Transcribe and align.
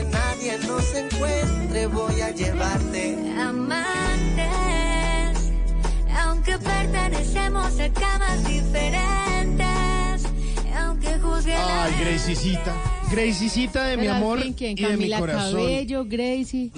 Donde 0.00 0.02
nadie 0.10 0.58
nos 0.66 0.94
encuentre, 0.94 1.86
voy 1.86 2.20
a 2.20 2.30
llevarte. 2.30 3.16
Amantes, 3.38 4.48
aunque 6.18 6.58
pertenecemos 6.58 7.78
a 7.78 7.88
camas 7.92 8.46
diferentes, 8.48 10.24
aunque 10.76 11.18
juzgue 11.18 11.52
la 11.54 11.84
Ay, 11.84 11.92
Gracicita. 12.00 12.74
Gracicita 13.10 13.84
de 13.84 13.96
mi 13.98 14.02
Pero 14.04 14.14
al 14.14 14.22
amor 14.22 14.40
fin, 14.42 14.54
¿quién? 14.54 14.78
y 14.78 14.82
de 14.82 14.96
mi 14.96 15.10
corazón. 15.10 15.52
Cabello, 15.60 16.04
Gracie. 16.06 16.70
Si 16.70 16.72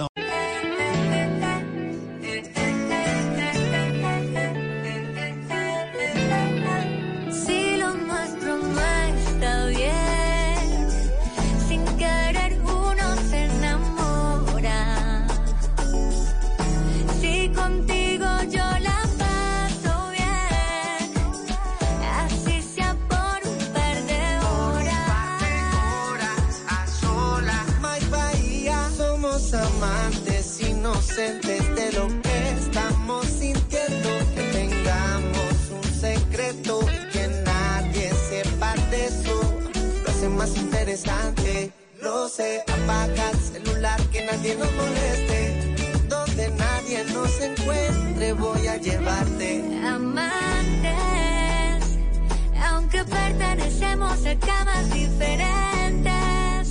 interesante. 40.95 41.73
Lo 42.03 42.29
sé, 42.29 42.63
apaga 42.63 43.31
el 43.31 43.39
celular 43.39 44.01
que 44.11 44.25
nadie 44.25 44.55
nos 44.57 44.73
moleste. 44.73 45.75
Donde 46.09 46.51
nadie 46.51 47.05
nos 47.13 47.41
encuentre, 47.41 48.33
voy 48.35 48.67
a 48.69 48.77
llevarte. 48.77 49.65
Amantes, 49.87 50.95
aunque 52.63 53.05
pertenecemos 53.05 54.25
a 54.27 54.39
camas 54.39 54.93
diferentes, 54.93 56.69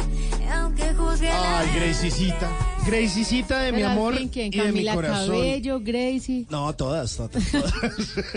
aunque 0.54 0.94
juzgue 0.94 1.30
Ay, 1.30 1.72
Gracicita. 1.76 2.73
Gracicita 2.86 3.62
de 3.62 3.72
mi 3.72 3.78
Pero 3.80 3.89
amor 3.92 4.17
fin, 4.17 4.28
¿quién? 4.30 4.48
y 4.53 4.58
de 4.58 4.64
mi 4.64 4.70
Camila 4.72 4.94
corazón. 4.95 5.36
Cabello, 5.36 5.80
Gracie. 5.81 6.45
No, 6.50 6.73
todas, 6.76 7.16
todas. 7.16 7.31
todas. 7.52 7.73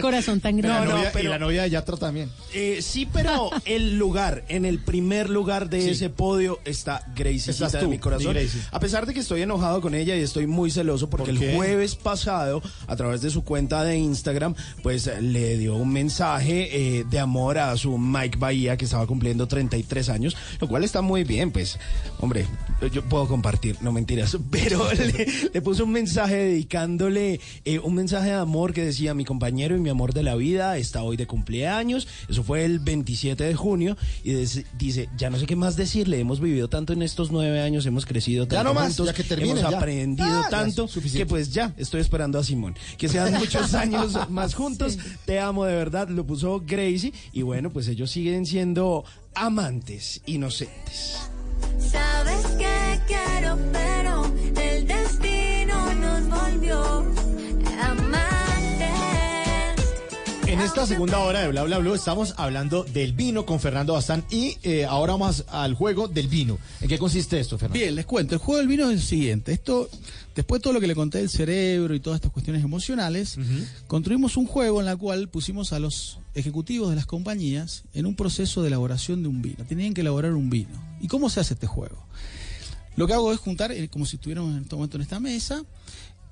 Corazón 0.00 0.40
tan 0.40 0.56
No, 0.56 0.62
grande. 0.62 0.86
no, 0.88 0.96
novia- 0.98 1.10
pero- 1.12 1.24
y 1.24 1.28
la 1.28 1.38
novia 1.38 1.62
de 1.62 1.70
Yatra 1.70 1.96
también. 1.96 2.30
Eh, 2.54 2.78
sí, 2.80 3.08
pero 3.12 3.50
el 3.64 3.98
lugar, 3.98 4.44
en 4.48 4.64
el 4.64 4.78
primer 4.78 5.30
lugar 5.30 5.68
de 5.68 5.82
Sí. 5.82 5.90
ese 5.90 6.10
podio 6.10 6.60
está 6.64 7.02
Gracicita 7.16 7.50
Estás 7.52 7.72
de 7.72 7.80
tú, 7.80 7.88
mi 7.88 7.98
corazón. 7.98 8.28
mi 8.34 8.40
Gracie. 8.40 8.60
A 8.70 8.78
pesar 8.80 9.04
de 9.06 9.14
que 9.14 9.20
estoy 9.20 9.42
enojado 9.42 9.80
con 9.80 9.94
ella 9.94 10.14
y 10.16 10.20
estoy 10.22 10.46
muy 10.46 10.70
celoso 10.70 11.10
porque 11.10 11.32
¿Por 11.32 11.40
qué? 11.40 11.50
el 11.50 11.56
jueves 11.56 11.96
pasado, 11.96 12.62
a 12.86 12.94
través 12.96 13.22
de 13.22 13.30
su 13.30 13.42
cuenta 13.42 13.82
de 13.84 13.96
Instagram, 13.98 14.54
pues 14.82 15.06
eh, 15.08 15.20
le 15.20 15.58
dio 15.58 15.74
un 15.74 15.92
mensaje 15.92 16.98
eh, 16.98 17.04
de 17.10 17.18
amor 17.18 17.58
a 17.58 17.76
su 17.76 17.98
Mike 17.98 18.38
Bahía, 18.38 18.76
que 18.76 18.84
estaba 18.84 19.06
cumpliendo 19.06 19.48
33 19.48 20.08
años, 20.08 20.36
lo 20.60 20.68
cual 20.68 20.84
está 20.84 21.02
muy 21.02 21.24
bien, 21.24 21.50
pues, 21.50 21.78
hombre, 22.20 22.46
yo 22.92 23.02
puedo 23.04 23.26
compartir, 23.26 23.76
no 23.80 23.90
mentiras, 23.92 24.35
pero 24.50 24.92
le, 24.94 25.26
le 25.52 25.62
puso 25.62 25.84
un 25.84 25.92
mensaje 25.92 26.36
dedicándole 26.36 27.40
eh, 27.64 27.78
un 27.78 27.94
mensaje 27.94 28.28
de 28.28 28.34
amor 28.34 28.72
que 28.72 28.84
decía, 28.84 29.14
mi 29.14 29.24
compañero 29.24 29.76
y 29.76 29.80
mi 29.80 29.90
amor 29.90 30.12
de 30.14 30.22
la 30.22 30.34
vida 30.36 30.76
está 30.78 31.02
hoy 31.02 31.16
de 31.16 31.26
cumpleaños, 31.26 32.06
eso 32.28 32.42
fue 32.42 32.64
el 32.64 32.78
27 32.78 33.44
de 33.44 33.54
junio, 33.54 33.96
y 34.24 34.32
des- 34.32 34.64
dice, 34.78 35.08
ya 35.16 35.30
no 35.30 35.38
sé 35.38 35.46
qué 35.46 35.56
más 35.56 35.76
decirle, 35.76 36.18
hemos 36.20 36.40
vivido 36.40 36.68
tanto 36.68 36.92
en 36.92 37.02
estos 37.02 37.30
nueve 37.30 37.60
años, 37.60 37.86
hemos 37.86 38.06
crecido 38.06 38.44
Ya 38.44 38.48
tanto 38.58 38.64
no 38.68 38.74
más, 38.74 38.88
juntos, 38.88 39.06
ya 39.06 39.12
que 39.14 39.22
termine, 39.24 39.60
hemos 39.60 39.70
ya. 39.70 39.78
aprendido 39.78 40.26
Ah, 40.28 40.40
ya, 40.44 40.48
tanto, 40.48 40.88
que 41.12 41.26
pues 41.26 41.52
ya, 41.52 41.72
estoy 41.76 42.00
esperando 42.00 42.38
a 42.38 42.44
Simón, 42.44 42.74
que 42.98 43.08
sean 43.08 43.32
muchos 43.38 43.74
años 43.74 44.16
más 44.30 44.54
juntos, 44.54 44.98
te 45.24 45.38
amo 45.40 45.64
de 45.64 45.74
verdad, 45.74 46.08
lo 46.08 46.26
puso 46.26 46.62
Gracie, 46.66 47.12
y 47.32 47.42
bueno, 47.42 47.70
pues 47.72 47.88
ellos 47.88 48.10
siguen 48.10 48.46
siendo 48.46 49.04
amantes 49.34 50.20
inocentes. 50.26 51.18
Sabes 51.78 52.44
que 52.58 53.14
quiero, 53.36 53.58
pero 53.72 54.24
el 54.60 54.86
destino 54.86 55.94
nos 55.94 56.28
volvió 56.28 57.04
amantes. 57.80 58.16
En 60.46 60.60
esta 60.60 60.86
segunda 60.86 61.18
hora 61.18 61.40
de 61.40 61.48
Bla 61.48 61.64
Bla 61.64 61.78
Blue 61.78 61.94
estamos 61.94 62.34
hablando 62.36 62.84
del 62.84 63.12
vino 63.12 63.44
con 63.44 63.60
Fernando 63.60 63.94
Bazán 63.94 64.24
y 64.30 64.56
eh, 64.62 64.84
ahora 64.84 65.12
vamos 65.12 65.44
al 65.48 65.74
juego 65.74 66.08
del 66.08 66.28
vino. 66.28 66.58
¿En 66.80 66.88
qué 66.88 66.98
consiste 66.98 67.38
esto, 67.38 67.58
Fernando? 67.58 67.78
Bien, 67.78 67.94
les 67.94 68.06
cuento. 68.06 68.34
El 68.34 68.40
juego 68.40 68.58
del 68.58 68.68
vino 68.68 68.88
es 68.90 68.92
el 68.92 69.02
siguiente. 69.02 69.52
Esto, 69.52 69.90
después 70.34 70.60
de 70.60 70.62
todo 70.62 70.72
lo 70.72 70.80
que 70.80 70.86
le 70.86 70.94
conté 70.94 71.18
del 71.18 71.28
cerebro 71.28 71.94
y 71.94 72.00
todas 72.00 72.18
estas 72.18 72.32
cuestiones 72.32 72.64
emocionales, 72.64 73.38
construimos 73.86 74.36
un 74.36 74.46
juego 74.46 74.80
en 74.80 74.86
la 74.86 74.96
cual 74.96 75.28
pusimos 75.28 75.72
a 75.72 75.80
los 75.80 76.20
ejecutivos 76.34 76.90
de 76.90 76.96
las 76.96 77.06
compañías 77.06 77.84
en 77.92 78.06
un 78.06 78.14
proceso 78.14 78.62
de 78.62 78.68
elaboración 78.68 79.22
de 79.22 79.28
un 79.28 79.42
vino. 79.42 79.64
Tenían 79.66 79.94
que 79.94 80.02
elaborar 80.02 80.32
un 80.32 80.48
vino. 80.48 80.70
¿Y 81.00 81.08
cómo 81.08 81.28
se 81.28 81.40
hace 81.40 81.54
este 81.54 81.66
juego? 81.66 82.06
Lo 82.96 83.06
que 83.06 83.12
hago 83.14 83.32
es 83.32 83.38
juntar, 83.38 83.72
eh, 83.72 83.88
como 83.88 84.06
si 84.06 84.16
estuviéramos 84.16 84.54
en 84.56 84.62
este 84.62 84.74
momento 84.74 84.96
en 84.96 85.02
esta 85.02 85.20
mesa, 85.20 85.62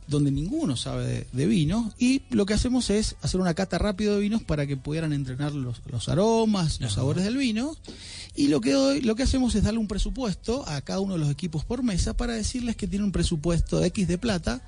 donde 0.07 0.31
ninguno 0.31 0.77
sabe 0.77 1.07
de, 1.07 1.27
de 1.33 1.47
vino, 1.47 1.93
y 1.99 2.23
lo 2.31 2.45
que 2.45 2.53
hacemos 2.55 2.91
es 2.91 3.17
hacer 3.23 3.41
una 3.41 3.55
cata 3.55 3.79
rápido 3.79 4.15
de 4.15 4.21
vinos 4.21 4.43
para 4.43 4.67
que 4.67 4.77
pudieran 4.77 5.13
entrenar 5.15 5.53
los, 5.55 5.81
los 5.91 6.09
aromas, 6.11 6.79
los 6.81 6.93
sabores 6.93 7.25
del 7.25 7.37
vino, 7.39 7.75
y 8.37 8.49
lo 8.49 8.61
que, 8.61 8.73
doy- 8.73 9.01
lo 9.01 9.15
que 9.15 9.23
hacemos 9.23 9.55
es 9.55 9.63
darle 9.63 9.79
un 9.79 9.89
presupuesto 9.89 10.69
a 10.69 10.81
cada 10.83 11.01
uno 11.01 11.15
de 11.15 11.21
los 11.21 11.31
equipos 11.31 11.65
por 11.65 11.83
mesa 11.83 12.15
para 12.17 12.35
decirles 12.35 12.77
que 12.77 12.87
tiene 12.87 13.05
un 13.05 13.13
presupuesto 13.13 13.79
de 13.79 13.87
X 13.89 14.07
de 14.09 14.19
plata 14.19 14.61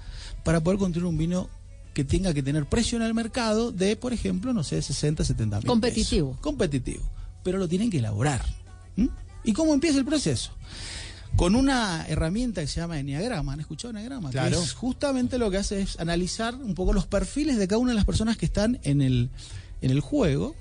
para 0.43 0.63
poder 0.63 0.78
construir 0.78 1.07
un 1.07 1.19
vino 1.19 1.51
que 1.93 2.05
tenga 2.05 2.33
que 2.33 2.43
tener 2.43 2.67
precio 2.67 2.97
en 2.97 3.03
el 3.05 3.13
mercado 3.15 3.73
de, 3.73 3.97
por 3.97 4.13
ejemplo, 4.15 4.53
no 4.55 4.63
sé, 4.65 4.81
60, 4.81 5.23
70 5.25 5.59
mil. 5.59 5.67
Competitivo. 5.67 6.28
pesos. 6.31 6.43
Competitivo. 6.43 7.03
Pero 7.43 7.59
lo 7.59 7.69
tienen 7.69 7.91
que 7.91 7.99
elaborar. 7.99 8.43
¿Mm? 8.97 9.07
¿Y 9.45 9.53
cómo 9.53 9.73
empieza 9.75 9.99
el 9.99 10.05
proceso? 10.05 10.53
Con 11.37 11.55
una 11.55 12.07
herramienta 12.09 12.61
que 12.63 12.67
se 12.67 12.81
llama 12.81 12.99
Enneagrama. 12.99 13.53
¿Han 13.53 13.61
escuchado 13.61 13.91
Enneagrama? 13.91 14.31
Claro. 14.31 14.59
Que 14.59 14.65
es 14.65 14.73
justamente 14.73 15.37
lo 15.39 15.51
que 15.51 15.59
hace 15.59 15.81
es 15.83 15.99
analizar 16.01 16.55
un 16.55 16.75
poco 16.75 16.93
los 16.93 17.07
perfiles 17.07 17.59
de 17.59 17.69
cada 17.69 17.79
una 17.79 17.91
de 17.91 17.97
las 17.97 18.05
personas 18.07 18.37
que 18.37 18.47
están 18.47 18.79
en 18.85 19.03
el, 19.03 19.29
en 19.83 19.91
el 19.91 20.01
juego. 20.01 20.55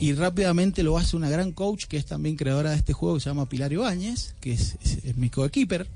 Y 0.00 0.12
rápidamente 0.12 0.82
lo 0.82 0.98
hace 0.98 1.16
una 1.16 1.30
gran 1.30 1.52
coach 1.52 1.84
que 1.84 1.96
es 1.96 2.04
también 2.04 2.36
creadora 2.36 2.70
de 2.70 2.76
este 2.76 2.92
juego 2.92 3.14
que 3.16 3.20
se 3.22 3.30
llama 3.30 3.48
Pilar 3.48 3.72
Ibáñez, 3.72 4.34
que 4.40 4.52
es, 4.52 4.76
es- 4.82 5.04
es 5.04 5.16
mi 5.16 5.30
coequiper. 5.30 5.86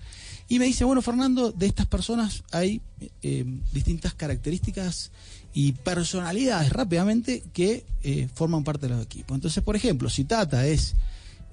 Y 0.48 0.59
me 0.59 0.66
dice, 0.66 0.84
bueno, 0.84 1.03
Fernando, 1.03 1.50
de 1.50 1.66
estas 1.66 1.87
personas 1.87 2.42
hay 2.53 2.81
eh, 3.22 3.44
distintas 3.72 4.15
características 4.15 5.10
y 5.54 5.72
personalidades 5.72 6.72
rápidamente 6.72 7.42
que 7.53 7.84
eh, 8.03 8.28
forman 8.34 8.62
parte 8.65 8.87
de 8.88 8.94
los 8.94 9.03
equipos. 9.04 9.34
Entonces, 9.34 9.62
por 9.62 9.76
ejemplo, 9.76 10.09
si 10.10 10.24
Tata 10.24 10.66
es 10.66 10.95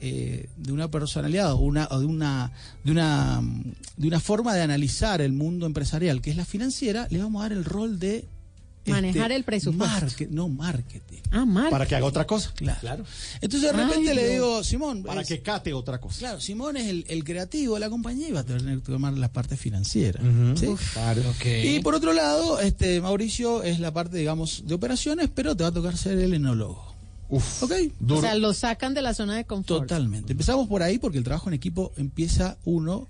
eh, 0.01 0.49
de 0.57 0.71
una 0.71 0.89
personalidad 0.89 1.53
o, 1.53 1.57
una, 1.57 1.87
o 1.91 1.99
de, 1.99 2.05
una, 2.05 2.51
de, 2.83 2.91
una, 2.91 3.41
de 3.97 4.07
una 4.07 4.19
forma 4.19 4.53
de 4.55 4.61
analizar 4.61 5.21
el 5.21 5.33
mundo 5.33 5.65
empresarial 5.65 6.21
que 6.21 6.31
es 6.31 6.37
la 6.37 6.45
financiera, 6.45 7.07
le 7.09 7.19
vamos 7.19 7.41
a 7.41 7.49
dar 7.49 7.53
el 7.57 7.65
rol 7.65 7.99
de... 7.99 8.27
Manejar 8.87 9.31
el 9.31 9.43
presupuesto. 9.43 9.85
market- 10.07 10.29
no, 10.31 10.47
marketing. 10.49 11.19
Ah, 11.29 11.45
mal. 11.45 11.69
Para 11.69 11.85
que 11.85 11.95
haga 11.95 12.07
otra 12.07 12.25
cosa. 12.25 12.51
Claro. 12.55 13.03
Entonces 13.39 13.71
de 13.71 13.77
repente 13.77 14.09
Ay, 14.09 14.15
le 14.15 14.27
digo, 14.29 14.63
Simón, 14.63 15.03
Para 15.03 15.21
es- 15.21 15.27
que 15.27 15.41
cate 15.43 15.73
otra 15.73 15.99
cosa. 15.99 16.17
claro, 16.17 16.41
Simón 16.41 16.75
es 16.75 16.87
el, 16.87 17.05
el 17.07 17.23
creativo 17.23 17.75
de 17.75 17.81
la 17.81 17.89
compañía 17.91 18.29
y 18.29 18.31
va 18.31 18.39
a 18.39 18.43
tener 18.45 18.79
que 18.79 18.91
tomar 18.91 19.13
la 19.15 19.31
parte 19.31 19.57
financiera. 19.57 20.19
¿sí? 20.55 20.67
Claro. 20.93 21.21
Y 21.45 21.79
por 21.81 21.93
otro 21.93 22.13
lado, 22.13 22.59
este 22.61 22.99
Mauricio 22.99 23.61
es 23.61 23.79
la 23.79 23.93
parte, 23.93 24.17
digamos, 24.17 24.63
de 24.65 24.73
operaciones, 24.73 25.29
pero 25.35 25.55
te 25.55 25.61
va 25.63 25.69
a 25.69 25.73
tocar 25.73 25.95
ser 25.95 26.17
el 26.17 26.33
enólogo. 26.33 26.88
Uf. 27.29 27.63
¿Ok? 27.63 27.71
O 28.09 28.21
sea, 28.21 28.35
lo 28.35 28.53
sacan 28.53 28.93
de 28.93 29.01
la 29.01 29.13
zona 29.13 29.35
de 29.35 29.45
confort. 29.45 29.81
Totalmente. 29.83 30.31
Empezamos 30.31 30.67
por 30.67 30.83
ahí 30.83 30.97
porque 30.97 31.17
el 31.17 31.23
trabajo 31.23 31.49
en 31.49 31.53
equipo 31.53 31.93
empieza 31.95 32.57
uno 32.65 33.07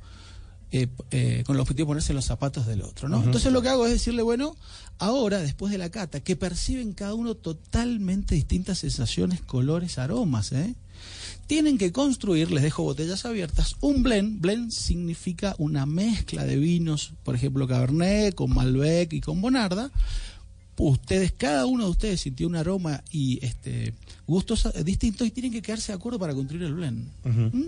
eh, 0.71 0.87
eh, 1.09 1.43
con 1.47 1.55
el 1.55 1.61
objetivo 1.61 1.85
de 1.85 1.89
ponerse 1.89 2.11
en 2.11 2.17
los 2.17 2.25
zapatos 2.25 2.67
del 2.67 2.83
otro. 2.83 3.09
¿no? 3.09 3.23
Entonces 3.23 3.51
lo 3.51 3.61
que 3.61 3.69
hago 3.69 3.87
es 3.87 3.93
decirle, 3.93 4.21
bueno, 4.21 4.55
ahora, 4.99 5.39
después 5.39 5.71
de 5.71 5.79
la 5.79 5.89
cata, 5.89 6.19
que 6.19 6.35
perciben 6.35 6.93
cada 6.93 7.15
uno 7.15 7.33
totalmente 7.33 8.35
distintas 8.35 8.79
sensaciones, 8.79 9.41
colores, 9.41 9.97
aromas, 9.97 10.51
¿eh? 10.51 10.75
tienen 11.47 11.79
que 11.79 11.91
construir, 11.91 12.51
les 12.51 12.61
dejo 12.61 12.83
botellas 12.83 13.25
abiertas, 13.25 13.77
un 13.81 14.03
blend. 14.03 14.41
Blend 14.41 14.69
significa 14.69 15.55
una 15.57 15.87
mezcla 15.87 16.45
de 16.45 16.57
vinos, 16.57 17.13
por 17.23 17.33
ejemplo, 17.33 17.67
Cabernet 17.67 18.35
con 18.35 18.53
Malbec 18.53 19.13
y 19.13 19.21
con 19.21 19.41
Bonarda. 19.41 19.89
Ustedes, 20.77 21.31
cada 21.31 21.65
uno 21.65 21.85
de 21.85 21.89
ustedes 21.89 22.21
sintió 22.21 22.47
un 22.47 22.55
aroma 22.55 23.03
y 23.11 23.43
este 23.43 23.95
gustos 24.29 24.67
eh, 24.67 24.83
distintos 24.83 25.27
y 25.27 25.31
tienen 25.31 25.51
que 25.51 25.61
quedarse 25.61 25.91
de 25.91 25.97
acuerdo 25.97 26.19
para 26.19 26.33
construir 26.33 26.63
el 26.63 26.73
blend. 26.73 27.07
¿Mm? 27.23 27.63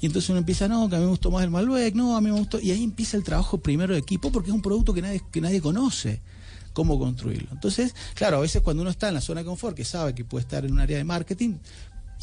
Y 0.00 0.06
entonces 0.06 0.28
uno 0.28 0.38
empieza, 0.40 0.68
no, 0.68 0.88
que 0.88 0.96
a 0.96 0.98
mí 0.98 1.04
me 1.04 1.10
gustó 1.10 1.30
más 1.30 1.44
el 1.44 1.50
Malbec, 1.50 1.94
no, 1.94 2.16
a 2.16 2.20
mí 2.20 2.30
me 2.30 2.38
gustó. 2.38 2.60
Y 2.60 2.72
ahí 2.72 2.82
empieza 2.82 3.16
el 3.16 3.22
trabajo 3.22 3.58
primero 3.58 3.94
de 3.94 4.00
equipo 4.00 4.30
porque 4.30 4.50
es 4.50 4.54
un 4.54 4.60
producto 4.60 4.92
que 4.92 5.00
nadie, 5.00 5.22
que 5.30 5.40
nadie 5.40 5.60
conoce 5.62 6.20
cómo 6.72 6.98
construirlo. 6.98 7.48
Entonces, 7.52 7.94
claro, 8.14 8.38
a 8.38 8.40
veces 8.40 8.60
cuando 8.60 8.82
uno 8.82 8.90
está 8.90 9.08
en 9.08 9.14
la 9.14 9.20
zona 9.20 9.40
de 9.40 9.46
confort, 9.46 9.76
que 9.76 9.84
sabe 9.84 10.14
que 10.14 10.24
puede 10.24 10.42
estar 10.42 10.64
en 10.64 10.72
un 10.72 10.80
área 10.80 10.98
de 10.98 11.04
marketing, 11.04 11.54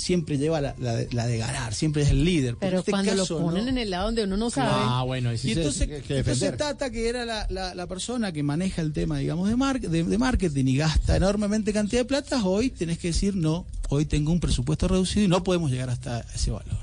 siempre 0.02 0.38
lleva 0.38 0.60
la, 0.62 0.76
la 0.80 0.96
de, 0.96 1.08
la 1.12 1.28
de 1.28 1.38
ganar, 1.38 1.74
siempre 1.74 2.02
es 2.04 2.10
el 2.10 2.24
líder. 2.26 2.58
Pero 2.60 2.80
este 2.80 2.92
cuando 2.92 3.12
caso, 3.16 3.40
lo 3.40 3.46
ponen 3.46 3.66
¿no? 3.66 3.70
en 3.72 3.78
el 3.78 3.90
lado 3.92 4.06
donde 4.06 4.24
uno 4.24 4.36
no 4.38 4.50
sabe. 4.50 4.70
Ah, 4.74 5.04
bueno, 5.06 5.30
ahí 5.30 5.38
sí 5.38 5.52
y 5.52 5.54
se- 5.54 5.60
entonces, 5.62 5.88
que- 5.88 6.02
que 6.02 6.18
entonces. 6.20 6.58
Tata, 6.58 6.90
que 6.90 7.08
era 7.08 7.26
la, 7.26 7.46
la- 7.50 7.76
la 7.76 7.88
persona 7.88 8.32
que 8.32 8.44
maneja 8.44 8.82
el 8.82 8.94
tema, 8.94 9.18
digamos, 9.20 9.48
de, 9.50 9.56
mar- 9.56 9.80
de, 9.80 10.04
de 10.04 10.18
marketing 10.18 10.66
y 10.66 10.78
gasta 10.78 11.16
enormemente 11.16 11.72
cantidad 11.74 12.02
de 12.02 12.06
plata, 12.06 12.44
hoy 12.44 12.70
tenés 12.72 12.98
que 12.98 13.10
decir, 13.10 13.36
no, 13.36 13.66
hoy 13.90 14.06
tengo 14.06 14.32
un 14.32 14.40
presupuesto 14.40 14.88
reducido 14.88 15.26
y 15.26 15.28
no 15.28 15.44
podemos 15.44 15.70
llegar 15.72 15.90
hasta 15.90 16.22
ese 16.34 16.52
valor. 16.52 16.78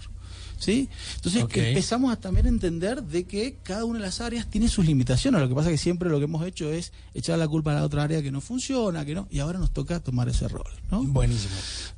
¿Sí? 0.59 0.89
Entonces 1.15 1.45
Ok. 1.45 1.57
empezamos 1.57 2.13
a 2.13 2.17
también 2.17 2.47
entender 2.47 3.03
de 3.03 3.25
que 3.25 3.57
cada 3.63 3.85
una 3.85 3.99
de 4.01 4.05
las 4.05 4.21
áreas 4.21 4.51
tiene 4.51 4.69
sus 4.69 4.85
limitaciones. 4.85 5.41
Lo 5.41 5.49
que 5.49 5.55
pasa 5.55 5.71
es 5.71 5.75
que 5.75 5.83
siempre 5.83 6.11
lo 6.11 6.19
que 6.19 6.25
hemos 6.25 6.45
hecho 6.47 6.71
es 6.73 6.93
echar 7.15 7.39
la 7.39 7.47
culpa 7.47 7.71
a 7.71 7.75
la 7.77 7.85
otra 7.85 8.03
área 8.03 8.23
que 8.23 8.33
no 8.33 8.41
funciona, 8.41 9.05
que 9.05 9.15
no, 9.15 9.29
y 9.31 9.39
ahora 9.39 9.59
nos 9.59 9.73
toca 9.73 10.01
tomar 10.01 10.29
ese 10.29 10.49
rol. 10.49 10.67
¿no? 10.91 11.03
Buenísimo. 11.05 11.55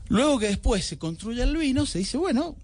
Luego 0.09 0.39
que 0.39 0.49
después 0.49 0.85
se 0.85 0.99
construye 0.99 1.43
el 1.43 1.57
vino, 1.57 1.87
se 1.87 2.01
dice, 2.01 2.19
bueno, 2.19 2.55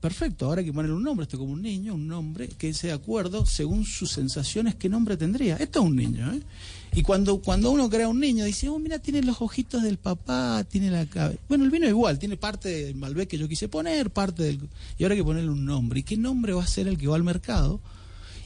perfecto, 0.00 0.46
ahora 0.46 0.60
hay 0.60 0.66
que 0.66 0.72
ponerle 0.72 0.96
un 0.96 1.02
nombre, 1.02 1.24
esto 1.24 1.38
como 1.38 1.52
un 1.52 1.62
niño, 1.62 1.94
un 1.94 2.08
nombre 2.08 2.48
que 2.48 2.74
sea 2.74 2.90
de 2.90 2.96
acuerdo 3.02 3.46
según 3.46 3.84
sus 3.86 4.10
sensaciones, 4.10 4.74
qué 4.74 4.88
nombre 4.88 5.16
tendría. 5.16 5.56
Esto 5.56 5.80
es 5.80 5.86
un 5.86 5.96
niño, 5.96 6.32
¿eh? 6.32 6.42
Y 6.96 7.02
cuando, 7.02 7.38
cuando 7.38 7.70
uno 7.72 7.90
crea 7.90 8.08
un 8.08 8.20
niño, 8.20 8.44
dice, 8.44 8.68
oh, 8.68 8.78
mira, 8.78 8.98
tiene 9.00 9.20
los 9.22 9.40
ojitos 9.42 9.82
del 9.82 9.96
papá, 9.98 10.64
tiene 10.68 10.90
la 10.90 11.06
cabeza. 11.06 11.40
Bueno, 11.48 11.64
el 11.64 11.70
vino 11.70 11.88
igual, 11.88 12.18
tiene 12.18 12.36
parte 12.36 12.68
del 12.68 12.94
Malbec 12.94 13.28
que 13.28 13.38
yo 13.38 13.48
quise 13.48 13.68
poner, 13.68 14.10
parte 14.10 14.44
del. 14.44 14.60
Y 14.96 15.02
ahora 15.02 15.14
hay 15.14 15.20
que 15.20 15.24
ponerle 15.24 15.50
un 15.50 15.64
nombre. 15.64 16.00
¿Y 16.00 16.02
qué 16.04 16.16
nombre 16.16 16.52
va 16.52 16.62
a 16.62 16.66
ser 16.68 16.86
el 16.86 16.96
que 16.96 17.08
va 17.08 17.16
al 17.16 17.24
mercado? 17.24 17.80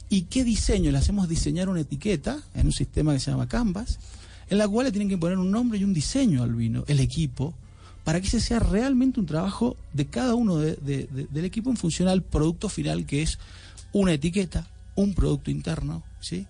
¿Y 0.09 0.23
qué 0.23 0.43
diseño? 0.43 0.91
Le 0.91 0.97
hacemos 0.97 1.29
diseñar 1.29 1.69
una 1.69 1.81
etiqueta 1.81 2.41
en 2.55 2.65
un 2.65 2.71
sistema 2.73 3.13
que 3.13 3.19
se 3.19 3.29
llama 3.29 3.47
Canvas, 3.47 3.99
en 4.49 4.57
la 4.57 4.67
cual 4.67 4.87
le 4.87 4.91
tienen 4.91 5.09
que 5.09 5.17
poner 5.19 5.37
un 5.37 5.51
nombre 5.51 5.77
y 5.77 5.83
un 5.83 5.93
diseño 5.93 6.41
al 6.41 6.55
vino, 6.55 6.83
el 6.87 6.99
equipo, 6.99 7.53
para 8.03 8.19
que 8.19 8.25
ese 8.25 8.39
sea 8.39 8.57
realmente 8.57 9.19
un 9.19 9.27
trabajo 9.27 9.77
de 9.93 10.07
cada 10.07 10.33
uno 10.33 10.57
de- 10.57 10.75
de- 10.77 11.05
de- 11.11 11.27
del 11.29 11.45
equipo 11.45 11.69
en 11.69 11.77
función 11.77 12.07
al 12.07 12.23
producto 12.23 12.67
final, 12.67 13.05
que 13.05 13.21
es 13.21 13.37
una 13.91 14.13
etiqueta, 14.13 14.67
un 14.95 15.13
producto 15.13 15.51
interno, 15.51 16.01
¿sí? 16.19 16.47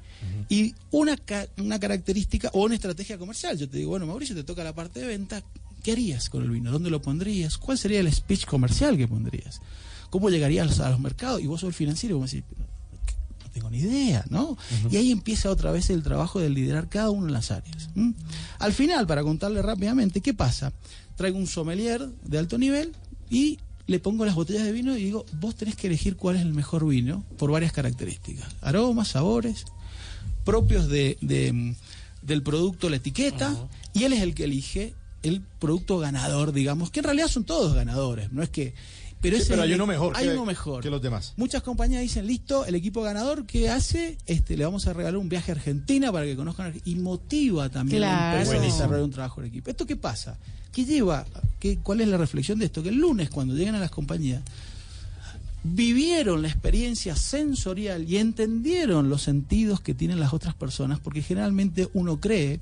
Y 0.50 0.74
una, 0.92 1.16
ca- 1.18 1.48
una 1.58 1.80
característica 1.80 2.50
o 2.54 2.64
una 2.64 2.76
estrategia 2.76 3.18
comercial. 3.18 3.58
Yo 3.58 3.70
te 3.70 3.78
digo, 3.78 3.92
bueno, 3.92 4.06
Mauricio, 4.06 4.36
te 4.36 4.44
toca 4.44 4.64
la 4.64 4.74
parte 4.74 5.00
de 5.00 5.08
venta, 5.08 5.44
¿qué 5.84 5.92
harías 5.92 6.30
con 6.30 6.44
el 6.44 6.50
vino? 6.50 6.72
¿Dónde 6.72 6.90
lo 6.90 7.02
pondrías? 7.02 7.58
¿Cuál 7.58 7.78
sería 7.78 8.00
el 8.00 8.12
speech 8.14 8.46
comercial 8.46 8.98
que 8.98 9.08
pondrías? 9.08 9.62
¿Cómo 10.10 10.30
llegarías 10.30 10.80
a 10.80 10.90
los 10.90 11.00
mercados? 11.00 11.42
Y 11.42 11.48
vos 11.48 11.62
sos 11.62 11.68
el 11.70 11.74
financiero, 11.74 12.16
y 12.16 12.20
vos 12.20 12.32
decís, 12.32 12.46
no 13.44 13.50
tengo 13.52 13.70
ni 13.70 13.78
idea, 13.80 14.26
¿no? 14.30 14.58
Y 14.92 14.98
ahí 14.98 15.12
empieza 15.12 15.50
otra 15.52 15.72
vez 15.72 15.90
el 15.90 16.02
trabajo 16.04 16.40
de 16.40 16.50
liderar 16.50 16.90
cada 16.90 17.12
una 17.12 17.28
de 17.28 17.34
las 17.34 17.52
áreas. 17.52 17.90
Al 18.60 18.74
final, 18.74 19.06
para 19.08 19.24
contarle 19.24 19.62
rápidamente, 19.62 20.22
¿qué 20.22 20.34
pasa? 20.34 20.74
Traigo 21.16 21.38
un 21.38 21.48
sommelier 21.48 22.08
de 22.24 22.38
alto 22.38 22.58
nivel 22.58 22.94
y 23.30 23.60
le 23.88 24.00
pongo 24.00 24.24
las 24.26 24.36
botellas 24.36 24.64
de 24.64 24.72
vino 24.72 24.96
y 24.96 25.04
digo, 25.04 25.26
vos 25.40 25.56
tenés 25.56 25.76
que 25.76 25.88
elegir 25.88 26.16
cuál 26.16 26.36
es 26.38 26.42
el 26.44 26.54
mejor 26.54 26.88
vino 26.88 27.24
por 27.38 27.52
varias 27.52 27.72
características. 27.72 28.48
Aromas, 28.62 29.10
sabores, 29.10 29.66
propios 30.44 30.88
de, 30.88 31.18
de, 31.22 31.76
del 32.22 32.44
producto, 32.44 32.90
la 32.90 32.98
etiqueta, 32.98 33.56
y 33.94 34.04
él 34.04 34.14
es 34.14 34.22
el 34.22 34.34
que 34.34 34.46
elige 34.46 34.94
el 35.24 35.42
producto 35.60 35.98
ganador, 36.00 36.54
digamos, 36.54 36.92
que 36.92 37.00
en 37.02 37.06
realidad 37.06 37.28
son 37.28 37.44
todos 37.44 37.74
ganadores, 37.76 38.32
no 38.32 38.42
es 38.44 38.50
que... 38.50 38.74
Pero, 39.22 39.36
Sí, 39.36 39.42
ese 39.42 39.50
pero 39.52 39.64
es 39.64 39.68
hay 39.70 39.76
uno 39.76 39.86
mejor 39.86 40.16
Hay 40.16 40.28
que- 40.28 40.34
uno 40.34 40.46
mejor. 40.46 40.82
que 40.82 40.90
los 40.90 41.02
demás. 41.02 41.34
Muchas 41.36 41.62
compañías 41.62 42.02
dicen, 42.02 42.26
listo, 42.26 42.66
el 42.66 42.74
equipo 42.76 43.02
ganador, 43.02 43.46
¿qué 43.46 43.70
hace? 43.70 44.18
Este, 44.26 44.56
le 44.56 44.64
vamos 44.64 44.88
a 44.88 44.94
regalar 44.94 45.18
un 45.18 45.28
viaje 45.28 45.52
a 45.52 45.56
Argentina 45.56 46.10
para 46.10 46.24
que 46.26 46.38
conozcan 46.38 46.68
Argentina. 46.68 46.98
Y 46.98 47.02
motiva 47.02 47.68
también 47.68 48.04
a 48.04 48.06
la 48.06 48.14
Claro. 48.18 48.38
empresa 48.40 48.62
a 48.64 48.66
desarrollar 48.66 49.04
un 49.04 49.12
trabajo 49.12 49.42
en 49.42 49.48
equipo. 49.48 49.70
¿Esto 49.70 49.86
qué 49.86 49.98
pasa? 49.98 50.38
¿Qué 50.72 50.86
lleva? 50.86 51.26
¿Qué, 51.60 51.80
¿Cuál 51.84 52.00
es 52.00 52.08
la 52.08 52.16
reflexión 52.16 52.60
de 52.60 52.68
esto? 52.68 52.82
Que 52.82 52.88
el 52.90 52.96
lunes, 52.96 53.30
cuando 53.30 53.56
llegan 53.56 53.76
a 53.76 53.80
las 53.80 53.92
compañías, 53.92 54.42
vivieron 55.64 56.42
la 56.42 56.48
experiencia 56.48 57.16
sensorial 57.16 58.10
y 58.10 58.18
entendieron 58.18 59.10
los 59.10 59.24
sentidos 59.24 59.82
que 59.82 59.94
tienen 59.94 60.20
las 60.20 60.34
otras 60.34 60.56
personas, 60.56 61.00
porque 61.00 61.22
generalmente 61.22 61.90
uno 61.94 62.20
cree 62.20 62.60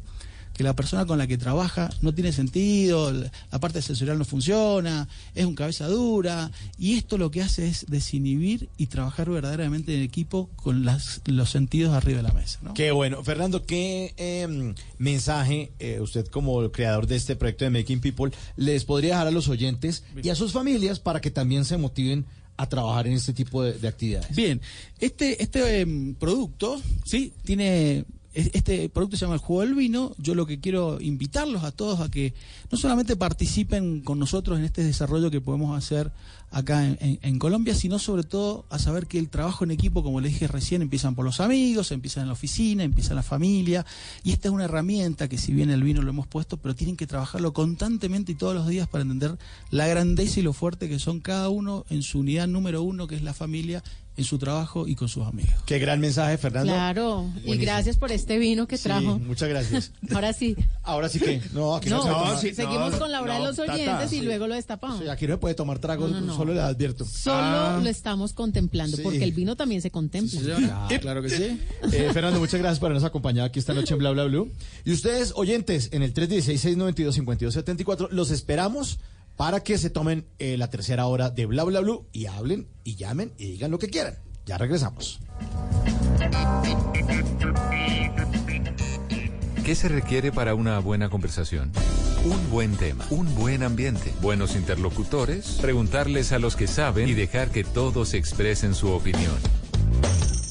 que 0.58 0.64
la 0.64 0.76
persona 0.76 1.06
con 1.06 1.20
la 1.20 1.28
que 1.28 1.38
trabaja 1.38 1.92
no 2.02 2.16
tiene 2.16 2.32
sentido, 2.32 3.12
la 3.12 3.60
parte 3.60 3.80
sensorial 3.84 4.18
no 4.18 4.26
funciona, 4.26 5.08
es 5.36 5.46
un 5.46 5.54
cabeza 5.54 5.88
dura, 5.88 6.52
y 6.80 6.96
esto 6.96 7.20
lo 7.20 7.30
que 7.30 7.44
hace 7.44 7.68
es 7.68 7.86
desinhibir 7.88 8.68
y 8.76 8.88
trabajar 8.88 9.30
verdaderamente 9.30 9.96
en 9.96 10.02
equipo 10.02 10.50
con 10.56 10.84
las, 10.84 11.22
los 11.26 11.52
sentidos 11.52 11.94
arriba 11.94 12.18
de 12.18 12.24
la 12.24 12.34
mesa. 12.34 12.60
Qué 12.74 12.92
bueno. 12.92 13.24
Fernando, 13.24 13.68
¿qué 13.68 14.16
eh, 14.18 14.74
mensaje 14.98 15.72
usted 16.02 16.26
como 16.26 16.72
creador 16.72 17.06
de 17.06 17.18
este 17.18 17.36
proyecto 17.36 17.66
de 17.66 17.70
Making 17.70 18.02
People 18.02 18.32
les 18.56 18.84
podría 18.84 19.12
dejar 19.12 19.28
a 19.28 19.32
los 19.32 19.50
oyentes 19.50 20.04
y 20.24 20.30
a 20.30 20.36
sus 20.36 20.54
familias 20.54 21.00
para 21.00 21.22
que 21.22 21.30
también 21.30 21.66
se 21.66 21.78
motiven 21.78 22.26
a 22.58 22.68
trabajar 22.68 23.08
en 23.08 23.14
este 23.14 23.34
tipo 23.34 23.64
de, 23.64 23.74
de 23.74 23.88
actividades? 23.88 24.36
Bien, 24.36 24.60
este, 25.00 25.42
este 25.42 25.82
em, 25.82 26.16
producto, 26.16 26.82
sí, 27.06 27.34
tiene. 27.44 28.06
Es- 28.38 28.52
Este 28.54 28.88
producto 28.90 29.18
se 29.18 29.26
llama 29.26 29.36
el 29.36 29.42
juego 29.42 29.62
del 29.62 29.76
vino. 29.76 30.14
Yo 30.18 30.36
lo 30.36 30.46
que 30.46 30.60
quiero 30.60 31.02
invitarlos 31.02 31.64
a 31.64 31.72
todos 31.72 32.00
a 32.02 32.10
que 32.10 32.34
no 32.72 32.78
solamente 32.78 33.16
participen 33.16 34.02
con 34.02 34.20
nosotros 34.20 34.58
en 34.60 34.66
este 34.66 34.84
desarrollo 34.84 35.32
que 35.32 35.42
podemos 35.42 35.78
hacer 35.78 36.12
acá 36.50 36.86
en, 36.88 37.40
Colombia, 37.40 37.76
sino 37.76 38.00
sobre 38.00 38.24
todo 38.24 38.66
a 38.70 38.80
saber 38.80 39.08
que 39.08 39.20
el 39.20 39.30
trabajo 39.30 39.64
en 39.66 39.72
equipo, 39.72 40.02
como 40.02 40.22
les 40.22 40.32
dije 40.32 40.48
recién, 40.48 40.82
empiezan 40.82 41.14
por 41.14 41.26
los 41.26 41.42
amigos, 41.42 41.92
empiezan 41.92 42.22
en 42.22 42.28
la 42.28 42.34
oficina, 42.34 42.84
empieza 42.84 43.14
la 43.14 43.24
familia. 43.24 43.86
Y 44.24 44.32
esta 44.32 44.48
es 44.48 44.54
una 44.54 44.64
herramienta 44.66 45.28
que 45.28 45.38
si 45.38 45.52
bien 45.52 45.70
el 45.72 45.84
vino 45.84 46.02
lo 46.02 46.10
hemos 46.12 46.28
puesto, 46.28 46.58
pero 46.58 46.74
tienen 46.76 46.96
que 46.96 47.06
trabajarlo 47.08 47.54
constantemente 47.54 48.32
y 48.32 48.36
todos 48.36 48.56
los 48.56 48.68
días 48.68 48.88
para 48.88 49.02
entender 49.02 49.38
la 49.72 49.88
grandeza 49.88 50.40
y 50.40 50.44
lo 50.44 50.54
fuerte 50.54 50.88
que 50.88 51.00
son 51.00 51.20
cada 51.20 51.50
uno 51.50 51.86
en 51.90 52.02
su 52.02 52.20
unidad 52.20 52.48
número 52.48 52.82
uno, 52.82 53.08
que 53.08 53.16
es 53.16 53.24
la 53.24 53.34
familia, 53.34 53.84
en 54.18 54.24
su 54.24 54.38
trabajo 54.40 54.88
y 54.88 54.96
con 54.96 55.08
sus 55.08 55.26
amigos. 55.26 55.54
Qué 55.66 55.80
gran 55.80 56.00
mensaje, 56.00 56.38
Fernando. 56.38 56.74
Claro. 56.74 57.30
Y 57.46 57.56
gracias 57.58 57.98
por 57.98 58.12
este 58.12 58.38
vino 58.40 58.68
que 58.68 58.78
Sí, 58.78 58.84
trajo. 58.84 59.20
muchas 59.20 59.48
gracias. 59.48 59.92
Ahora 60.12 60.34
sí. 60.34 60.56
Ahora 60.84 61.08
sí 61.08 61.20
que. 61.20 61.40
No, 61.54 61.76
aquí 61.76 61.90
no, 61.90 61.98
No, 61.98 62.04
se 62.04 62.10
puede 62.10 62.20
no, 62.20 62.26
tomar- 62.32 62.42
sí. 62.42 62.54
seguimos 62.56 62.92
no, 62.94 63.00
con 63.00 63.12
la 63.12 63.22
hora 63.22 63.36
de 63.36 63.40
los 63.46 63.56
Tata, 63.56 63.74
oyentes 63.74 64.12
y 64.14 64.20
sí. 64.20 64.26
luego 64.26 64.48
lo 64.48 64.56
destapamos. 64.56 65.00
Sí, 65.00 65.08
aquí 65.08 65.28
no 65.28 65.36
se 65.36 65.38
puede 65.38 65.56
tomar 65.56 65.80
tragos, 65.80 66.12
No, 66.12 66.20
no, 66.20 66.26
no. 66.28 66.36
solo 66.36 66.54
les 66.54 66.64
advierto. 66.64 67.06
Solo 67.06 67.38
Ah. 67.38 67.80
lo 67.82 67.90
estamos 67.90 68.34
contemplando, 68.34 68.98
Sí. 68.98 69.04
porque 69.04 69.24
el 69.24 69.32
vino 69.34 69.56
también 69.56 69.82
se 69.82 69.92
contempla. 69.92 70.40
Ah, 70.72 70.90
claro 71.00 71.22
que 71.22 71.30
sí. 71.30 71.60
Eh, 71.94 72.10
Fernando, 72.12 72.40
muchas 72.40 72.60
gracias 72.60 72.80
por 72.80 72.88
habernos 72.88 73.08
acompañado 73.08 73.46
aquí 73.48 73.60
esta 73.60 73.74
noche 73.74 73.94
en 73.94 74.00
Bla 74.00 74.12
Bla 74.12 74.24
Blue. 74.26 74.52
Y 74.84 74.92
ustedes, 74.94 75.32
oyentes, 75.36 75.90
en 75.92 76.02
el 76.02 76.14
316-692-5274, 76.14 78.10
los 78.12 78.32
esperamos 78.32 79.00
para 79.38 79.62
que 79.62 79.78
se 79.78 79.90
tomen 79.90 80.26
eh, 80.40 80.58
la 80.58 80.70
tercera 80.70 81.06
hora 81.06 81.30
de 81.30 81.46
Bla 81.46 81.64
Bla 81.64 81.80
Blue 81.80 82.08
y 82.12 82.26
hablen 82.26 82.68
y 82.84 82.96
llamen 82.96 83.34
y 83.38 83.52
digan 83.52 83.72
lo 83.72 83.80
que 83.80 83.88
quieran. 83.88 84.18
Ya 84.46 84.58
regresamos. 84.58 85.20
¿Qué 89.64 89.76
se 89.76 89.90
requiere 89.90 90.32
para 90.32 90.56
una 90.56 90.80
buena 90.80 91.10
conversación? 91.10 91.72
Un 92.26 92.50
buen 92.50 92.76
tema, 92.78 93.06
un 93.10 93.34
buen 93.36 93.64
ambiente, 93.64 94.12
buenos 94.22 94.56
interlocutores, 94.56 95.60
preguntarles 95.62 96.32
a 96.32 96.40
los 96.40 96.56
que 96.56 96.68
saben 96.68 97.08
y 97.08 97.14
dejar 97.14 97.52
que 97.52 97.64
todos 97.64 98.14
expresen 98.14 98.74
su 98.74 98.90
opinión. 98.90 99.36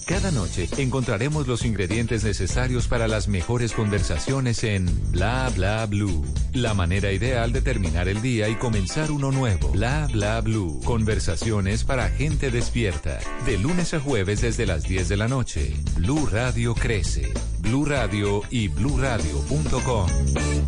Cada 0.06 0.30
noche 0.30 0.68
encontraremos 0.78 1.48
los 1.48 1.64
ingredientes 1.64 2.22
necesarios 2.22 2.86
para 2.86 3.08
las 3.08 3.26
mejores 3.26 3.72
conversaciones 3.72 4.62
en 4.62 4.86
Bla 5.10 5.50
Bla 5.52 5.84
Blue. 5.86 6.24
La 6.52 6.74
manera 6.74 7.10
ideal 7.10 7.52
de 7.52 7.60
terminar 7.60 8.06
el 8.06 8.22
día 8.22 8.48
y 8.48 8.54
comenzar 8.54 9.10
uno 9.10 9.32
nuevo. 9.32 9.68
Bla 9.70 10.08
Bla 10.12 10.40
Blue. 10.42 10.80
Conversaciones 10.84 11.82
para 11.82 12.08
gente 12.08 12.52
despierta. 12.52 13.18
De 13.46 13.58
lunes 13.58 13.94
a 13.94 14.00
jueves 14.00 14.42
desde 14.42 14.64
las 14.64 14.84
10 14.84 15.08
de 15.08 15.16
la 15.16 15.26
noche. 15.26 15.74
Blue 15.96 16.24
Radio 16.30 16.76
crece. 16.76 17.34
Blue 17.58 17.84
Radio 17.84 18.42
y 18.48 18.68
bluradio.com. 18.68 20.08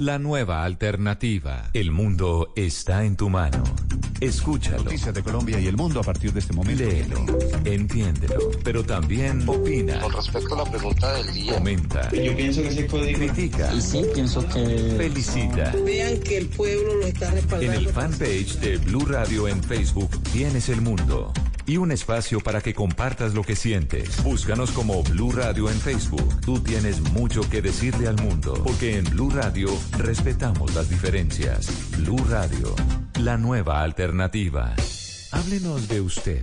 La 0.00 0.18
nueva 0.18 0.64
alternativa. 0.64 1.70
El 1.74 1.92
mundo 1.92 2.52
está 2.56 3.04
en 3.04 3.16
tu 3.16 3.30
mano. 3.30 3.62
Escúchalo. 4.20 4.82
Noticias 4.82 5.14
de 5.14 5.22
Colombia 5.22 5.60
y 5.60 5.68
el 5.68 5.76
mundo 5.76 6.00
a 6.00 6.02
partir 6.02 6.32
de 6.32 6.40
este 6.40 6.52
momento. 6.52 6.82
Léelo, 6.82 7.24
entiéndelo, 7.64 8.50
pero 8.64 8.82
también 8.82 9.27
opina, 9.46 10.00
Con 10.00 10.12
respecto 10.12 10.54
a 10.54 10.64
la 10.64 10.70
pregunta 10.70 11.12
del 11.14 11.34
día, 11.34 11.54
comenta, 11.54 12.10
yo 12.12 12.36
pienso 12.36 12.62
que 12.62 12.86
código... 12.86 13.18
critica, 13.18 13.72
Y 13.74 13.80
sí, 13.80 14.02
pienso 14.14 14.46
que... 14.48 14.94
felicita. 14.96 15.72
Vean 15.84 16.18
que 16.20 16.38
el 16.38 16.48
pueblo 16.48 16.94
lo 16.96 17.06
está 17.06 17.28
En 17.28 17.34
respaldando. 17.34 17.72
el 17.78 17.88
fanpage 17.88 18.56
de 18.60 18.76
Blue 18.78 19.04
Radio 19.06 19.48
en 19.48 19.62
Facebook 19.62 20.10
tienes 20.32 20.68
el 20.68 20.80
mundo 20.80 21.32
y 21.66 21.76
un 21.76 21.92
espacio 21.92 22.40
para 22.40 22.62
que 22.62 22.72
compartas 22.72 23.34
lo 23.34 23.42
que 23.42 23.54
sientes. 23.54 24.22
Búscanos 24.22 24.70
como 24.70 25.02
Blue 25.02 25.32
Radio 25.32 25.68
en 25.70 25.78
Facebook. 25.78 26.40
Tú 26.40 26.60
tienes 26.60 27.00
mucho 27.12 27.42
que 27.50 27.60
decirle 27.60 28.08
al 28.08 28.16
mundo, 28.22 28.54
porque 28.64 28.96
en 28.96 29.04
Blue 29.04 29.28
Radio 29.30 29.68
respetamos 29.98 30.74
las 30.74 30.88
diferencias. 30.88 31.68
Blue 31.98 32.24
Radio, 32.30 32.74
la 33.20 33.36
nueva 33.36 33.82
alternativa. 33.82 34.74
Háblenos 35.30 35.88
de 35.88 36.00
usted. 36.00 36.42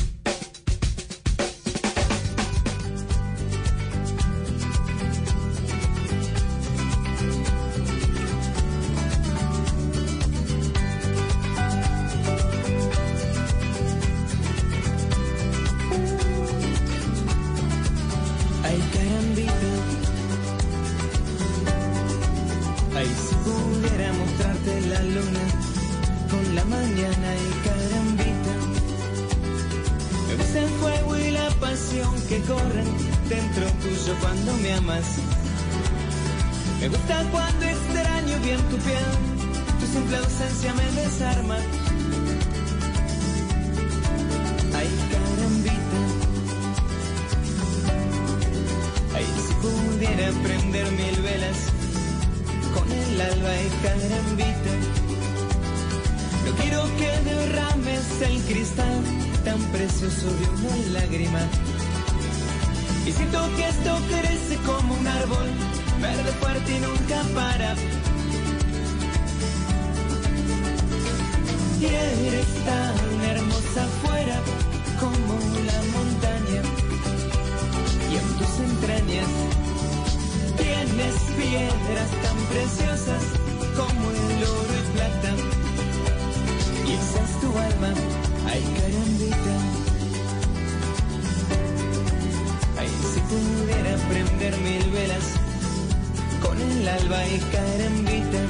El 97.11 97.13
alba 97.13 97.27
y 97.27 97.39
carambita. 97.51 98.41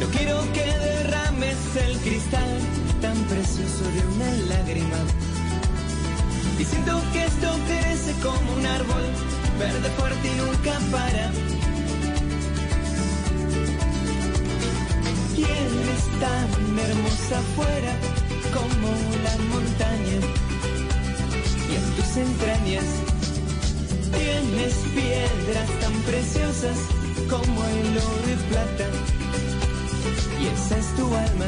No 0.00 0.06
quiero 0.08 0.40
que 0.52 0.64
derrames 0.64 1.56
el 1.86 1.98
cristal 1.98 2.58
tan 3.00 3.16
precioso 3.24 3.84
de 3.94 4.00
una 4.14 4.30
lágrima. 4.54 4.98
Y 6.58 6.64
siento 6.64 7.00
que 7.12 7.24
esto 7.24 7.48
crece 7.66 8.12
como 8.22 8.52
un 8.54 8.66
árbol, 8.66 9.04
verde 9.58 9.88
fuerte 9.98 10.28
y 10.28 10.36
nunca 10.36 10.78
para. 10.90 11.30
Y 15.36 15.42
eres 15.42 16.02
tan 16.20 16.78
hermosa 16.78 17.38
afuera 17.38 17.94
como 18.54 18.88
la 19.24 19.36
montaña. 19.52 20.18
Y 21.70 21.74
en 21.74 21.96
tus 21.96 22.16
entrañas 22.16 23.11
tienes 24.52 24.74
piedras 24.94 25.68
tan 25.80 25.92
preciosas 26.02 26.76
como 27.30 27.64
el 27.64 27.96
oro 27.96 28.28
y 28.28 28.36
plata. 28.50 28.90
Y 30.40 30.46
esa 30.46 30.78
es 30.78 30.94
tu 30.96 31.06
alma. 31.06 31.46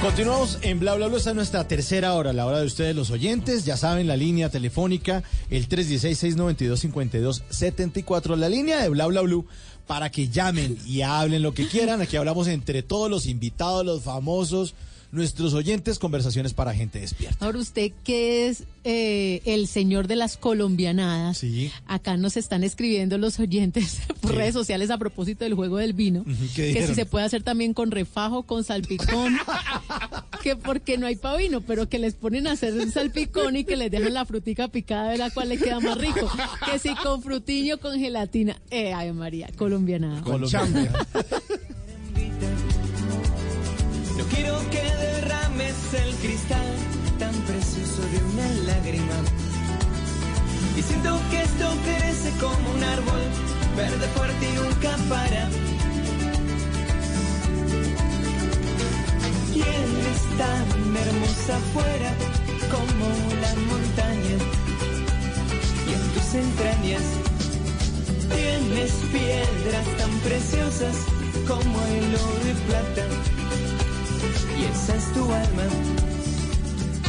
Continuamos 0.00 0.58
en 0.62 0.78
Bla 0.78 0.94
Bla 0.94 1.08
Bla, 1.08 1.18
esta 1.18 1.30
es 1.30 1.36
nuestra 1.36 1.66
tercera 1.66 2.14
hora, 2.14 2.32
la 2.32 2.46
hora 2.46 2.60
de 2.60 2.66
ustedes 2.66 2.94
los 2.96 3.10
oyentes, 3.10 3.64
ya 3.64 3.76
saben, 3.76 4.06
la 4.06 4.16
línea 4.16 4.48
telefónica, 4.48 5.24
el 5.50 5.68
316-692-5274, 5.68 8.36
la 8.36 8.48
línea 8.48 8.80
de 8.80 8.88
Bla 8.88 9.06
Bla 9.06 9.22
Blue, 9.22 9.44
para 9.88 10.08
que 10.10 10.28
llamen 10.28 10.78
y 10.86 11.02
hablen 11.02 11.42
lo 11.42 11.52
que 11.52 11.66
quieran, 11.66 12.00
aquí 12.00 12.16
hablamos 12.16 12.46
entre 12.46 12.84
todos 12.84 13.10
los 13.10 13.26
invitados, 13.26 13.84
los 13.84 14.04
famosos, 14.04 14.76
nuestros 15.10 15.54
oyentes, 15.54 15.98
conversaciones 15.98 16.52
para 16.54 16.74
gente 16.74 17.00
despierta. 17.00 17.44
Ahora 17.44 17.58
usted 17.58 17.92
que 18.04 18.48
es 18.48 18.64
eh, 18.84 19.40
el 19.46 19.66
señor 19.66 20.06
de 20.06 20.16
las 20.16 20.36
colombianadas, 20.36 21.38
Sí. 21.38 21.70
acá 21.86 22.16
nos 22.16 22.36
están 22.36 22.62
escribiendo 22.64 23.16
los 23.18 23.38
oyentes 23.40 24.00
por 24.20 24.32
¿Qué? 24.32 24.36
redes 24.38 24.54
sociales 24.54 24.90
a 24.90 24.98
propósito 24.98 25.44
del 25.44 25.54
juego 25.54 25.78
del 25.78 25.92
vino, 25.94 26.20
Ujú, 26.20 26.32
¿qué 26.54 26.62
que 26.62 26.66
dijeron? 26.68 26.88
si 26.88 26.94
se 26.94 27.06
puede 27.06 27.24
hacer 27.24 27.42
también 27.42 27.72
con 27.74 27.90
refajo, 27.90 28.42
con 28.42 28.64
salpicón, 28.64 29.36
que 30.42 30.56
porque 30.56 30.98
no 30.98 31.06
hay 31.06 31.16
pa' 31.16 31.36
vino, 31.36 31.60
pero 31.62 31.88
que 31.88 31.98
les 31.98 32.14
ponen 32.14 32.46
a 32.46 32.52
hacer 32.52 32.74
un 32.74 32.90
salpicón 32.92 33.56
y 33.56 33.64
que 33.64 33.76
les 33.76 33.90
dejan 33.90 34.12
la 34.14 34.24
frutica 34.26 34.68
picada 34.68 35.06
a 35.06 35.10
ver 35.12 35.22
a 35.22 35.30
cuál 35.30 35.48
le 35.48 35.58
queda 35.58 35.80
más 35.80 35.96
rico, 35.98 36.30
que 36.70 36.78
si 36.78 36.94
con 36.96 37.22
frutiño, 37.22 37.78
con 37.78 37.98
gelatina, 37.98 38.56
eh, 38.70 38.92
ay 38.92 39.12
María, 39.12 39.48
colombianada. 39.56 40.20
No 40.20 40.38
quiero 44.34 44.58
que 44.70 44.82
derrames 44.82 45.76
el 45.94 46.14
cristal 46.16 46.74
tan 47.18 47.34
precioso 47.42 48.02
de 48.12 48.18
una 48.32 48.48
lágrima. 48.72 49.18
Y 50.76 50.82
siento 50.82 51.18
que 51.30 51.42
esto 51.42 51.66
crece 51.84 52.30
como 52.38 52.70
un 52.70 52.84
árbol, 52.84 53.22
verde 53.76 54.06
fuerte 54.16 54.48
y 54.48 54.52
nunca 54.54 54.96
para. 55.08 55.48
Y 59.54 59.60
eres 59.60 60.20
tan 60.38 60.96
hermosa 60.96 61.56
afuera 61.56 62.12
como 62.70 63.06
la 63.42 63.54
montaña. 63.70 64.36
Y 65.88 65.92
en 65.94 66.04
tus 66.14 66.34
entrañas 66.34 67.02
tienes 68.34 68.92
piedras 69.10 69.86
tan 69.96 70.10
preciosas 70.20 70.96
como 71.46 71.80
el 71.86 72.14
oro 72.14 72.48
y 72.50 72.54
plata. 72.68 73.57
Y 74.58 74.64
esa 74.64 74.96
es 74.96 75.12
tu 75.12 75.22
alma. 75.22 75.97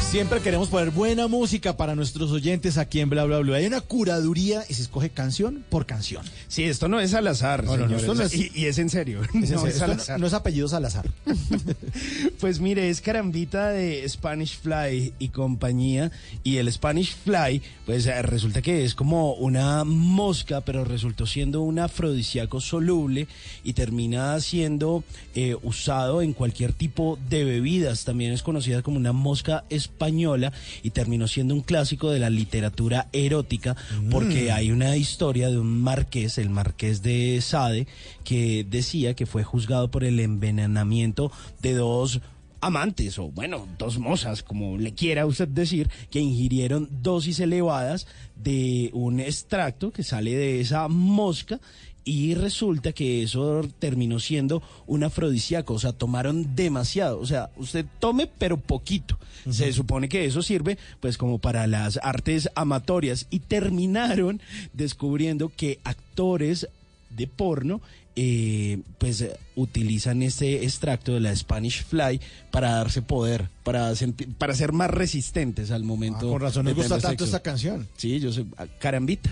Siempre 0.09 0.39
queremos 0.41 0.69
poner 0.69 0.89
buena 0.89 1.27
música 1.27 1.77
para 1.77 1.93
nuestros 1.93 2.31
oyentes 2.31 2.79
aquí 2.79 2.99
en 2.99 3.11
Bla 3.11 3.25
Bla 3.25 3.37
Bla. 3.39 3.57
Hay 3.57 3.67
una 3.67 3.79
curaduría 3.81 4.63
y 4.67 4.73
se 4.73 4.81
escoge 4.81 5.11
canción 5.11 5.63
por 5.69 5.85
canción. 5.85 6.25
Sí, 6.47 6.63
esto 6.63 6.87
no 6.87 6.99
es 6.99 7.13
al 7.13 7.27
azar, 7.27 7.63
No, 7.63 7.77
no, 7.77 7.85
no, 7.87 7.99
señores. 7.99 8.01
esto 8.01 8.15
no 8.15 8.23
es- 8.23 8.33
y, 8.33 8.51
y 8.55 8.65
es 8.65 8.79
en 8.79 8.89
serio. 8.89 9.21
Es 9.35 9.51
en 9.51 9.57
no 9.57 9.61
serio, 9.61 9.67
es 9.67 9.81
al 9.83 9.91
azar. 9.91 10.19
no, 10.19 10.25
es 10.25 10.33
apellido 10.33 10.67
Salazar. 10.67 11.07
Pues 12.39 12.59
mire, 12.61 12.89
es 12.89 13.01
carambita 13.01 13.69
de 13.69 14.07
Spanish 14.07 14.59
Fly 14.61 15.13
y 15.19 15.27
compañía. 15.29 16.09
Y 16.43 16.57
el 16.57 16.71
Spanish 16.71 17.15
Fly, 17.23 17.61
pues 17.85 18.05
eh, 18.07 18.21
resulta 18.23 18.61
que 18.61 18.85
es 18.85 18.95
como 18.95 19.33
una 19.33 19.83
mosca, 19.83 20.61
pero 20.61 20.85
resultó 20.85 21.27
siendo 21.27 21.61
un 21.61 21.77
afrodisíaco 21.79 22.61
soluble 22.61 23.27
y 23.63 23.73
termina 23.73 24.39
siendo 24.39 25.03
eh, 25.35 25.55
usado 25.61 26.21
en 26.21 26.33
cualquier 26.33 26.71
tipo 26.73 27.19
de 27.29 27.43
bebidas. 27.43 28.05
También 28.05 28.31
es 28.31 28.41
conocida 28.41 28.81
como 28.81 28.97
una 28.97 29.11
mosca 29.11 29.65
española 29.99 30.53
y 30.81 30.91
terminó 30.91 31.27
siendo 31.27 31.53
un 31.53 31.61
clásico 31.61 32.09
de 32.09 32.19
la 32.19 32.29
literatura 32.29 33.09
erótica 33.11 33.75
porque 34.09 34.49
hay 34.49 34.71
una 34.71 34.95
historia 34.95 35.49
de 35.49 35.59
un 35.59 35.81
marqués, 35.81 36.37
el 36.37 36.49
marqués 36.49 37.03
de 37.03 37.41
Sade, 37.41 37.85
que 38.23 38.65
decía 38.69 39.13
que 39.13 39.25
fue 39.25 39.43
juzgado 39.43 39.91
por 39.91 40.05
el 40.05 40.21
envenenamiento 40.21 41.33
de 41.61 41.73
dos 41.73 42.21
amantes 42.61 43.19
o 43.19 43.29
bueno, 43.31 43.67
dos 43.77 43.99
mozas, 43.99 44.41
como 44.41 44.77
le 44.77 44.93
quiera 44.93 45.25
usted 45.25 45.47
decir, 45.49 45.89
que 46.09 46.19
ingirieron 46.19 46.87
dosis 47.01 47.39
elevadas 47.41 48.07
de 48.35 48.89
un 48.93 49.19
extracto 49.19 49.91
que 49.91 50.03
sale 50.03 50.35
de 50.35 50.61
esa 50.61 50.87
mosca 50.87 51.59
y 52.05 52.33
resulta 52.33 52.91
que 52.93 53.21
eso 53.23 53.61
terminó 53.79 54.19
siendo 54.19 54.63
un 54.87 55.03
afrodisíaco, 55.03 55.73
o 55.75 55.79
sea, 55.79 55.91
tomaron 55.91 56.55
demasiado, 56.55 57.19
o 57.19 57.25
sea, 57.25 57.49
usted 57.57 57.85
tome 57.99 58.27
pero 58.27 58.57
poquito. 58.57 59.17
Se 59.49 59.71
supone 59.71 60.09
que 60.09 60.25
eso 60.25 60.41
sirve 60.41 60.77
pues 60.99 61.17
como 61.17 61.39
para 61.39 61.65
las 61.67 61.97
artes 62.03 62.49
amatorias 62.55 63.27
y 63.29 63.39
terminaron 63.39 64.41
descubriendo 64.73 65.49
que 65.55 65.79
actores 65.83 66.67
de 67.09 67.27
porno 67.27 67.79
eh, 68.15 68.81
pues 68.97 69.25
utilizan 69.55 70.21
este 70.23 70.63
extracto 70.65 71.13
de 71.13 71.21
la 71.21 71.33
Spanish 71.35 71.85
Fly 71.85 72.19
para 72.51 72.71
darse 72.71 73.01
poder, 73.01 73.47
para, 73.63 73.91
senti- 73.95 74.25
para 74.25 74.53
ser 74.55 74.73
más 74.73 74.89
resistentes 74.91 75.71
al 75.71 75.83
momento. 75.83 76.27
Ah, 76.27 76.31
con 76.31 76.41
razón 76.41 76.65
nos 76.65 76.75
gusta 76.75 76.95
tanto 76.99 77.09
sexo. 77.09 77.25
esta 77.25 77.39
canción. 77.41 77.87
Sí, 77.95 78.19
yo 78.19 78.31
soy 78.33 78.45
ah, 78.57 78.65
carambita. 78.79 79.29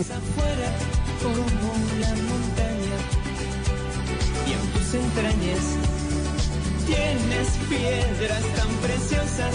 Afuera 0.00 0.68
como 1.22 1.44
la 2.00 2.08
montaña 2.08 2.96
y 4.46 4.52
en 4.52 4.66
tus 4.72 4.94
entrañas 4.94 5.64
tienes 6.86 7.48
piedras 7.68 8.42
tan 8.56 8.70
preciosas 8.76 9.54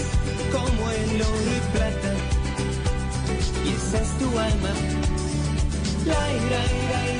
como 0.52 0.90
el 0.90 1.22
oro 1.22 1.50
y 1.56 1.76
plata 1.76 2.12
y 3.64 3.68
esa 3.74 4.00
es 4.00 4.18
tu 4.18 4.38
alma. 4.38 4.72
Lai, 6.06 6.34
lai, 6.50 6.72
lai, 6.92 7.18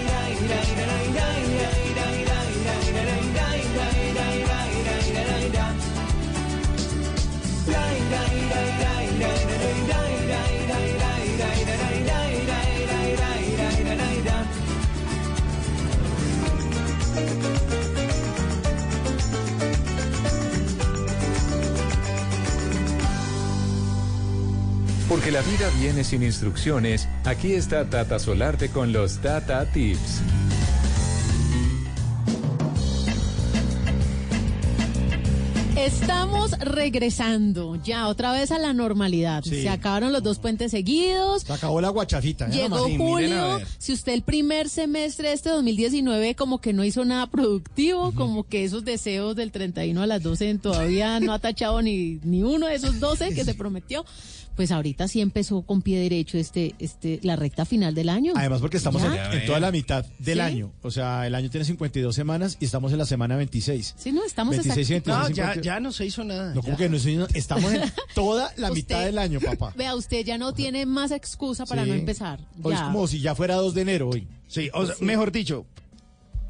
Porque 25.10 25.32
la 25.32 25.42
vida 25.42 25.68
viene 25.80 26.04
sin 26.04 26.22
instrucciones, 26.22 27.08
aquí 27.24 27.52
está 27.52 27.90
Tata 27.90 28.20
Solarte 28.20 28.68
con 28.68 28.92
los 28.92 29.18
Tata 29.18 29.66
Tips. 29.66 30.20
Estamos 35.76 36.52
regresando 36.60 37.74
ya 37.82 38.06
otra 38.06 38.30
vez 38.32 38.52
a 38.52 38.58
la 38.58 38.72
normalidad. 38.72 39.42
Sí. 39.42 39.62
Se 39.62 39.68
acabaron 39.68 40.12
los 40.12 40.22
dos 40.22 40.38
puentes 40.38 40.70
seguidos. 40.70 41.42
Se 41.42 41.52
acabó 41.52 41.80
la 41.80 41.88
guachafita. 41.88 42.46
¿eh? 42.46 42.52
Llegó 42.52 42.86
Sí, 42.86 42.96
julio. 42.96 43.60
Si 43.78 43.92
usted 43.94 44.12
el 44.12 44.22
primer 44.22 44.68
semestre 44.68 45.28
de 45.28 45.34
este 45.34 45.48
2019 45.48 46.36
como 46.36 46.60
que 46.60 46.72
no 46.72 46.84
hizo 46.84 47.04
nada 47.04 47.26
productivo, 47.26 48.12
como 48.12 48.44
que 48.44 48.62
esos 48.62 48.84
deseos 48.84 49.34
del 49.34 49.50
31 49.50 50.02
a 50.02 50.06
las 50.06 50.22
12 50.22 50.58
todavía 50.58 51.18
no 51.18 51.32
ha 51.32 51.40
tachado 51.40 51.82
ni, 51.82 52.20
ni 52.22 52.44
uno 52.44 52.66
de 52.66 52.76
esos 52.76 53.00
12 53.00 53.34
que 53.34 53.44
se 53.44 53.54
prometió, 53.54 54.04
pues 54.60 54.72
ahorita 54.72 55.08
sí 55.08 55.22
empezó 55.22 55.62
con 55.62 55.80
pie 55.80 55.98
derecho 56.00 56.36
este, 56.36 56.74
este, 56.78 57.18
la 57.22 57.34
recta 57.34 57.64
final 57.64 57.94
del 57.94 58.10
año. 58.10 58.34
Además 58.36 58.60
porque 58.60 58.76
estamos 58.76 59.02
en, 59.02 59.46
toda 59.46 59.58
la 59.58 59.72
mitad 59.72 60.04
del 60.18 60.34
¿Sí? 60.34 60.40
año. 60.42 60.70
O 60.82 60.90
sea, 60.90 61.26
el 61.26 61.34
año 61.34 61.48
tiene 61.48 61.64
52 61.64 62.14
semanas 62.14 62.58
y 62.60 62.66
estamos 62.66 62.92
en 62.92 62.98
la 62.98 63.06
semana 63.06 63.36
26. 63.38 63.94
Sí, 63.96 64.12
no, 64.12 64.22
estamos 64.22 64.54
26 64.54 64.90
y 64.90 64.94
exacto- 64.96 65.12
26. 65.12 65.30
No, 65.30 65.34
ya, 65.34 65.44
50. 65.54 65.62
ya 65.62 65.80
no 65.80 65.92
se 65.92 66.04
hizo 66.04 66.24
nada. 66.24 66.52
No, 66.54 66.60
como 66.60 66.76
que 66.76 66.90
no, 66.90 66.98
soy- 66.98 67.24
estamos 67.32 67.72
en 67.72 67.90
toda 68.14 68.52
la 68.58 68.68
Usted- 68.68 68.74
mitad 68.74 69.02
del 69.06 69.16
año, 69.16 69.40
papá. 69.40 69.72
Vea, 69.78 69.94
usted 69.94 70.26
ya 70.26 70.36
no 70.36 70.52
tiene 70.52 70.84
más 70.84 71.10
excusa 71.10 71.64
para 71.64 71.84
Sí. 71.84 71.88
no 71.88 71.94
empezar. 71.96 72.38
Hoy 72.62 72.74
es 72.74 72.80
como 72.82 73.06
si 73.06 73.18
ya 73.20 73.34
fuera 73.34 73.54
2 73.54 73.72
de 73.72 73.80
enero 73.80 74.10
hoy. 74.10 74.28
Sí, 74.46 74.68
o 74.74 74.84
sea, 74.84 74.94
mejor 75.00 75.32
dicho, 75.32 75.64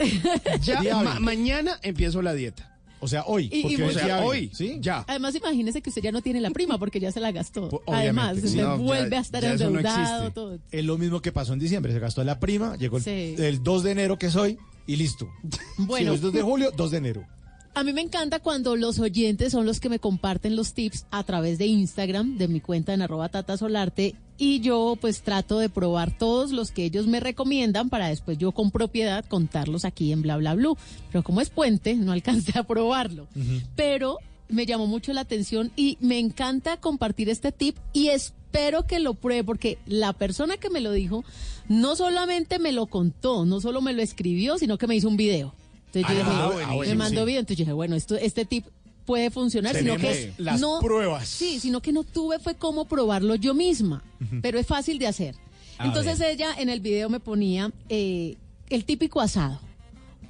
ya 0.63 0.81
ma- 1.05 1.21
mañana 1.21 1.79
empiezo 1.83 2.23
la 2.23 2.33
dieta. 2.35 2.70
O 3.01 3.09
sea, 3.09 3.25
hoy. 3.27 3.49
Y- 3.51 3.63
porque 3.63 3.83
hoy 3.83 3.91
O 3.91 3.93
sea, 3.93 4.25
¿sí? 4.53 4.79
ya. 4.81 5.05
Además, 5.09 5.35
imagínese 5.35 5.81
que 5.83 5.89
usted 5.91 6.03
ya 6.03 6.13
no 6.13 6.21
tiene 6.23 6.41
la 6.41 6.51
prima 6.51 6.79
porque 6.79 7.01
ya 7.01 7.11
se 7.11 7.21
la 7.21 7.33
gastó. 7.33 7.69
Pues, 7.71 7.83
Además, 7.87 8.37
sí. 8.45 8.57
Ya- 8.59 8.75
vuelve 8.75 9.17
a 9.17 9.21
estar 9.21 9.43
no 9.43 9.51
endeudado. 9.51 10.31
todo. 10.33 10.59
Es 10.71 10.85
lo 10.85 10.99
mismo 10.99 11.21
que 11.23 11.33
pasó 11.33 11.53
en 11.55 11.59
diciembre. 11.59 11.93
Se 11.93 11.99
gastó 11.99 12.23
la 12.25 12.39
prima, 12.39 12.77
llegó 12.77 12.99
el, 12.99 13.03
Sí. 13.03 13.35
el 13.39 13.63
2 13.63 13.83
de 13.83 13.91
enero 13.93 14.19
que 14.19 14.27
es 14.27 14.37
hoy 14.37 14.59
y 14.87 14.97
listo. 14.97 15.29
Bueno. 15.79 16.11
Si 16.13 16.17
es 16.17 16.21
2 16.21 16.33
de 16.33 16.43
julio, 16.43 16.71
2 16.77 16.91
de 16.91 16.99
enero. 16.99 17.27
A 17.73 17.85
mí 17.85 17.93
me 17.93 18.01
encanta 18.01 18.41
cuando 18.41 18.75
los 18.75 18.99
oyentes 18.99 19.53
son 19.53 19.65
los 19.65 19.79
que 19.79 19.89
me 19.89 20.01
comparten 20.01 20.57
los 20.57 20.75
tips 20.75 21.07
a 21.13 21.23
través 21.23 21.57
de 21.57 21.67
Instagram, 21.67 22.37
de 22.37 22.49
mi 22.49 22.61
cuenta 22.61 22.93
en 22.93 23.01
arroba 23.01 23.29
tatasolarte, 23.29 24.17
y 24.43 24.61
yo 24.61 24.97
pues 25.01 25.21
trato 25.21 25.59
de 25.59 25.69
probar 25.69 26.17
todos 26.17 26.51
los 26.51 26.71
que 26.73 26.85
ellos 26.85 27.07
me 27.07 27.21
recomiendan 27.21 27.91
para 27.91 28.09
después 28.09 28.39
yo 28.39 28.53
con 28.53 28.71
propiedad 28.71 29.23
contarlos 29.27 29.85
aquí 29.85 30.11
en 30.13 30.23
bla 30.23 30.39
bla 30.39 30.55
blue. 30.55 30.77
Pero 31.13 31.23
como 31.23 31.43
es 31.43 31.51
puente, 31.51 31.95
no 31.95 32.11
alcancé 32.13 32.59
a 32.59 32.63
probarlo. 32.65 33.29
Pero 33.77 34.17
me 34.49 34.65
llamó 34.67 34.87
mucho 34.87 35.13
la 35.13 35.21
atención 35.21 35.71
y 35.77 35.99
me 36.01 36.19
encanta 36.19 36.79
compartir 36.79 37.29
este 37.29 37.53
tip 37.53 37.77
y 37.93 38.09
espero 38.09 38.87
que 38.87 38.99
lo 38.99 39.13
pruebe 39.15 39.45
porque 39.45 39.79
la 39.87 40.13
persona 40.15 40.57
que 40.57 40.71
me 40.71 40.81
lo 40.81 40.91
dijo 40.93 41.23
no 41.69 41.95
solamente 41.95 42.59
me 42.59 42.73
lo 42.73 42.87
contó, 42.87 43.45
no 43.45 43.61
solo 43.61 43.81
me 43.83 43.93
lo 43.93 44.01
escribió, 44.03 44.57
sino 44.59 44.79
que 44.79 44.87
me 44.87 44.97
hizo 44.97 45.07
un 45.09 45.17
video. 45.19 45.55
Entonces 45.93 46.17
yo 46.17 46.25
Ah, 46.25 46.31
dije, 46.31 46.55
buenísimo, 46.55 46.81
me 46.83 46.95
mandó 46.95 47.21
sí. 47.21 47.27
video, 47.27 47.41
entonces 47.41 47.59
yo 47.59 47.65
dije, 47.65 47.73
bueno, 47.75 47.95
esto, 47.95 48.17
este 48.17 48.45
tip 48.45 48.65
puede 49.05 49.31
funcionar, 49.31 49.77
sino 49.77 49.97
que 49.97 50.33
las 50.39 50.61
no, 50.61 50.81
pruebas. 50.81 51.29
Sí, 51.29 51.61
sino 51.61 51.81
que 51.81 51.93
no 51.93 52.05
tuve 52.05 52.39
fue 52.39 52.55
cómo 52.55 52.87
probarlo 52.87 53.35
yo 53.35 53.55
misma, 53.55 54.03
pero 54.43 54.59
es 54.59 54.67
fácil 54.67 54.99
de 54.99 55.07
hacer. 55.07 55.35
A 55.79 55.87
Entonces 55.87 56.21
ella 56.21 56.55
en 56.59 56.69
el 56.69 56.81
video 56.81 57.09
me 57.09 57.21
ponía 57.21 57.73
eh, 57.89 58.37
el 58.69 58.85
típico 58.85 59.21
asado 59.21 59.61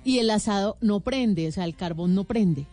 y 0.05 0.19
el 0.19 0.31
asado 0.31 0.77
no 0.81 1.01
prende, 1.01 1.49
o 1.49 1.53
sea, 1.53 1.65
el 1.65 1.75
carbón 1.75 2.15
no 2.15 2.25
prende. 2.25 2.67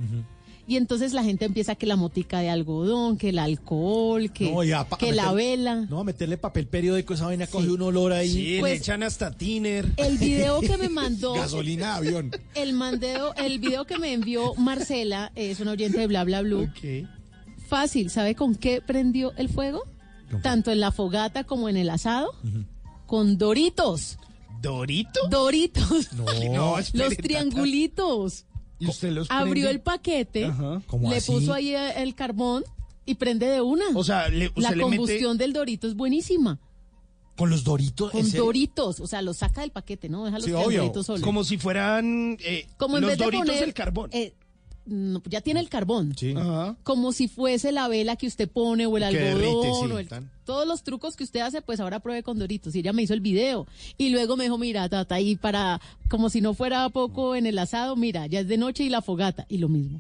Y 0.69 0.75
entonces 0.75 1.13
la 1.13 1.23
gente 1.23 1.45
empieza 1.45 1.75
que 1.75 1.85
la 1.85 1.95
motica 1.95 2.39
de 2.39 2.49
algodón, 2.49 3.17
que 3.17 3.29
el 3.29 3.39
alcohol, 3.39 4.31
que, 4.33 4.51
No, 4.51 4.63
ya, 4.65 4.83
pa- 4.87 4.97
que 4.97 5.13
la 5.13 5.31
vela. 5.31 5.85
No, 5.89 6.01
a 6.01 6.03
meterle 6.03 6.37
papel 6.37 6.67
periódico, 6.67 7.13
esa 7.13 7.25
vaina 7.27 7.47
coge 7.47 7.69
un 7.69 7.81
olor 7.81 8.11
ahí. 8.11 8.29
Sí, 8.33 8.57
Pues- 8.59 8.71
le 8.73 8.77
echan 8.79 9.01
hasta 9.03 9.31
tiner. 9.31 9.93
El 9.95 10.17
video 10.17 10.59
que 10.59 10.75
me 10.77 10.89
mandó 10.89 11.33
Gasolina 11.35 11.93
de 12.01 12.07
avión. 12.09 12.31
el 12.53 12.73
mandeo, 12.73 13.33
el 13.35 13.59
video 13.59 13.85
que 13.85 13.97
me 13.97 14.11
envió 14.11 14.55
Marcela, 14.55 15.31
es 15.35 15.61
una 15.61 15.71
oyente 15.71 15.99
de 15.99 16.07
Bla 16.07 16.25
Bla 16.25 16.41
Blue. 16.41 16.69
Fácil, 17.67 18.09
¿sabe 18.09 18.35
con 18.35 18.55
qué 18.55 18.81
prendió 18.81 19.31
el 19.37 19.49
fuego? 19.49 19.83
Tanto 20.41 20.71
en 20.71 20.81
la 20.81 20.91
fogata 20.91 21.45
como 21.45 21.69
en 21.69 21.77
el 21.77 21.89
asado. 21.89 22.31
Con 23.05 23.37
Doritos. 23.37 24.17
¿Dorito? 24.61 25.27
Doritos. 25.29 26.11
No, 26.13 26.77
espere, 26.79 27.03
Los 27.05 27.09
Tata. 27.15 27.21
triangulitos. 27.23 28.45
¿Y 28.79 28.87
usted 28.87 29.11
los 29.11 29.29
Abrió 29.31 29.51
prende? 29.53 29.69
el 29.71 29.81
paquete, 29.81 30.45
Ajá. 30.45 30.81
¿Cómo 30.87 31.09
le 31.09 31.17
así? 31.17 31.31
puso 31.31 31.53
ahí 31.53 31.73
el 31.73 32.13
carbón 32.15 32.63
y 33.05 33.15
prende 33.15 33.47
de 33.47 33.61
una. 33.61 33.85
O 33.95 34.03
sea, 34.03 34.27
le- 34.29 34.47
usted 34.49 34.61
la 34.61 34.71
le 34.71 34.75
mete- 34.77 34.81
combustión 34.97 35.37
del 35.37 35.53
dorito 35.53 35.87
es 35.87 35.95
buenísima. 35.95 36.59
Con 37.35 37.49
los 37.51 37.63
doritos. 37.63 38.13
¿en 38.15 38.21
Con 38.29 38.31
doritos, 38.31 38.99
o 38.99 39.05
sea, 39.07 39.21
los 39.21 39.37
saca 39.37 39.61
del 39.61 39.71
paquete, 39.71 40.09
¿no? 40.09 40.25
Deja 40.25 40.37
los 40.37 40.45
Sí, 40.45 40.51
doritos 40.51 41.05
solos. 41.05 41.21
Como 41.21 41.43
si 41.43 41.57
fueran 41.57 42.37
eh, 42.43 42.67
Como 42.77 42.97
en 42.97 43.01
los 43.01 43.09
vez 43.11 43.19
de 43.19 43.25
doritos 43.25 43.45
poner, 43.47 43.61
del 43.61 43.73
carbón. 43.75 44.09
eh, 44.13 44.33
ya 45.29 45.41
tiene 45.41 45.59
el 45.59 45.69
carbón. 45.69 46.13
Sí. 46.17 46.33
Ajá. 46.37 46.75
Como 46.83 47.11
si 47.11 47.27
fuese 47.27 47.71
la 47.71 47.87
vela 47.87 48.15
que 48.15 48.27
usted 48.27 48.49
pone 48.49 48.85
o 48.85 48.97
el 48.97 49.03
Que 49.09 49.17
derrite, 49.19 49.47
algodón 49.47 49.87
sí, 49.89 49.93
o 49.93 49.99
el- 49.99 50.07
todos 50.45 50.65
los 50.67 50.83
trucos 50.83 51.15
que 51.17 51.23
usted 51.25 51.41
hace, 51.41 51.61
pues 51.61 51.79
ahora 51.79 51.99
pruebe 51.99 52.23
con 52.23 52.39
Doritos. 52.39 52.73
Y 52.75 52.79
ella 52.79 52.93
me 52.93 53.01
hizo 53.03 53.13
el 53.13 53.19
video. 53.21 53.67
Y 53.97 54.09
luego 54.09 54.37
me 54.37 54.45
dijo, 54.45 54.57
mira, 54.57 54.87
tata, 54.87 55.15
ahí 55.15 55.35
para, 55.35 55.81
como 56.09 56.29
si 56.29 56.39
no 56.41 56.53
fuera 56.53 56.87
poco 56.89 57.35
en 57.35 57.45
el 57.45 57.59
asado, 57.59 57.95
mira, 57.97 58.27
ya 58.27 58.39
es 58.39 58.47
de 58.47 58.57
noche 58.57 58.83
y 58.83 58.89
la 58.89 59.01
fogata. 59.01 59.45
Y 59.49 59.57
lo 59.57 59.67
mismo. 59.69 59.99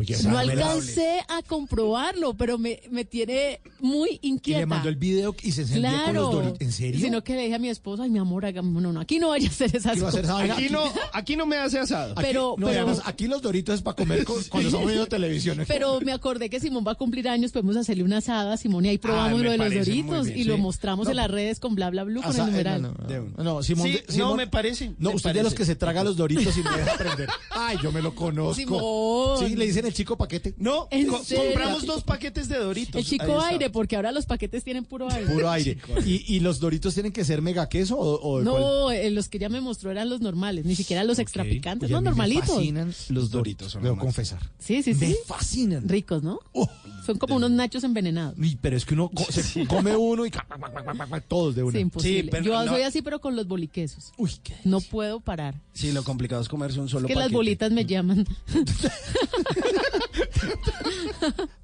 Oye, 0.00 0.16
No 0.24 0.38
alcancé 0.38 1.20
a 1.28 1.42
comprobarlo, 1.42 2.34
pero 2.34 2.56
me, 2.58 2.80
me 2.90 3.04
tiene 3.04 3.60
muy 3.80 4.18
Y 4.22 4.28
inquieta. 4.30 4.60
le 4.60 4.66
mandó 4.66 4.88
el 4.88 4.96
video 4.96 5.34
y 5.42 5.52
se 5.52 5.62
encendía 5.62 5.90
con 5.90 6.00
Claro. 6.00 6.20
los 6.22 6.32
doritos. 6.32 6.60
¿En 6.60 6.72
serio? 6.72 7.00
Sino 7.00 7.22
que 7.22 7.34
le 7.34 7.42
dije 7.42 7.54
a 7.54 7.58
mi 7.58 7.68
esposo, 7.68 8.02
ay, 8.02 8.10
mi 8.10 8.18
amor, 8.18 8.46
hagamos, 8.46 8.82
no, 8.82 8.92
no, 8.92 9.00
aquí 9.00 9.18
no 9.18 9.28
vaya 9.28 9.48
a 9.48 9.50
hacer 9.50 9.76
esas 9.76 9.94
¿Qué 9.94 10.00
va 10.00 10.06
a 10.06 10.08
hacer 10.10 10.22
cosas. 10.22 10.36
vaina? 10.38 10.54
Aquí 10.54 10.68
no, 10.70 10.84
aquí 11.12 11.36
no 11.36 11.44
me 11.46 11.56
hace 11.56 11.78
asado. 11.78 12.12
Aquí- 12.12 12.22
pero- 12.22 12.54
no, 12.58 12.66
y 12.68 12.70
pero- 12.72 12.86
además, 12.86 13.02
aquí 13.06 13.26
los 13.28 13.42
doritos 13.42 13.74
es 13.74 13.82
para 13.82 13.96
comer 13.96 14.24
con- 14.24 14.42
cuando 14.44 14.68
estamos 14.68 14.86
viendo 14.88 15.06
televisión. 15.06 15.62
Pero 15.68 16.00
me 16.00 16.12
acordé 16.12 16.48
que 16.48 16.60
Simón 16.60 16.84
va 16.86 16.92
a 16.92 16.94
cumplir 16.94 17.28
años, 17.28 17.52
podemos 17.52 17.76
hacerle 17.76 18.02
una 18.04 18.18
asada 18.18 18.54
a 18.54 18.56
Simón 18.56 18.86
y 18.86 18.88
ahí 18.88 18.98
probamos 18.98 19.38
me 19.38 19.44
lo 19.44 19.50
de 19.50 19.58
los 19.58 19.66
parece 19.68 19.90
doritos 19.90 20.26
bien, 20.26 20.38
y 20.38 20.44
lo 20.44 20.56
sí. 20.56 20.60
mostramos 20.62 21.08
en 21.08 21.16
las 21.16 21.30
redes 21.30 21.60
con 21.60 21.74
bla 21.74 21.90
bla 21.90 22.04
bla 22.04 22.22
con 22.22 22.34
el 22.34 22.40
eh, 22.40 22.44
numeral. 22.46 22.82
no, 22.82 22.92
no, 22.92 23.32
no. 23.36 23.44
No, 23.44 23.62
Simón, 23.62 23.86
Sí, 23.86 23.92
de- 23.92 24.04
no, 24.08 24.14
Simón- 24.14 24.36
me 24.38 24.46
parece, 24.46 24.92
No, 24.98 25.10
me 25.10 25.16
usted 25.16 25.30
es 25.30 25.34
de 25.36 25.42
los 25.42 25.52
parece. 25.52 25.56
que 25.56 25.64
se 25.66 25.76
traga 25.76 26.02
los 26.04 26.16
doritos 26.16 26.56
y 26.56 26.62
no 26.62 26.74
deja 26.76 26.96
prender. 26.96 27.28
Ay, 27.50 27.76
yo 27.82 27.92
me 27.92 28.00
lo 28.00 28.14
conozco. 28.14 28.54
Simón. 28.54 29.38
Sí, 29.50 29.56
le 29.56 29.66
dicen 29.66 29.86
el 29.90 29.94
chico 29.94 30.16
paquete. 30.16 30.54
No, 30.58 30.88
¿En 30.90 31.06
co- 31.06 31.22
serio? 31.22 31.44
compramos 31.44 31.84
dos 31.86 32.02
paquetes 32.02 32.48
de 32.48 32.58
doritos. 32.58 32.96
El 32.96 33.04
chico 33.04 33.40
aire, 33.42 33.70
porque 33.70 33.96
ahora 33.96 34.12
los 34.12 34.26
paquetes 34.26 34.64
tienen 34.64 34.84
puro 34.84 35.10
aire. 35.12 35.30
Puro 35.30 35.50
aire. 35.50 35.76
¿Y, 36.06 36.24
y 36.34 36.40
los 36.40 36.60
doritos 36.60 36.94
tienen 36.94 37.12
que 37.12 37.24
ser 37.24 37.42
mega 37.42 37.68
queso 37.68 37.98
o? 37.98 38.40
No, 38.40 38.90
eh, 38.90 39.10
los 39.10 39.28
que 39.28 39.38
ella 39.38 39.48
me 39.48 39.60
mostró 39.60 39.90
eran 39.90 40.08
los 40.08 40.20
normales, 40.20 40.64
ni 40.64 40.74
siquiera 40.74 41.04
los 41.04 41.18
extra 41.18 41.44
picantes, 41.44 41.86
Oye, 41.86 41.92
los 41.92 42.00
mí 42.00 42.04
me 42.04 42.10
normalitos. 42.10 42.48
fascinan 42.56 42.94
los 43.10 43.30
Doritos 43.30 43.78
debo 43.82 43.96
confesar. 43.98 44.40
Sí, 44.58 44.82
sí, 44.82 44.94
Me 44.94 45.06
sí. 45.08 45.16
fascinan. 45.26 45.88
Ricos, 45.88 46.22
¿no? 46.22 46.40
Oh, 46.52 46.68
Son 47.06 47.18
como 47.18 47.36
unos 47.36 47.50
nachos 47.50 47.84
envenenados. 47.84 48.34
pero 48.60 48.76
es 48.76 48.84
que 48.84 48.94
uno 48.94 49.10
co- 49.10 49.24
se 49.30 49.66
come 49.66 49.96
uno 49.96 50.26
y 50.26 50.30
ca- 50.30 50.46
ca- 50.48 50.58
ca- 50.58 50.72
ca- 50.72 50.84
ca- 50.96 51.06
ca- 51.06 51.20
todos 51.20 51.54
de 51.54 51.62
una. 51.62 51.72
Sí, 51.72 51.78
imposible. 51.80 52.22
Sí, 52.22 52.28
pero 52.30 52.44
Yo 52.44 52.64
no- 52.64 52.70
soy 52.72 52.82
así, 52.82 53.02
pero 53.02 53.20
con 53.20 53.36
los 53.36 53.46
boliquesos. 53.48 54.12
Uy, 54.16 54.30
qué 54.42 54.54
No 54.64 54.80
puedo 54.80 55.20
parar. 55.20 55.54
Sí, 55.72 55.92
lo 55.92 56.02
complicado 56.04 56.42
es 56.42 56.48
comerse 56.48 56.78
un 56.80 56.88
solo 56.88 57.06
que 57.08 57.14
las 57.14 57.24
paquete. 57.24 57.36
bolitas 57.36 57.72
me 57.72 57.84
llaman. 57.86 58.26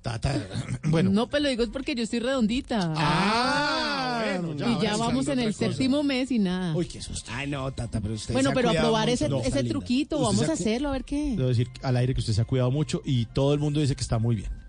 tata. 0.02 0.46
Bueno. 0.84 1.10
No, 1.10 1.28
pero 1.28 1.44
lo 1.44 1.48
digo 1.48 1.62
es 1.62 1.70
porque 1.70 1.94
yo 1.94 2.02
estoy 2.02 2.20
redondita. 2.20 2.92
Ah, 2.96 4.38
bueno, 4.40 4.54
y 4.70 4.82
ya 4.82 4.96
vamos 4.96 5.28
en 5.28 5.38
el 5.40 5.52
cosa. 5.54 5.66
séptimo 5.66 6.02
mes 6.02 6.30
y 6.30 6.38
nada. 6.38 6.74
Uy, 6.74 6.86
qué 6.86 7.00
susto. 7.02 7.30
Ay, 7.34 7.48
no, 7.48 7.72
tata, 7.72 8.00
pero 8.00 8.14
usted 8.14 8.32
bueno, 8.32 8.50
se 8.50 8.52
ha 8.52 8.54
pero 8.54 8.70
a 8.70 8.72
probar 8.74 9.08
ese, 9.08 9.28
no, 9.28 9.40
ese 9.40 9.64
truquito, 9.64 10.20
vamos 10.20 10.48
a 10.48 10.52
hacerlo, 10.52 10.88
a 10.88 10.92
ver 10.92 11.04
qué. 11.04 11.34
Debo 11.36 11.48
decir 11.48 11.68
al 11.82 11.96
aire 11.96 12.14
que 12.14 12.20
usted 12.20 12.32
se 12.32 12.40
ha 12.40 12.44
cuidado 12.44 12.70
mucho 12.70 13.02
y 13.04 13.26
todo 13.26 13.54
el 13.54 13.60
mundo 13.60 13.80
dice 13.80 13.94
que 13.96 14.02
está 14.02 14.18
muy 14.18 14.36
bien. 14.36 14.65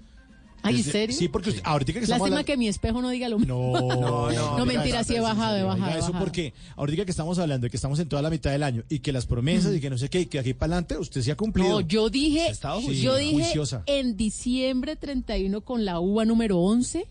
Ay, 0.63 0.75
¿en 0.75 0.77
Desde- 0.77 0.91
serio? 0.91 1.15
Sí, 1.15 1.27
porque 1.27 1.49
usted- 1.51 1.61
ahorita 1.63 1.93
que 1.93 1.99
estamos 1.99 2.09
Lástima 2.21 2.25
hablando- 2.39 2.45
que 2.45 2.57
mi 2.57 2.67
espejo 2.67 3.01
no 3.01 3.09
diga 3.09 3.29
lo 3.29 3.39
mismo. 3.39 3.73
No, 3.79 4.31
no, 4.31 4.57
No, 4.57 4.65
mentira, 4.65 5.03
sí 5.03 5.15
he 5.15 5.19
bajado, 5.19 5.55
he 5.57 5.63
bajado, 5.63 5.91
Eso 5.91 6.07
bajado. 6.07 6.19
porque 6.19 6.53
ahorita 6.75 7.05
que 7.05 7.11
estamos 7.11 7.37
hablando 7.39 7.65
de 7.65 7.69
que 7.71 7.77
estamos 7.77 7.99
en 7.99 8.09
toda 8.09 8.21
la 8.21 8.29
mitad 8.29 8.51
del 8.51 8.63
año 8.63 8.83
y 8.89 8.99
que 8.99 9.11
las 9.11 9.25
promesas 9.25 9.75
y 9.75 9.79
que 9.79 9.89
no 9.89 9.97
sé 9.97 10.09
qué, 10.09 10.21
y 10.21 10.25
que 10.25 10.39
aquí 10.39 10.53
para 10.53 10.73
adelante 10.73 10.97
usted 10.97 11.21
se 11.21 11.31
ha 11.31 11.35
cumplido. 11.37 11.69
No, 11.69 11.81
yo 11.81 12.09
dije, 12.09 12.53
Sí, 12.53 13.01
yo 13.01 13.15
dije 13.15 13.33
juiciosa. 13.33 13.83
en 13.85 14.17
diciembre 14.17 14.95
31 14.95 15.61
con 15.61 15.85
la 15.85 15.99
uva 15.99 16.25
número 16.25 16.57
11 16.59 17.05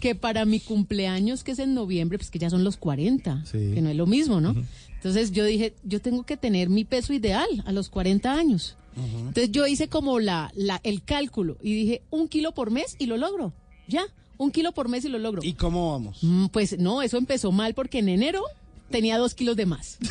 que 0.00 0.14
para 0.16 0.44
mi 0.44 0.58
cumpleaños, 0.58 1.44
que 1.44 1.52
es 1.52 1.60
en 1.60 1.74
noviembre, 1.74 2.18
pues 2.18 2.30
que 2.30 2.40
ya 2.40 2.50
son 2.50 2.64
los 2.64 2.76
40, 2.76 3.44
Sí. 3.46 3.70
que 3.72 3.80
no 3.80 3.88
es 3.90 3.96
lo 3.96 4.06
mismo, 4.06 4.40
¿no? 4.40 4.54
Entonces 4.96 5.30
yo 5.32 5.44
dije, 5.44 5.74
yo 5.84 6.00
tengo 6.00 6.24
que 6.24 6.36
tener 6.36 6.68
mi 6.68 6.84
peso 6.84 7.12
ideal 7.12 7.48
a 7.64 7.72
los 7.72 7.88
40 7.88 8.32
años. 8.34 8.76
Entonces 8.96 9.50
yo 9.52 9.66
hice 9.66 9.88
como 9.88 10.20
la, 10.20 10.50
la, 10.54 10.80
el 10.84 11.02
cálculo 11.02 11.56
y 11.62 11.74
dije, 11.74 12.02
un 12.10 12.28
kilo 12.28 12.52
por 12.52 12.70
mes 12.70 12.96
y 12.98 13.06
lo 13.06 13.16
logro. 13.16 13.52
Ya, 13.88 14.04
un 14.38 14.50
kilo 14.50 14.72
por 14.72 14.88
mes 14.88 15.04
y 15.04 15.08
lo 15.08 15.18
logro. 15.18 15.42
¿Y 15.42 15.54
cómo 15.54 15.92
vamos? 15.92 16.18
Mm, 16.22 16.46
Pues 16.46 16.78
no, 16.78 17.02
eso 17.02 17.16
empezó 17.18 17.52
mal 17.52 17.74
porque 17.74 17.98
en 18.00 18.08
enero 18.08 18.42
tenía 18.90 19.18
dos 19.18 19.34
kilos 19.34 19.56
de 19.56 19.66
más. 19.66 19.98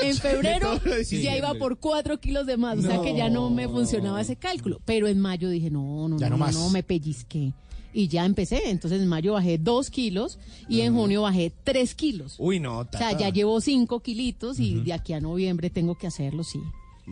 En 0.00 0.14
febrero 0.16 0.80
ya 1.10 1.36
iba 1.36 1.54
por 1.54 1.78
cuatro 1.78 2.20
kilos 2.20 2.46
de 2.46 2.56
más, 2.56 2.78
o 2.78 2.82
sea 2.82 3.02
que 3.02 3.16
ya 3.16 3.28
no 3.30 3.50
me 3.50 3.66
funcionaba 3.68 4.20
ese 4.20 4.36
cálculo. 4.36 4.80
Pero 4.84 5.08
en 5.08 5.18
mayo 5.18 5.48
dije, 5.50 5.70
no, 5.70 6.06
no, 6.08 6.16
Ya 6.18 6.30
no, 6.30 6.36
no 6.36 6.50
no, 6.52 6.70
me 6.70 6.84
pellizqué. 6.84 7.52
Y 7.92 8.06
ya 8.06 8.24
empecé, 8.24 8.70
entonces 8.70 9.00
en 9.02 9.08
mayo 9.08 9.32
bajé 9.32 9.58
dos 9.58 9.90
kilos 9.90 10.38
y 10.68 10.82
en 10.82 10.94
junio 10.94 11.22
bajé 11.22 11.52
tres 11.64 11.96
kilos. 11.96 12.36
Uy, 12.38 12.60
no, 12.60 12.78
O 12.78 12.86
sea, 12.92 13.18
ya 13.18 13.30
llevo 13.30 13.60
cinco 13.60 13.98
kilitos 14.00 14.60
y 14.60 14.74
de 14.82 14.92
aquí 14.92 15.14
a 15.14 15.20
noviembre 15.20 15.68
tengo 15.68 15.96
que 15.96 16.06
hacerlo, 16.06 16.44
sí. 16.44 16.60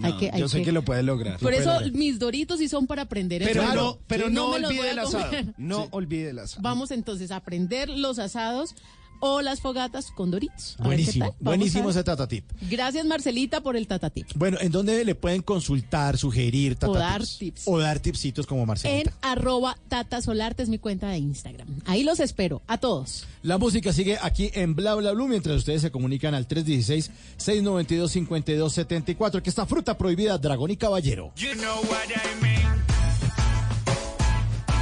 Hay 0.02 0.12
No, 0.12 0.18
que, 0.18 0.30
hay 0.32 0.40
yo 0.40 0.48
sé 0.48 0.62
que 0.62 0.72
lo 0.72 0.82
puede 0.82 1.02
lograr. 1.02 1.38
Por 1.38 1.52
Lo 1.52 1.59
eso 1.59 1.72
lograr. 1.72 1.92
mis 1.92 2.18
doritos 2.18 2.59
sí 2.59 2.68
son 2.68 2.87
para 2.87 3.02
aprender. 3.02 3.42
Pero 3.44 3.62
eso. 3.62 3.74
no, 3.74 3.98
pero 4.06 4.30
no, 4.30 4.48
voy 4.48 4.64
olvide 4.64 4.90
el 4.90 4.98
asado. 4.98 5.30
No 5.56 5.88
olvide 5.92 6.30
el 6.30 6.38
asado. 6.38 6.62
Vamos 6.62 6.90
entonces 6.90 7.30
a 7.30 7.37
aprender 7.37 7.88
los 7.88 8.18
asados 8.18 8.74
o 9.20 9.40
las 9.42 9.61
fogatas 9.61 10.11
con 10.12 10.31
Doritos. 10.31 10.76
A 10.79 10.88
ver 10.88 10.98
qué 10.98 11.05
Buenísimo, 11.05 11.35
buenísimo 11.40 11.88
a 11.88 11.90
ese 11.90 11.98
ver. 11.98 12.05
tata 12.05 12.26
tip. 12.29 12.44
Gracias 12.70 13.05
Marcelita 13.07 13.61
por 13.61 13.76
el 13.76 13.87
tatatip. 13.87 14.26
Bueno, 14.35 14.59
¿en 14.61 14.72
dónde 14.72 15.05
le 15.05 15.14
pueden 15.14 15.42
consultar, 15.42 16.16
sugerir 16.18 16.76
tata 16.76 16.92
O 16.92 16.94
dar 16.94 17.22
tips. 17.26 17.62
O 17.66 17.79
dar 17.79 17.98
tipsitos 18.00 18.46
como 18.46 18.62
En 18.62 18.68
Marcelita. 18.68 19.12
arroba 19.22 19.76
Tata 19.88 20.20
Solarte 20.22 20.62
es 20.62 20.68
mi 20.68 20.79
cuenta 20.79 21.09
de 21.09 21.18
Instagram. 21.18 21.68
Ahí 21.87 22.02
los 22.05 22.20
espero, 22.20 22.62
a 22.66 22.79
todos. 22.79 23.24
La 23.42 23.59
música 23.59 23.92
sigue 23.92 24.18
aquí 24.20 24.50
en 24.55 24.74
Bla 24.74 24.94
Bla 24.94 25.12
Blue 25.12 25.29
mientras 25.29 25.57
ustedes 25.57 25.83
se 25.83 25.90
comunican 25.90 26.35
al 26.35 26.46
316-692-5274. 26.48 29.42
Que 29.42 29.50
esta 29.50 29.66
fruta 29.66 29.96
prohibida, 29.98 30.38
dragón 30.38 30.70
y 30.70 30.76
caballero. 30.76 31.33
You 31.37 31.52
know 31.55 31.76
what 31.85 32.07
I 32.09 32.42
mean. 32.42 32.57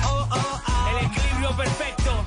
Oh, 0.06 0.28
oh, 0.30 0.60
ah. 0.66 0.98
El 1.00 1.06
equilibrio 1.06 1.56
perfecto. 1.56 2.24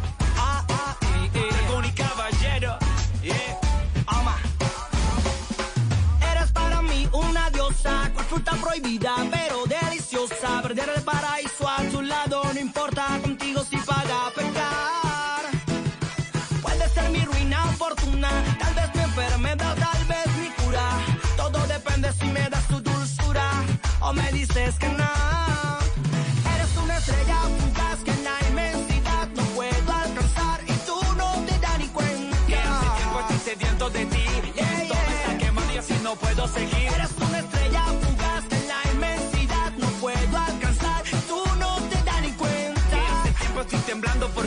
Prohibida, 8.43 9.15
pero 9.31 9.65
deliciosa. 9.65 10.61
Perder 10.61 10.89
el 10.95 11.01
paraíso 11.03 11.67
a 11.67 11.77
tu 11.91 12.01
lado, 12.01 12.41
no 12.53 12.59
importa 12.59 13.19
contigo 13.21 13.63
si 13.63 13.77
paga 13.77 14.31
pecar. 14.35 15.43
Puede 16.61 16.89
ser 16.89 17.09
mi 17.09 17.23
ruina 17.25 17.63
o 17.65 17.71
fortuna, 17.73 18.29
tal 18.59 18.73
vez 18.73 18.95
mi 18.95 19.01
enfermedad, 19.01 19.75
tal 19.75 20.05
vez 20.05 20.27
mi 20.41 20.49
cura. 20.63 20.89
Todo 21.35 21.59
depende 21.67 22.11
si 22.13 22.25
me 22.27 22.49
das 22.49 22.67
tu 22.67 22.79
dulzura 22.81 23.49
o 24.01 24.13
me 24.13 24.31
dices 24.31 24.75
que 24.77 24.89
no. 24.89 25.26
Temblando 44.17 44.29
por 44.33 44.46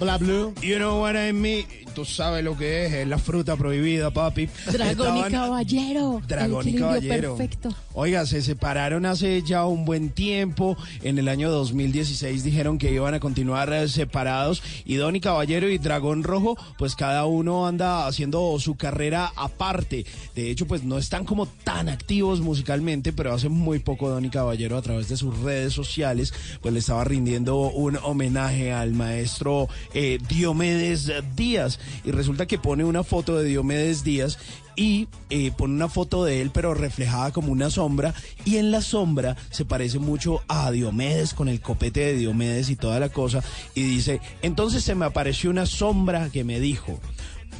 Bla, 0.00 0.16
blue. 0.16 0.54
You 0.62 0.78
know 0.78 1.02
what 1.02 1.14
I 1.14 1.30
mean? 1.30 1.66
Tú 1.94 2.06
sabes 2.06 2.42
lo 2.42 2.56
que 2.56 2.86
es, 2.86 2.92
es 2.94 3.06
la 3.06 3.18
fruta 3.18 3.54
prohibida, 3.56 4.10
papi. 4.10 4.48
Dragón 4.72 5.18
y 5.18 5.30
caballero. 5.30 6.22
Dragón 6.26 6.68
y 6.68 6.74
caballero. 6.74 7.36
Perfecto. 7.36 7.68
Oiga, 7.92 8.24
se 8.24 8.40
separaron 8.40 9.04
hace 9.04 9.42
ya 9.42 9.64
un 9.64 9.84
buen 9.84 10.10
tiempo. 10.10 10.76
En 11.02 11.18
el 11.18 11.28
año 11.28 11.50
2016 11.50 12.44
dijeron 12.44 12.78
que 12.78 12.92
iban 12.92 13.14
a 13.14 13.20
continuar 13.20 13.72
eh, 13.72 13.88
separados. 13.88 14.62
Y 14.84 14.94
Don 14.94 15.16
y 15.16 15.20
Caballero 15.20 15.68
y 15.68 15.78
Dragón 15.78 16.22
Rojo, 16.22 16.56
pues 16.78 16.94
cada 16.94 17.26
uno 17.26 17.66
anda 17.66 18.06
haciendo 18.06 18.56
su 18.60 18.76
carrera 18.76 19.32
aparte. 19.34 20.06
De 20.36 20.50
hecho, 20.50 20.66
pues 20.66 20.84
no 20.84 20.98
están 20.98 21.24
como 21.24 21.46
tan 21.46 21.88
activos 21.88 22.40
musicalmente, 22.40 23.12
pero 23.12 23.34
hace 23.34 23.48
muy 23.48 23.80
poco 23.80 24.08
Don 24.08 24.24
y 24.24 24.30
Caballero 24.30 24.76
a 24.76 24.82
través 24.82 25.08
de 25.08 25.16
sus 25.16 25.36
redes 25.40 25.72
sociales, 25.72 26.32
pues 26.60 26.72
le 26.72 26.78
estaba 26.78 27.02
rindiendo 27.02 27.70
un 27.70 27.98
homenaje 28.04 28.72
al 28.72 28.92
maestro 28.92 29.68
eh, 29.94 30.18
Diomedes 30.28 31.10
Díaz. 31.34 31.80
Y 32.04 32.12
resulta 32.12 32.46
que 32.46 32.58
pone 32.58 32.84
una 32.84 33.02
foto 33.02 33.36
de 33.36 33.46
Diomedes 33.46 34.04
Díaz 34.04 34.38
y 34.80 35.08
eh, 35.28 35.52
pone 35.54 35.74
una 35.74 35.90
foto 35.90 36.24
de 36.24 36.40
él 36.40 36.50
pero 36.54 36.72
reflejada 36.72 37.32
como 37.32 37.52
una 37.52 37.68
sombra 37.68 38.14
y 38.46 38.56
en 38.56 38.70
la 38.70 38.80
sombra 38.80 39.36
se 39.50 39.66
parece 39.66 39.98
mucho 39.98 40.40
a 40.48 40.70
Diomedes 40.70 41.34
con 41.34 41.50
el 41.50 41.60
copete 41.60 42.00
de 42.00 42.16
Diomedes 42.16 42.70
y 42.70 42.76
toda 42.76 42.98
la 42.98 43.10
cosa 43.10 43.44
y 43.74 43.82
dice, 43.82 44.22
entonces 44.40 44.82
se 44.82 44.94
me 44.94 45.04
apareció 45.04 45.50
una 45.50 45.66
sombra 45.66 46.30
que 46.30 46.44
me 46.44 46.60
dijo, 46.60 46.98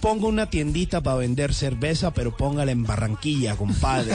pongo 0.01 0.29
una 0.29 0.49
tiendita 0.49 1.03
para 1.03 1.19
vender 1.19 1.53
cerveza 1.53 2.11
pero 2.15 2.35
póngala 2.35 2.73
en 2.73 2.85
Barranquilla, 2.85 3.55
compadre. 3.55 4.15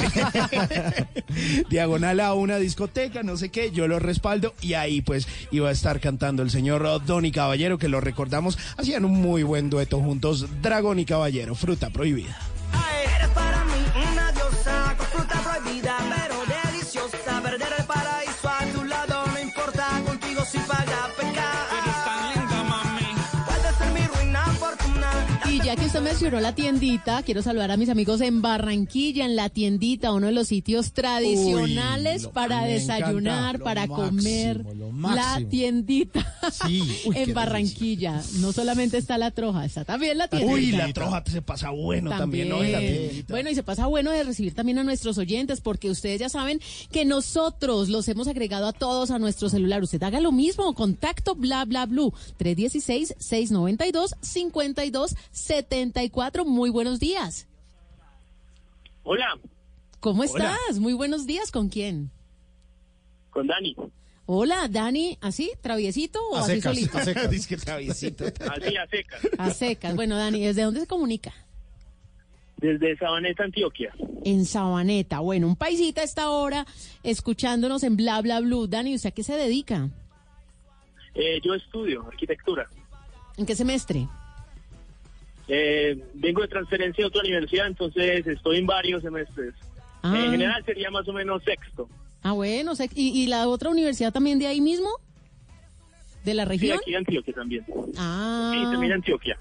Diagonal 1.69 2.19
a 2.21 2.33
una 2.33 2.57
discoteca, 2.57 3.21
no 3.21 3.37
sé 3.37 3.49
qué, 3.49 3.69
yo 3.69 3.87
lo 3.87 3.99
respaldo 3.99 4.55
y 4.63 4.73
ahí 4.73 5.03
pues 5.03 5.27
iba 5.51 5.69
a 5.69 5.73
estar 5.73 5.99
cantando 5.99 6.41
el 6.41 6.49
señor 6.49 7.05
Don 7.05 7.23
y 7.23 7.31
Caballero 7.31 7.77
que 7.77 7.87
lo 7.87 8.01
recordamos, 8.01 8.57
hacían 8.77 9.05
un 9.05 9.21
muy 9.21 9.43
buen 9.43 9.69
dueto 9.69 9.99
juntos, 9.99 10.47
Dragón 10.63 10.97
y 10.97 11.05
Caballero, 11.05 11.53
fruta 11.53 11.91
prohibida. 11.91 12.54
Usted 25.95 26.09
mencionó 26.09 26.41
la 26.41 26.53
tiendita, 26.53 27.23
quiero 27.23 27.41
saludar 27.41 27.71
a 27.71 27.77
mis 27.77 27.87
amigos 27.87 28.19
en 28.19 28.41
Barranquilla, 28.41 29.23
en 29.25 29.37
la 29.37 29.47
tiendita, 29.47 30.11
uno 30.11 30.27
de 30.27 30.33
los 30.33 30.49
sitios 30.49 30.91
tradicionales 30.91 32.23
lo- 32.23 32.31
para 32.33 32.65
desayunar, 32.65 33.55
encanta, 33.55 33.63
para 33.63 33.87
comer. 33.87 34.65
La 35.15 35.39
tiendita 35.49 36.35
Sí, 36.51 36.81
uy, 37.05 37.13
qué 37.15 37.23
en 37.23 37.33
Barranquilla. 37.33 38.21
No 38.39 38.51
solamente 38.51 38.97
está 38.97 39.17
la 39.17 39.31
troja, 39.31 39.63
está 39.63 39.85
también 39.85 40.17
la 40.17 40.27
tiendita. 40.27 40.53
Uy, 40.53 40.71
la 40.71 40.91
troja 40.91 41.23
se 41.25 41.41
pasa 41.41 41.69
bueno 41.69 42.09
también, 42.09 42.49
¿no? 42.49 42.61
La. 42.61 42.81
Bueno, 43.29 43.49
y 43.49 43.55
se 43.55 43.63
pasa 43.63 43.85
bueno 43.87 44.11
de 44.11 44.23
recibir 44.25 44.53
también 44.53 44.79
a 44.79 44.83
nuestros 44.83 45.17
oyentes, 45.17 45.61
porque 45.61 45.89
ustedes 45.89 46.19
ya 46.19 46.27
saben 46.27 46.59
que 46.91 47.05
nosotros 47.05 47.87
los 47.87 48.05
hemos 48.09 48.27
agregado 48.27 48.67
a 48.67 48.73
todos 48.73 49.11
a 49.11 49.19
nuestro 49.19 49.47
celular. 49.47 49.81
Usted 49.81 50.03
haga 50.03 50.19
lo 50.19 50.33
mismo, 50.33 50.73
contacto 50.73 51.35
bla 51.35 51.63
bla 51.63 51.85
blue 51.85 52.13
316-692-5274. 55.93 56.45
Muy 56.45 56.69
buenos 56.69 56.99
días. 56.99 57.47
Hola, 59.03 59.37
¿Cómo 59.99 60.21
Hola. 60.23 60.55
estás? 60.55 60.79
Muy 60.79 60.93
buenos 60.93 61.25
días. 61.25 61.51
¿Con 61.51 61.69
quién? 61.69 62.11
con 63.31 63.47
Dani. 63.47 63.75
Hola, 64.27 64.67
Dani. 64.69 65.17
¿Así? 65.21 65.51
¿Traviesito 65.61 66.19
o 66.29 66.37
A 66.37 66.41
así 66.41 66.53
secas, 66.55 66.73
solito? 66.75 66.97
a 66.97 67.03
secas. 67.03 67.29
Dice 67.29 67.47
que 67.49 67.57
traviesito. 67.57 68.23
Así 68.25 68.77
a 68.77 68.87
secas. 68.87 69.21
A 69.37 69.49
secas. 69.51 69.95
Bueno, 69.95 70.15
Dani, 70.15 70.41
¿desde 70.45 70.61
dónde 70.63 70.79
se 70.79 70.87
comunica? 70.87 71.33
Desde 72.57 72.95
Sabaneta, 72.97 73.43
Antioquia. 73.43 73.93
En 74.23 74.45
Sabaneta. 74.45 75.19
Bueno, 75.19 75.47
un 75.47 75.55
paisita 75.57 75.99
a 76.01 76.05
esta 76.05 76.29
hora 76.29 76.65
escuchándonos 77.03 77.83
en 77.83 77.97
Bla 77.97 78.21
Bla 78.21 78.39
Blue. 78.39 78.67
Dani, 78.67 78.95
¿usted 78.95 79.09
a 79.09 79.11
qué 79.11 79.23
se 79.23 79.33
dedica? 79.35 79.89
Eh, 81.13 81.41
yo 81.43 81.53
estudio 81.53 82.07
arquitectura. 82.07 82.69
¿En 83.37 83.45
qué 83.45 83.53
semestre? 83.55 84.07
Eh, 85.47 86.03
vengo 86.15 86.41
de 86.41 86.47
transferencia 86.47 87.03
a 87.03 87.07
otra 87.07 87.21
universidad, 87.21 87.67
entonces 87.67 88.25
estoy 88.25 88.57
en 88.57 88.65
varios 88.65 89.01
semestres. 89.03 89.53
Ah. 90.01 90.13
En 90.17 90.31
general 90.31 90.63
sería 90.65 90.89
más 90.91 91.07
o 91.07 91.13
menos 91.13 91.43
sexto. 91.43 91.87
Ah, 92.23 92.31
bueno. 92.31 92.73
¿y, 92.95 93.21
y 93.23 93.27
la 93.27 93.47
otra 93.47 93.69
universidad 93.69 94.11
también 94.11 94.39
de 94.39 94.47
ahí 94.47 94.61
mismo? 94.61 94.89
¿De 96.23 96.33
la 96.33 96.43
Sí, 96.43 96.49
región? 96.49 96.79
aquí 96.81 96.91
de 96.91 96.97
Antioquia 96.97 97.33
también. 97.33 97.65
Ah, 97.97 98.51
Sí, 98.55 98.63
también 98.71 98.93
Antioquia. 98.93 99.37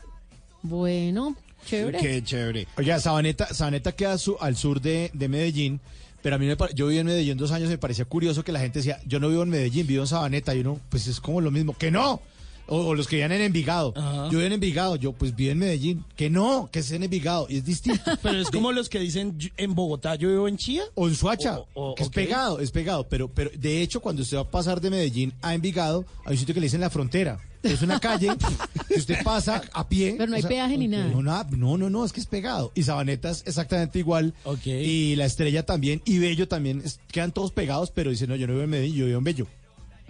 bueno, 0.63 1.35
chévere. 1.67 1.99
Qué 1.99 2.23
chévere. 2.23 2.67
Oiga, 2.77 2.99
Sabaneta, 3.01 3.47
Sabaneta 3.55 3.93
queda 3.93 4.19
su- 4.19 4.37
al 4.41 4.57
sur 4.57 4.81
de, 4.83 5.11
de 5.15 5.29
Medellín, 5.29 5.81
pero 6.23 6.37
a 6.37 6.39
mí 6.39 6.47
me 6.47 6.57
pare- 6.57 6.75
yo 6.75 6.87
viví 6.89 6.99
en 7.01 7.07
Medellín 7.07 7.39
dos 7.39 7.53
años 7.53 7.69
y 7.69 7.73
me 7.73 7.79
parecía 7.79 8.05
curioso 8.05 8.45
que 8.45 8.53
la 8.53 8.61
gente 8.61 8.81
decía, 8.81 8.99
yo 9.07 9.19
no 9.21 9.29
vivo 9.31 9.43
en 9.43 9.49
Medellín, 9.51 9.87
vivo 9.87 10.03
en 10.03 10.07
Sabaneta, 10.09 10.55
y 10.55 10.61
uno, 10.61 10.79
pues 10.91 11.07
es 11.07 11.21
como 11.21 11.41
lo 11.41 11.51
mismo, 11.51 11.75
que 11.77 11.91
no. 11.91 12.21
O, 12.67 12.79
o 12.79 12.95
los 12.95 13.07
que 13.09 13.17
vivían 13.17 13.33
en 13.33 13.43
Envigado. 13.43 13.93
Ajá. 13.97 14.25
Yo 14.27 14.39
vivo 14.39 14.43
en 14.43 14.53
Envigado, 14.55 14.97
yo 14.97 15.13
pues 15.13 15.37
vivo 15.37 15.53
en 15.53 15.59
Medellín. 15.59 16.05
Que 16.17 16.31
no, 16.31 16.69
que 16.73 16.79
es 16.79 16.91
en 16.93 17.03
Envigado, 17.03 17.47
y 17.51 17.59
es 17.59 17.65
distinto. 17.65 18.03
Pero 18.23 18.39
es 18.41 18.51
como 18.51 18.73
los 18.73 18.89
que 18.89 18.99
dicen 19.01 19.39
"Yo- 19.39 19.51
en 19.57 19.75
Bogotá, 19.75 20.15
yo 20.15 20.29
vivo 20.31 20.49
en 20.49 20.57
Chía. 20.57 20.83
O 20.95 21.07
en 21.09 21.15
Suacha, 21.15 21.59
O- 21.59 21.91
o- 21.91 21.95
que 21.95 22.03
es 22.05 22.09
pegado, 22.09 22.61
es 22.61 22.71
pegado. 22.71 23.07
Pero, 23.09 23.29
pero 23.29 23.51
de 23.55 23.83
hecho, 23.83 24.01
cuando 24.01 24.23
usted 24.23 24.37
va 24.39 24.43
a 24.43 24.51
pasar 24.51 24.81
de 24.81 24.91
Medellín 24.91 25.33
a 25.43 25.55
Envigado, 25.55 26.05
hay 26.25 26.33
un 26.33 26.39
sitio 26.39 26.55
que 26.55 26.61
le 26.61 26.67
dicen 26.67 26.81
la 26.81 26.91
frontera. 26.91 27.39
Es 27.63 27.81
una 27.81 27.99
calle 27.99 28.29
que 28.89 28.95
usted 28.99 29.23
pasa 29.25 29.63
a 29.73 29.89
pie. 29.89 30.15
Pero 30.19 30.29
no 30.31 30.37
hay 30.37 30.43
peaje 30.43 30.77
ni 30.77 30.87
nada. 30.87 31.09
No, 31.09 31.23
nada, 31.23 31.47
no, 31.51 31.79
no, 31.79 31.89
no, 31.89 32.05
es 32.05 32.13
que 32.13 32.21
es 32.21 32.27
pegado. 32.27 32.73
Y 32.75 32.83
Sabaneta 32.83 33.31
es 33.31 33.43
exactamente 33.47 33.99
igual. 33.99 34.35
Y 34.67 35.17
La 35.17 35.25
Estrella 35.25 35.65
también. 35.65 36.03
Y 36.05 36.19
Bello 36.19 36.47
también. 36.49 36.83
es- 36.85 37.01
quedan 37.11 37.33
todos 37.33 37.53
pegados, 37.53 37.91
pero 37.91 38.11
dicen, 38.11 38.29
no, 38.29 38.37
yo 38.37 38.47
no 38.47 38.53
vivo 38.55 38.65
en 38.65 38.71
Medellín, 38.71 38.97
yo 38.97 39.07
vivo 39.07 39.19
en 39.19 39.25
Bello. 39.25 39.47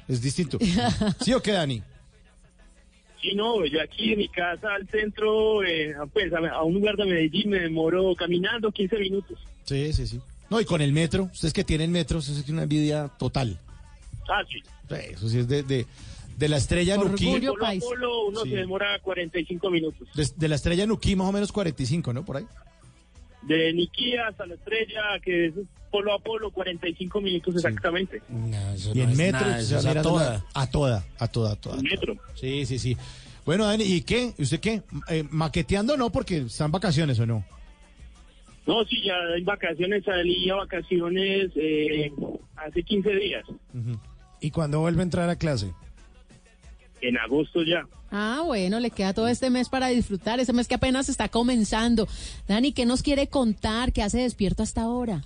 Es 0.09 0.21
distinto. 0.21 0.59
¿Sí 1.25 1.33
o 1.33 1.41
qué, 1.41 1.53
Dani? 1.53 1.83
Sí, 3.25 3.35
no, 3.35 3.65
yo 3.65 3.81
aquí 3.81 4.13
en 4.13 4.19
mi 4.19 4.29
casa 4.29 4.75
al 4.75 4.87
centro, 4.89 5.65
eh, 5.65 5.95
pues 6.13 6.31
a, 6.35 6.39
a 6.51 6.63
un 6.63 6.75
lugar 6.75 6.95
de 6.97 7.07
Medellín 7.07 7.49
me 7.51 7.59
demoro 7.61 8.15
caminando 8.15 8.71
15 8.71 8.99
minutos. 8.99 9.39
Sí, 9.65 9.93
sí, 9.95 10.07
sí. 10.07 10.21
No, 10.51 10.61
y 10.61 10.67
con 10.67 10.83
el 10.83 10.93
metro, 10.93 11.25
ustedes 11.33 11.55
que 11.55 11.65
tienen 11.65 11.91
metro, 11.91 12.19
eso 12.19 12.35
tiene 12.35 12.53
una 12.53 12.63
envidia 12.65 13.09
total. 13.19 13.59
Ah, 14.29 14.43
sí. 14.47 14.63
Eso 14.95 15.29
sí 15.31 15.39
es 15.39 15.49
de, 15.49 15.63
de, 15.63 15.87
de 16.37 16.49
la 16.49 16.59
estrella 16.59 16.97
Nuquí. 16.99 17.27
Orgullo 17.27 17.55
Polo 17.55 17.81
polo 17.81 18.27
uno 18.27 18.41
Sí. 18.43 18.51
se 18.51 18.57
demora 18.57 18.99
45 19.01 19.71
minutos. 19.71 20.07
De, 20.15 20.29
de 20.37 20.49
la 20.49 20.57
estrella 20.57 20.85
Nuquí 20.87 21.17
más 21.17 21.29
o 21.29 21.33
menos 21.33 21.51
45, 21.51 22.13
¿no? 22.13 22.25
Por 22.27 22.37
ahí. 22.37 22.45
De 23.47 23.73
Niquía 23.73 24.29
hasta 24.29 24.47
la 24.47 24.55
estrella, 24.55 25.03
que 25.23 25.47
es 25.47 25.55
polo 25.91 26.13
a 26.15 26.19
polo, 26.19 26.51
45 26.51 27.21
minutos 27.21 27.57
exactamente. 27.57 28.23
Y 28.95 29.01
en 29.01 29.17
metro, 29.17 29.41
nada, 29.41 29.59
o 29.59 29.99
a 29.99 30.03
toda. 30.03 30.45
A 30.55 30.71
toda, 30.71 31.05
a 31.19 31.29
toda, 31.29 31.53
a 31.53 31.57
toda. 31.57 31.77
Metro. 31.83 32.17
Sí, 32.35 32.67
sí, 32.67 32.79
sí. 32.79 32.97
Bueno, 33.45 33.67
Dani, 33.67 33.85
¿y 33.85 34.03
qué? 34.03 34.33
¿Usted 34.39 34.61
qué? 34.61 34.83
Eh, 35.09 35.25
¿Maqueteando 35.31 35.97
no? 35.97 36.11
Porque 36.11 36.39
están 36.39 36.73
vacaciones 36.73 37.19
o 37.21 37.27
no. 37.27 37.45
No, 38.67 38.83
sí, 38.87 38.97
ya 39.05 39.15
en 39.37 39.45
vacaciones, 39.45 40.05
salí 40.05 40.49
a 40.49 40.55
vacaciones 40.55 41.51
eh, 41.55 42.11
hace 42.57 42.83
15 42.83 43.11
días, 43.17 43.45
¿Y 44.41 44.51
cuándo 44.51 44.81
vuelve 44.81 45.01
a 45.01 45.05
entrar 45.05 45.29
a 45.29 45.37
clase? 45.37 45.73
en 47.09 47.19
agosto 47.19 47.63
ya. 47.63 47.87
Ah, 48.17 48.43
bueno, 48.45 48.79
le 48.79 48.93
queda 48.93 49.13
todo 49.13 49.27
este 49.27 49.51
mes 49.51 49.69
para 49.69 49.89
disfrutar, 49.89 50.39
ese 50.39 50.53
mes 50.53 50.69
que 50.69 50.77
apenas 50.77 51.09
está 51.09 51.29
comenzando. 51.29 52.07
Dani, 52.47 52.73
¿qué 52.73 52.87
nos 52.87 53.03
quiere 53.03 53.27
contar? 53.27 53.93
¿Qué 53.93 54.05
hace 54.05 54.19
despierto 54.19 54.63
hasta 54.63 54.83
ahora? 54.83 55.21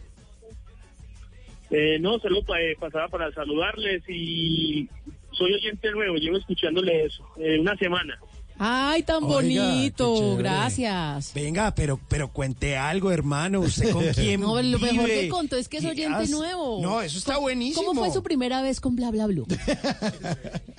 Eh, 1.71 1.99
no, 2.01 2.19
solo 2.19 2.39
eh, 2.59 2.77
pasaba 2.81 3.09
para 3.09 3.31
saludarles 3.33 4.03
y 4.09 4.89
soy 5.33 5.53
oyente 5.53 5.91
nuevo, 5.91 6.17
llevo 6.17 6.39
escuchándole 6.39 7.05
eso, 7.05 7.29
eh, 7.37 7.59
una 7.61 7.77
semana. 7.77 8.19
Ay, 8.59 9.03
tan 9.05 9.23
Oiga, 9.23 9.35
bonito, 9.37 10.37
gracias. 10.37 11.33
Venga, 11.35 11.75
pero, 11.75 12.01
pero 12.09 12.29
cuente 12.29 12.77
algo, 12.77 13.11
hermano. 13.13 13.61
¿Usted 13.61 13.93
con 13.93 14.05
quién 14.15 14.41
No, 14.41 14.61
lo 14.61 14.79
mejor 14.79 15.07
que 15.07 15.29
contó 15.29 15.57
es 15.57 15.69
que 15.69 15.77
es 15.79 15.85
¿Qué 15.85 15.91
oyente 15.91 16.29
nuevo. 16.31 16.81
No, 16.83 17.01
eso 17.01 17.19
está 17.19 17.35
¿Cómo- 17.35 17.43
buenísimo. 17.45 17.87
¿Cómo 17.87 18.01
fue 18.05 18.13
su 18.13 18.23
primera 18.23 18.61
vez 18.63 18.81
con 18.81 18.97
Bla 18.97 19.11
Bla 19.11 19.27
Blue? 19.27 19.47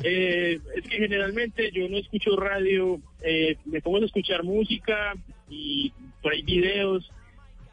Eh, 0.01 0.59
es 0.77 0.83
que 0.87 0.97
generalmente 0.97 1.71
yo 1.73 1.89
no 1.89 1.97
escucho 1.97 2.35
radio, 2.37 3.01
eh, 3.21 3.57
me 3.65 3.81
pongo 3.81 3.97
a 3.97 4.05
escuchar 4.05 4.43
música 4.43 5.13
y 5.49 5.91
por 6.21 6.31
ahí 6.33 6.41
videos 6.43 7.09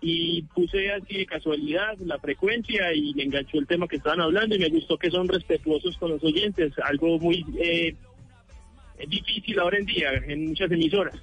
y 0.01 0.43
puse 0.43 0.91
así 0.93 1.19
de 1.19 1.27
casualidad 1.27 1.97
la 2.05 2.19
frecuencia 2.19 2.93
y 2.95 3.15
me 3.15 3.23
enganchó 3.25 3.59
el 3.59 3.67
tema 3.69 3.87
que 3.87 3.97
estaban 3.97 4.21
hablando 4.21 4.57
y 4.57 4.59
me 4.59 4.69
gustó 4.71 4.99
que 4.99 5.09
son 5.11 5.29
respetuosos 5.29 5.97
con 5.99 6.11
los 6.11 6.25
oyentes, 6.25 6.73
algo 6.85 7.19
muy 7.21 7.45
eh, 7.61 7.95
difícil 9.09 9.59
ahora 9.59 9.79
en 9.79 9.87
día 9.87 10.09
en 10.27 10.49
muchas 10.49 10.71
emisoras. 10.71 11.15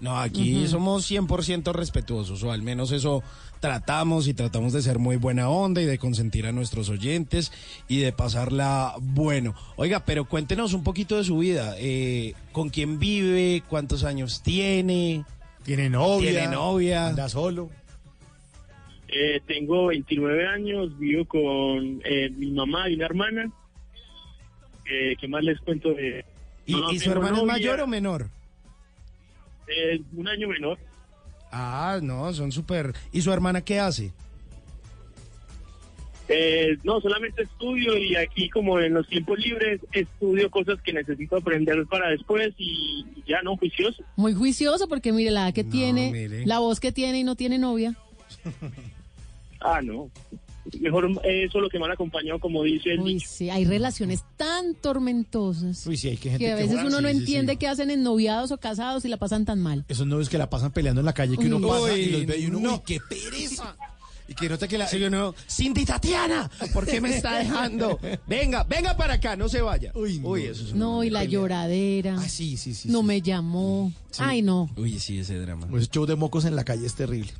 No, 0.00 0.18
aquí 0.18 0.56
Ujú. 0.56 0.66
somos 0.66 1.08
100% 1.08 1.72
respetuosos, 1.72 2.42
o 2.42 2.50
al 2.50 2.60
menos 2.60 2.90
eso 2.90 3.22
tratamos 3.60 4.26
y 4.26 4.34
tratamos 4.34 4.72
de 4.72 4.82
ser 4.82 4.98
muy 4.98 5.14
buena 5.14 5.48
onda 5.48 5.80
y 5.80 5.84
de 5.86 5.96
consentir 5.96 6.44
a 6.46 6.50
nuestros 6.52 6.88
oyentes 6.88 7.52
y 7.86 8.00
de 8.00 8.12
pasarla 8.12 8.94
bueno. 9.00 9.54
Oiga, 9.76 10.04
pero 10.04 10.24
cuéntenos 10.24 10.72
un 10.72 10.82
poquito 10.82 11.16
de 11.18 11.22
su 11.24 11.38
vida. 11.38 11.76
Eh, 11.78 12.34
¿Con 12.50 12.70
quién 12.70 12.98
vive? 12.98 13.62
¿Cuántos 13.68 14.02
años 14.02 14.42
tiene? 14.42 15.24
¿Tiene 15.64 15.88
novia? 15.88 16.30
¿Tiene 16.32 16.48
novia? 16.48 17.06
¿Anda 17.06 17.28
solo? 17.28 17.70
Eh, 19.06 19.40
tengo 19.46 19.86
29 19.86 20.48
años, 20.48 20.98
vivo 20.98 21.24
con 21.26 22.00
eh, 22.04 22.28
mi 22.36 22.50
mamá 22.50 22.88
y 22.88 22.94
una 22.94 23.04
hermana. 23.06 23.52
Eh, 24.90 25.14
¿Qué 25.20 25.28
más 25.28 25.44
les 25.44 25.60
cuento? 25.60 25.90
de 25.94 26.24
¿Y, 26.66 26.72
no 26.72 26.92
y 26.92 26.98
su 26.98 27.10
hermano 27.10 27.38
es 27.38 27.44
mayor 27.44 27.80
o 27.80 27.86
menor? 27.86 28.28
eh, 29.66 30.00
un 30.14 30.28
año 30.28 30.48
menor. 30.48 30.78
Ah, 31.50 31.98
no, 32.02 32.32
son 32.32 32.50
súper... 32.52 32.94
¿Y 33.12 33.20
su 33.20 33.32
hermana 33.32 33.60
qué 33.60 33.78
hace? 33.78 34.12
Eh, 36.28 36.78
no, 36.82 37.00
solamente 37.00 37.42
estudio 37.42 37.98
y 37.98 38.16
aquí 38.16 38.48
como 38.48 38.80
en 38.80 38.94
los 38.94 39.06
tiempos 39.08 39.38
libres 39.38 39.80
estudio 39.92 40.50
cosas 40.50 40.80
que 40.80 40.92
necesito 40.92 41.36
aprender 41.36 41.84
para 41.86 42.08
después 42.10 42.54
y 42.56 43.04
ya 43.26 43.42
no 43.42 43.56
juicioso. 43.56 44.02
Muy 44.16 44.32
juicioso 44.32 44.88
porque 44.88 45.12
mire 45.12 45.30
la 45.30 45.42
edad 45.48 45.54
que 45.54 45.64
tiene, 45.64 46.10
mire. 46.10 46.46
la 46.46 46.60
voz 46.60 46.80
que 46.80 46.92
tiene 46.92 47.18
y 47.18 47.24
no 47.24 47.36
tiene 47.36 47.58
novia. 47.58 47.94
Ah, 49.64 49.80
no. 49.80 50.10
Mejor 50.80 51.10
eh, 51.24 51.48
solo 51.52 51.68
que 51.68 51.78
mal 51.78 51.90
acompañado, 51.90 52.38
como 52.40 52.62
dice 52.62 52.92
el 52.92 53.00
Uy, 53.00 53.20
sí, 53.20 53.50
hay 53.50 53.64
relaciones 53.64 54.24
tan 54.36 54.74
tormentosas 54.74 55.86
Uy, 55.86 55.96
sí, 55.96 56.08
hay 56.08 56.16
que 56.16 56.22
que 56.24 56.30
gente 56.30 56.52
a 56.52 56.54
veces 56.56 56.76
que- 56.80 56.86
uno 56.86 57.00
no 57.00 57.08
Sí, 57.10 57.16
entiende 57.16 57.52
sí. 57.52 57.58
qué 57.58 57.68
hacen 57.68 57.90
en 57.90 58.02
noviados 58.02 58.50
o 58.52 58.58
casados 58.58 59.04
y 59.04 59.08
la 59.08 59.16
pasan 59.18 59.44
tan 59.44 59.60
mal. 59.60 59.84
Esos 59.88 60.06
novios 60.06 60.28
que 60.28 60.38
la 60.38 60.48
pasan 60.48 60.72
peleando 60.72 61.00
en 61.00 61.06
la 61.06 61.12
calle 61.12 61.36
que 61.36 61.46
uno 61.46 61.58
Uy. 61.58 61.68
pasa 61.68 61.96
y 61.98 62.06
los 62.10 62.26
ve 62.26 62.38
y 62.38 62.46
uno, 62.46 62.60
no. 62.60 62.74
uy, 62.74 62.80
qué 62.86 62.98
pereza. 63.08 63.76
Y 64.28 64.34
que 64.34 64.48
nota 64.48 64.66
que 64.68 64.78
la... 64.78 64.86
Sí, 64.86 65.02
uno, 65.02 65.34
Cindy 65.50 65.84
Tatiana, 65.84 66.48
¿por 66.72 66.86
qué 66.86 67.00
me 67.00 67.14
está 67.14 67.38
dejando? 67.40 67.98
Venga, 68.26 68.62
venga 68.64 68.96
para 68.96 69.14
acá, 69.14 69.36
no 69.36 69.48
se 69.48 69.60
vaya. 69.60 69.92
Uy, 69.94 70.20
eso 70.44 70.64
es 70.64 70.74
No, 70.74 71.04
y 71.04 71.10
la 71.10 71.24
lloradera. 71.24 72.16
Ah, 72.18 72.28
sí, 72.28 72.56
sí, 72.56 72.72
sí. 72.72 72.88
no 72.88 73.02
me 73.02 73.20
llamó. 73.20 73.92
Ay, 74.18 74.40
no. 74.40 74.70
Uy, 74.76 74.98
sí, 75.00 75.18
ese 75.18 75.38
drama. 75.38 75.66
Pues 75.68 75.90
show 75.90 76.06
de 76.06 76.16
mocos 76.16 76.44
en 76.46 76.56
la 76.56 76.64
calle 76.64 76.86
es 76.86 76.94
terrible. 76.94 77.30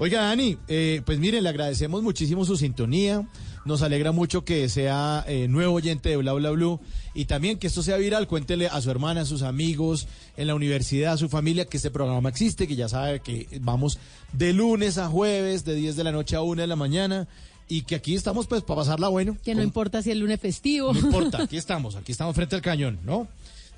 Oiga, 0.00 0.22
Dani, 0.22 0.56
eh, 0.68 1.02
pues 1.04 1.18
miren, 1.18 1.42
le 1.42 1.48
agradecemos 1.48 2.04
muchísimo 2.04 2.44
su 2.44 2.56
sintonía. 2.56 3.28
Nos 3.64 3.82
alegra 3.82 4.12
mucho 4.12 4.44
que 4.44 4.68
sea 4.68 5.24
eh, 5.26 5.48
nuevo 5.48 5.74
oyente 5.74 6.10
de 6.10 6.16
Bla 6.16 6.34
Bla 6.34 6.50
Blue 6.50 6.78
y 7.14 7.24
también 7.24 7.58
que 7.58 7.66
esto 7.66 7.82
sea 7.82 7.96
viral. 7.96 8.28
Cuéntele 8.28 8.68
a 8.68 8.80
su 8.80 8.92
hermana, 8.92 9.22
a 9.22 9.24
sus 9.24 9.42
amigos, 9.42 10.06
en 10.36 10.46
la 10.46 10.54
universidad, 10.54 11.14
a 11.14 11.16
su 11.16 11.28
familia 11.28 11.64
que 11.64 11.78
este 11.78 11.90
programa 11.90 12.28
existe, 12.28 12.68
que 12.68 12.76
ya 12.76 12.88
sabe 12.88 13.18
que 13.18 13.48
vamos 13.60 13.98
de 14.32 14.52
lunes 14.52 14.98
a 14.98 15.08
jueves, 15.08 15.64
de 15.64 15.74
10 15.74 15.96
de 15.96 16.04
la 16.04 16.12
noche 16.12 16.36
a 16.36 16.42
1 16.42 16.62
de 16.62 16.68
la 16.68 16.76
mañana 16.76 17.26
y 17.66 17.82
que 17.82 17.96
aquí 17.96 18.14
estamos 18.14 18.46
pues 18.46 18.62
para 18.62 18.78
pasarla 18.78 19.08
bueno. 19.08 19.36
Que 19.44 19.56
no 19.56 19.64
importa 19.64 20.00
si 20.00 20.12
es 20.12 20.16
lunes 20.16 20.38
festivo. 20.38 20.92
No 20.92 21.00
importa, 21.00 21.42
aquí 21.42 21.56
estamos, 21.56 21.96
aquí 21.96 22.12
estamos 22.12 22.36
frente 22.36 22.54
al 22.54 22.62
cañón, 22.62 23.00
¿no? 23.04 23.26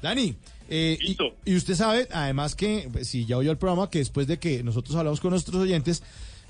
Dani, 0.03 0.37
eh, 0.71 0.97
y, 1.01 1.17
y 1.45 1.57
usted 1.57 1.75
sabe, 1.75 2.09
además 2.13 2.55
que, 2.55 2.89
pues, 2.93 3.09
si 3.09 3.27
ya 3.27 3.37
oyó 3.37 3.51
el 3.51 3.59
programa, 3.59 3.91
que 3.91 3.99
después 3.99 4.27
de 4.27 4.39
que 4.39 4.63
nosotros 4.63 4.97
hablamos 4.97 5.21
con 5.21 5.31
nuestros 5.31 5.61
oyentes, 5.61 6.03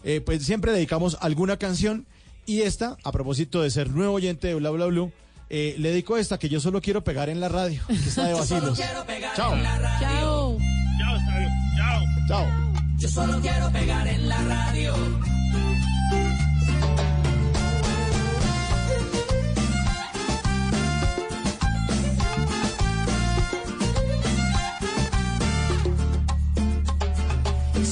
eh, 0.04 0.20
pues 0.20 0.44
siempre 0.44 0.72
dedicamos 0.72 1.16
alguna 1.20 1.56
canción 1.56 2.06
y 2.46 2.61
esta, 2.61 2.96
a 3.02 3.12
propósito 3.12 3.62
de 3.62 3.70
ser 3.70 3.90
nuevo 3.90 4.14
oyente 4.14 4.48
de 4.48 4.54
Bla 4.54 4.70
Bla 4.70 4.87
Blue, 4.87 5.11
eh, 5.48 5.74
le 5.78 5.90
dedico 5.90 6.16
esta 6.16 6.38
que 6.38 6.48
yo 6.48 6.61
solo 6.61 6.80
quiero 6.80 7.02
pegar 7.02 7.28
en 7.28 7.40
la 7.40 7.48
radio, 7.48 7.83
que 7.88 7.94
está 7.94 8.26
de 8.26 8.35
vacilos. 8.35 8.78
Chao. 8.78 9.56
Chao. 9.96 10.59
Chao. 11.76 12.04
Chao. 12.28 12.46
Yo 12.98 13.09
solo 13.09 13.40
quiero 13.40 13.72
pegar 13.72 14.06
en 14.06 14.28
la 14.28 14.42
radio. 14.42 15.39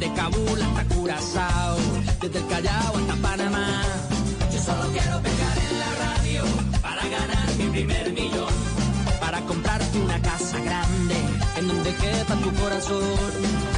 Desde 0.00 0.14
Kabul 0.14 0.62
hasta 0.62 0.84
Curazao, 0.94 1.76
desde 2.22 2.38
el 2.38 2.46
Callao 2.46 2.96
hasta 2.96 3.16
Panamá. 3.16 3.82
Yo 4.52 4.58
solo 4.62 4.88
quiero 4.92 5.20
pegar 5.20 5.58
en 5.70 5.78
la 5.78 5.94
radio 6.06 6.42
para 6.80 7.02
ganar 7.06 7.54
mi 7.58 7.64
primer 7.66 8.10
millón. 8.12 8.48
Para 9.20 9.42
comprarte 9.42 9.98
una 9.98 10.20
casa 10.22 10.58
grande 10.60 11.14
en 11.58 11.68
donde 11.68 11.94
quepa 11.94 12.34
tu 12.36 12.50
corazón. 12.54 13.02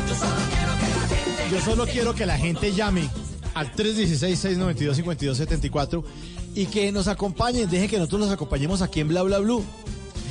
Yo 0.08 0.14
solo 0.14 0.36
quiero 0.48 0.78
que 0.78 0.88
la 0.88 1.08
gente 1.08 1.48
Yo 1.50 1.60
solo 1.60 1.86
quiero 1.86 2.14
que 2.14 2.24
la 2.26 2.38
gente 2.38 2.72
llame 2.72 3.08
al 3.54 3.72
316-692-5274 3.74 6.04
y 6.54 6.66
que 6.66 6.92
nos 6.92 7.08
acompañen, 7.08 7.68
dejen 7.68 7.88
que 7.88 7.98
nosotros 7.98 8.20
los 8.22 8.30
acompañemos 8.30 8.80
aquí 8.80 9.00
en 9.00 9.08
Bla 9.08 9.22
Bla 9.22 9.38
Blue. 9.40 9.64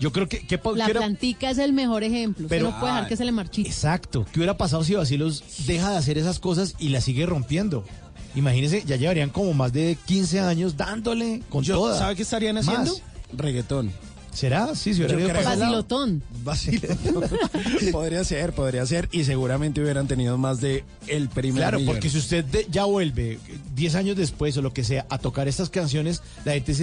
Yo 0.00 0.10
creo 0.12 0.28
que... 0.28 0.38
La 0.74 0.86
que 0.86 0.90
era- 0.92 1.00
plantica 1.00 1.50
es 1.50 1.58
el 1.58 1.72
mejor 1.72 2.02
ejemplo. 2.02 2.46
Pero- 2.48 2.70
no 2.70 2.80
puede 2.80 2.92
dejar 2.94 3.08
que 3.08 3.16
se 3.16 3.24
le 3.24 3.32
marchite. 3.32 3.68
Exacto. 3.68 4.26
¿Qué 4.32 4.40
hubiera 4.40 4.56
pasado 4.56 4.82
si 4.82 4.94
Basilos 4.94 5.44
deja 5.66 5.90
de 5.90 5.98
hacer 5.98 6.16
esas 6.18 6.38
cosas 6.40 6.74
y 6.78 6.88
la 6.88 7.00
sigue 7.00 7.26
rompiendo? 7.26 7.84
Imagínense, 8.34 8.82
ya 8.86 8.96
llevarían 8.96 9.30
como 9.30 9.52
más 9.54 9.72
de 9.72 9.98
15 10.06 10.40
años 10.40 10.76
dándole 10.76 11.42
con 11.50 11.62
Yo- 11.64 11.74
toda. 11.76 11.98
¿Sabe 11.98 12.16
qué 12.16 12.22
estarían 12.22 12.54
Más. 12.56 12.66
haciendo? 12.68 12.94
Reggaetón. 13.32 13.92
¿Será? 14.32 14.76
Sí, 14.76 14.94
si 14.94 15.02
hubiera. 15.02 15.42
Vacilotón. 15.42 16.22
Vacilotón. 16.44 17.24
podría 17.92 18.22
ser, 18.22 18.52
podría 18.52 18.86
ser. 18.86 19.08
Y 19.10 19.24
seguramente 19.24 19.80
hubieran 19.82 20.06
tenido 20.06 20.38
más 20.38 20.60
de 20.60 20.84
el 21.08 21.28
primer 21.28 21.62
Claro, 21.62 21.80
millón. 21.80 21.94
porque 21.94 22.10
si 22.10 22.18
usted 22.18 22.44
de- 22.44 22.66
ya 22.70 22.84
vuelve 22.84 23.40
10 23.74 23.94
años 23.96 24.16
después 24.16 24.56
o 24.56 24.62
lo 24.62 24.72
que 24.72 24.84
sea 24.84 25.04
a 25.10 25.18
tocar 25.18 25.48
estas 25.48 25.68
canciones, 25.68 26.22
la 26.44 26.52
gente 26.52 26.74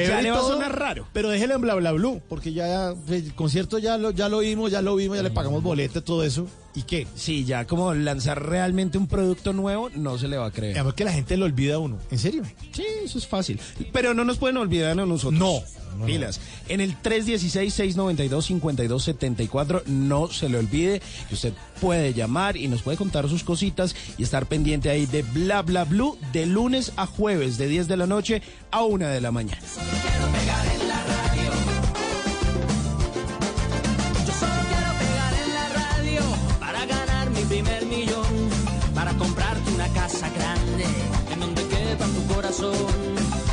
dice, 0.00 0.10
Ya 0.10 0.20
chévere 0.20 0.22
le 0.22 0.30
va 0.30 0.38
a 0.38 0.42
sonar 0.42 0.78
raro. 0.78 1.06
Pero 1.12 1.30
déjelo 1.30 1.54
en 1.54 1.60
bla 1.60 1.74
bla 1.74 1.92
blue, 1.92 2.20
porque 2.28 2.52
ya 2.52 2.94
el 3.08 3.34
concierto 3.34 3.78
ya 3.78 3.98
lo, 3.98 4.10
ya 4.10 4.28
lo 4.28 4.38
vimos, 4.40 4.70
ya 4.70 4.82
lo 4.82 4.96
vimos, 4.96 5.16
ya 5.16 5.22
le 5.22 5.30
pagamos 5.30 5.62
boleta, 5.62 6.00
todo 6.00 6.24
eso. 6.24 6.46
¿Y 6.74 6.82
qué? 6.82 7.06
Sí, 7.14 7.44
ya 7.44 7.66
como 7.66 7.94
lanzar 7.94 8.48
realmente 8.48 8.98
un 8.98 9.06
producto 9.06 9.52
nuevo, 9.52 9.90
no 9.90 10.18
se 10.18 10.26
le 10.28 10.38
va 10.38 10.46
a 10.46 10.50
creer. 10.50 10.76
Además 10.76 10.94
que 10.94 11.04
la 11.04 11.12
gente 11.12 11.36
lo 11.36 11.44
olvida 11.44 11.74
a 11.74 11.78
uno. 11.78 11.98
¿En 12.10 12.18
serio? 12.18 12.42
Sí, 12.72 12.82
eso 13.04 13.18
es 13.18 13.26
fácil. 13.26 13.60
Pero 13.92 14.14
no 14.14 14.24
nos 14.24 14.38
pueden 14.38 14.56
olvidar 14.56 14.98
a 14.98 15.06
nosotros. 15.06 15.38
No. 15.38 15.60
No, 15.98 16.06
Pilas. 16.06 16.40
En 16.68 16.80
el 16.80 16.96
316-692-5274, 17.02 19.84
no 19.86 20.28
se 20.28 20.48
le 20.48 20.56
olvide 20.56 21.02
que 21.28 21.34
usted 21.34 21.52
puede 21.82 22.14
llamar 22.14 22.56
y 22.56 22.66
nos 22.68 22.80
puede 22.80 22.96
contar 22.96 23.28
sus 23.28 23.44
cositas 23.44 23.94
y 24.16 24.22
estar 24.22 24.46
pendiente 24.46 24.88
ahí 24.88 25.04
de 25.04 25.20
Bla 25.22 25.60
Bla 25.60 25.84
Blue 25.84 26.16
de 26.32 26.46
lunes 26.46 26.92
a 26.96 27.04
jueves, 27.06 27.58
de 27.58 27.68
10 27.68 27.88
de 27.88 27.98
la 27.98 28.06
noche 28.06 28.40
a 28.70 28.84
1 28.84 29.06
de 29.06 29.20
la 29.20 29.32
mañana. 29.32 29.60
Yo 29.60 31.11
primer 37.52 37.84
millón, 37.84 38.32
para 38.94 39.12
comprarte 39.18 39.70
una 39.74 39.86
casa 39.88 40.26
grande 40.30 40.86
en 41.32 41.38
donde 41.38 41.62
quepa 41.68 42.06
tu 42.06 42.34
corazón. 42.34 42.92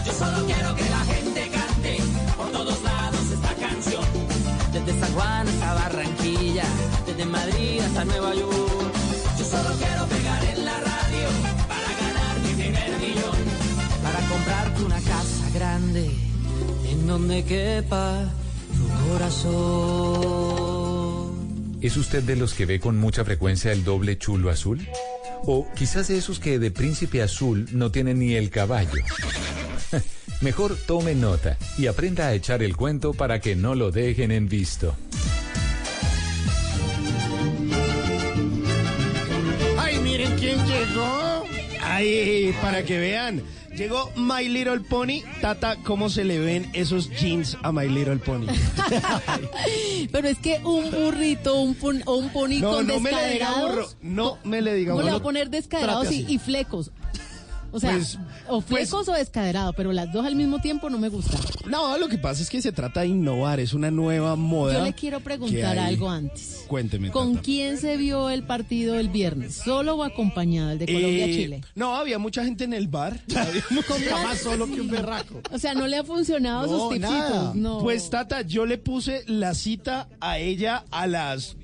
Yo 0.06 0.14
solo 0.14 0.38
quiero 0.45 0.74
que 0.74 0.89
la 0.89 1.04
gente 1.14 1.41
cante 1.58 1.97
por 2.38 2.47
todos 2.50 2.82
lados 2.82 3.24
esta 3.38 3.54
canción, 3.56 4.06
desde 4.72 4.97
San 5.02 5.12
Juan 5.16 5.45
hasta 5.50 5.74
Barranquilla, 5.74 6.68
desde 7.08 7.26
Madrid 7.26 7.82
hasta 7.82 8.06
Nueva 8.06 8.34
York. 8.36 8.93
Yo 9.38 9.45
solo 9.54 9.70
quiero 9.82 10.06
pegar 10.16 10.41
en 10.45 10.64
la 10.64 10.78
radio 10.91 11.28
para 11.72 11.89
ganar 12.04 12.36
mi 12.45 12.54
primer 12.62 12.91
millón, 13.04 13.38
para 14.02 14.20
comprarte 14.32 14.84
una 14.89 15.02
casa 15.02 15.45
grande 15.54 16.10
en 16.89 17.06
donde 17.06 17.43
quepa 17.43 18.30
tu 18.78 18.86
corazón. 19.10 20.89
¿Es 21.82 21.96
usted 21.96 22.24
de 22.24 22.36
los 22.36 22.54
que 22.54 22.66
ve 22.66 22.80
con 22.82 22.98
mucha 22.98 23.24
frecuencia 23.24 23.72
el 23.72 23.86
doble 23.86 24.18
chulo 24.18 24.50
azul? 24.50 24.86
O 25.46 25.66
quizás 25.76 26.10
de 26.10 26.18
esos 26.18 26.40
que 26.40 26.60
de 26.60 26.72
príncipe 26.72 27.22
azul 27.22 27.70
no 27.72 27.90
tienen 27.90 28.20
ni 28.20 28.36
el 28.36 28.50
caballo. 28.50 28.92
Mejor 30.42 30.76
tome 30.76 31.16
nota 31.16 31.58
y 31.78 31.88
aprenda 31.88 32.28
a 32.28 32.34
echar 32.34 32.64
el 32.64 32.76
cuento 32.76 33.14
para 33.14 33.40
que 33.40 33.56
no 33.56 33.76
lo 33.76 33.92
dejen 33.92 34.32
en 34.32 34.50
visto. 34.50 34.94
¡Ay, 39.78 40.00
miren 40.00 40.36
quién 40.38 40.58
llegó! 40.68 41.46
¡Ay, 41.82 42.54
para 42.62 42.84
que 42.84 43.00
vean! 43.00 43.42
Llegó 43.80 44.12
My 44.18 44.50
Little 44.50 44.82
Pony. 44.82 45.22
Tata, 45.40 45.78
¿cómo 45.86 46.10
se 46.10 46.26
le 46.26 46.38
ven 46.38 46.70
esos 46.74 47.10
jeans 47.12 47.58
a 47.64 47.72
My 47.72 47.88
Little 47.88 48.18
Pony? 48.18 48.48
Pero 50.12 50.28
es 50.28 50.38
que 50.40 50.60
un 50.66 50.92
burrito 50.92 51.56
un 51.62 51.76
pon- 51.76 52.04
o 52.06 52.16
un 52.18 52.28
pony 52.30 52.60
No, 52.60 52.72
con 52.72 52.88
no 52.88 53.00
me 53.00 53.10
le 53.14 53.32
diga 53.36 53.54
burro. 53.62 53.88
No 54.02 54.38
me 54.44 54.62
le 54.62 54.74
diga 54.74 54.92
¿Cómo 54.92 55.04
le 55.04 55.12
va 55.12 55.14
burro. 55.14 55.22
a 55.22 55.24
poner 55.24 55.50
descaderados 55.50 56.12
y 56.12 56.38
flecos? 56.40 56.92
O 57.72 57.80
sea, 57.80 57.91
Pues- 57.93 58.17
o 58.47 58.61
flecos 58.61 59.07
o 59.07 59.13
descaderado, 59.13 59.74
pero 59.74 59.91
las 59.93 60.11
dos 60.11 60.26
al 60.26 60.36
mismo 60.36 60.59
tiempo 60.59 60.89
no 60.89 60.97
me 60.97 61.09
gustan. 61.09 61.39
No, 61.70 61.97
lo 61.97 62.07
que 62.07 62.17
pasa 62.17 62.41
es 62.41 62.49
que 62.49 62.61
se 62.61 62.72
trata 62.72 63.01
de 63.01 63.07
innovar. 63.07 63.59
Es 63.59 63.74
una 63.74 63.91
nueva 63.91 64.36
moda. 64.36 64.74
Yo 64.80 64.84
le 64.84 64.93
quiero 64.93 65.20
preguntar 65.20 65.78
algo 65.78 66.09
antes. 66.09 66.63
Cuénteme. 66.67 67.11
¿Con 67.11 67.34
Tata. 67.34 67.43
quién 67.43 67.78
se 67.78 67.97
vio 67.97 68.30
el 68.30 68.43
partido 68.43 68.95
el 68.95 69.09
viernes? 69.09 69.55
¿Solo 69.55 69.95
o 69.95 70.03
acompañado, 70.03 70.72
el 70.72 70.80
de 70.80 70.86
Colombia-Chile? 70.86 71.55
Eh, 71.63 71.67
no, 71.76 71.95
había 71.95 72.20
mucha 72.20 72.43
gente 72.43 72.63
en 72.63 72.74
el 72.74 72.88
bar. 72.88 73.20
Había. 73.36 73.63
Más 74.24 74.39
solo 74.39 74.65
que 74.67 74.82
un 74.82 74.89
berraco. 74.89 75.41
O 75.51 75.57
sea, 75.59 75.74
no 75.74 75.88
le 75.88 75.97
ha 75.97 76.03
funcionado 76.03 76.67
No, 76.67 76.80
sus 76.80 76.93
tipsitos. 76.93 77.55
No. 77.55 77.80
Pues 77.80 78.09
Tata, 78.09 78.41
yo 78.41 78.65
le 78.65 78.78
puse 78.78 79.24
la 79.28 79.53
cita 79.53 80.07
a 80.20 80.38
ella 80.39 80.84
a 80.91 81.07
las 81.07 81.55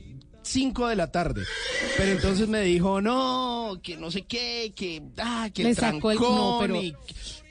5 0.46 0.88
de 0.88 0.96
la 0.96 1.12
tarde. 1.12 1.44
Pero 1.98 2.12
entonces 2.12 2.48
me 2.48 2.62
dijo, 2.62 3.02
no, 3.02 3.80
que 3.84 3.98
no 3.98 4.12
sé 4.12 4.24
qué, 4.24 4.74
que, 4.76 5.02
ah, 5.18 5.50
que 5.54 5.64
Le 5.64 5.70
el 5.70 5.76
sacó 5.76 6.12
el- 6.12 6.18
trancón 6.18 6.36
no, 6.38 6.58
pero- 6.62 6.82
y, 6.82 6.96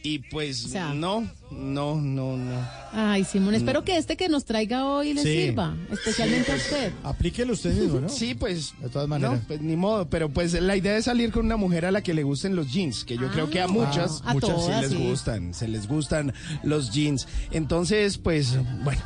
y 0.02 0.18
pues 0.18 0.66
O 0.66 0.68
sea- 0.68 0.92
no, 0.92 1.26
no, 1.50 1.96
no, 2.00 2.36
no. 2.36 2.68
Ay, 2.92 3.24
Simón, 3.24 3.54
espero 3.54 3.84
que 3.84 3.96
este 3.96 4.16
que 4.18 4.28
nos 4.28 4.44
traiga 4.44 4.84
hoy 4.86 5.14
le 5.14 5.22
Sí. 5.22 5.28
sirva, 5.46 5.74
especialmente 5.90 6.52
a 6.52 6.56
usted. 6.56 6.92
Aplíquelo 7.02 7.54
usted 7.54 7.74
mismo, 7.74 8.00
¿no? 8.00 8.08
Sí, 8.10 8.34
pues. 8.34 8.74
De 8.80 8.88
todas 8.90 9.08
maneras. 9.08 9.40
No, 9.40 9.46
pues 9.48 9.60
ni 9.62 9.76
modo. 9.76 10.08
Pero 10.10 10.28
pues 10.28 10.52
la 10.52 10.76
idea 10.76 10.96
es 10.96 11.06
salir 11.06 11.32
con 11.32 11.46
una 11.46 11.56
mujer 11.56 11.86
a 11.86 11.90
la 11.90 12.02
que 12.02 12.12
le 12.14 12.22
gusten 12.22 12.54
los 12.54 12.70
jeans, 12.72 13.04
que 13.04 13.16
yo 13.16 13.30
creo 13.30 13.48
que 13.48 13.60
a 13.62 13.66
muchas, 13.68 14.20
Ah, 14.24 14.30
a 14.30 14.34
muchas 14.34 14.50
todas, 14.50 14.76
sí 14.76 14.82
les 14.82 14.90
sí. 14.90 15.08
gustan, 15.08 15.54
se 15.54 15.68
les 15.68 15.88
gustan 15.88 16.34
los 16.62 16.92
jeans. 16.92 17.26
Entonces, 17.50 18.18
pues, 18.18 18.56
bueno. 18.84 19.00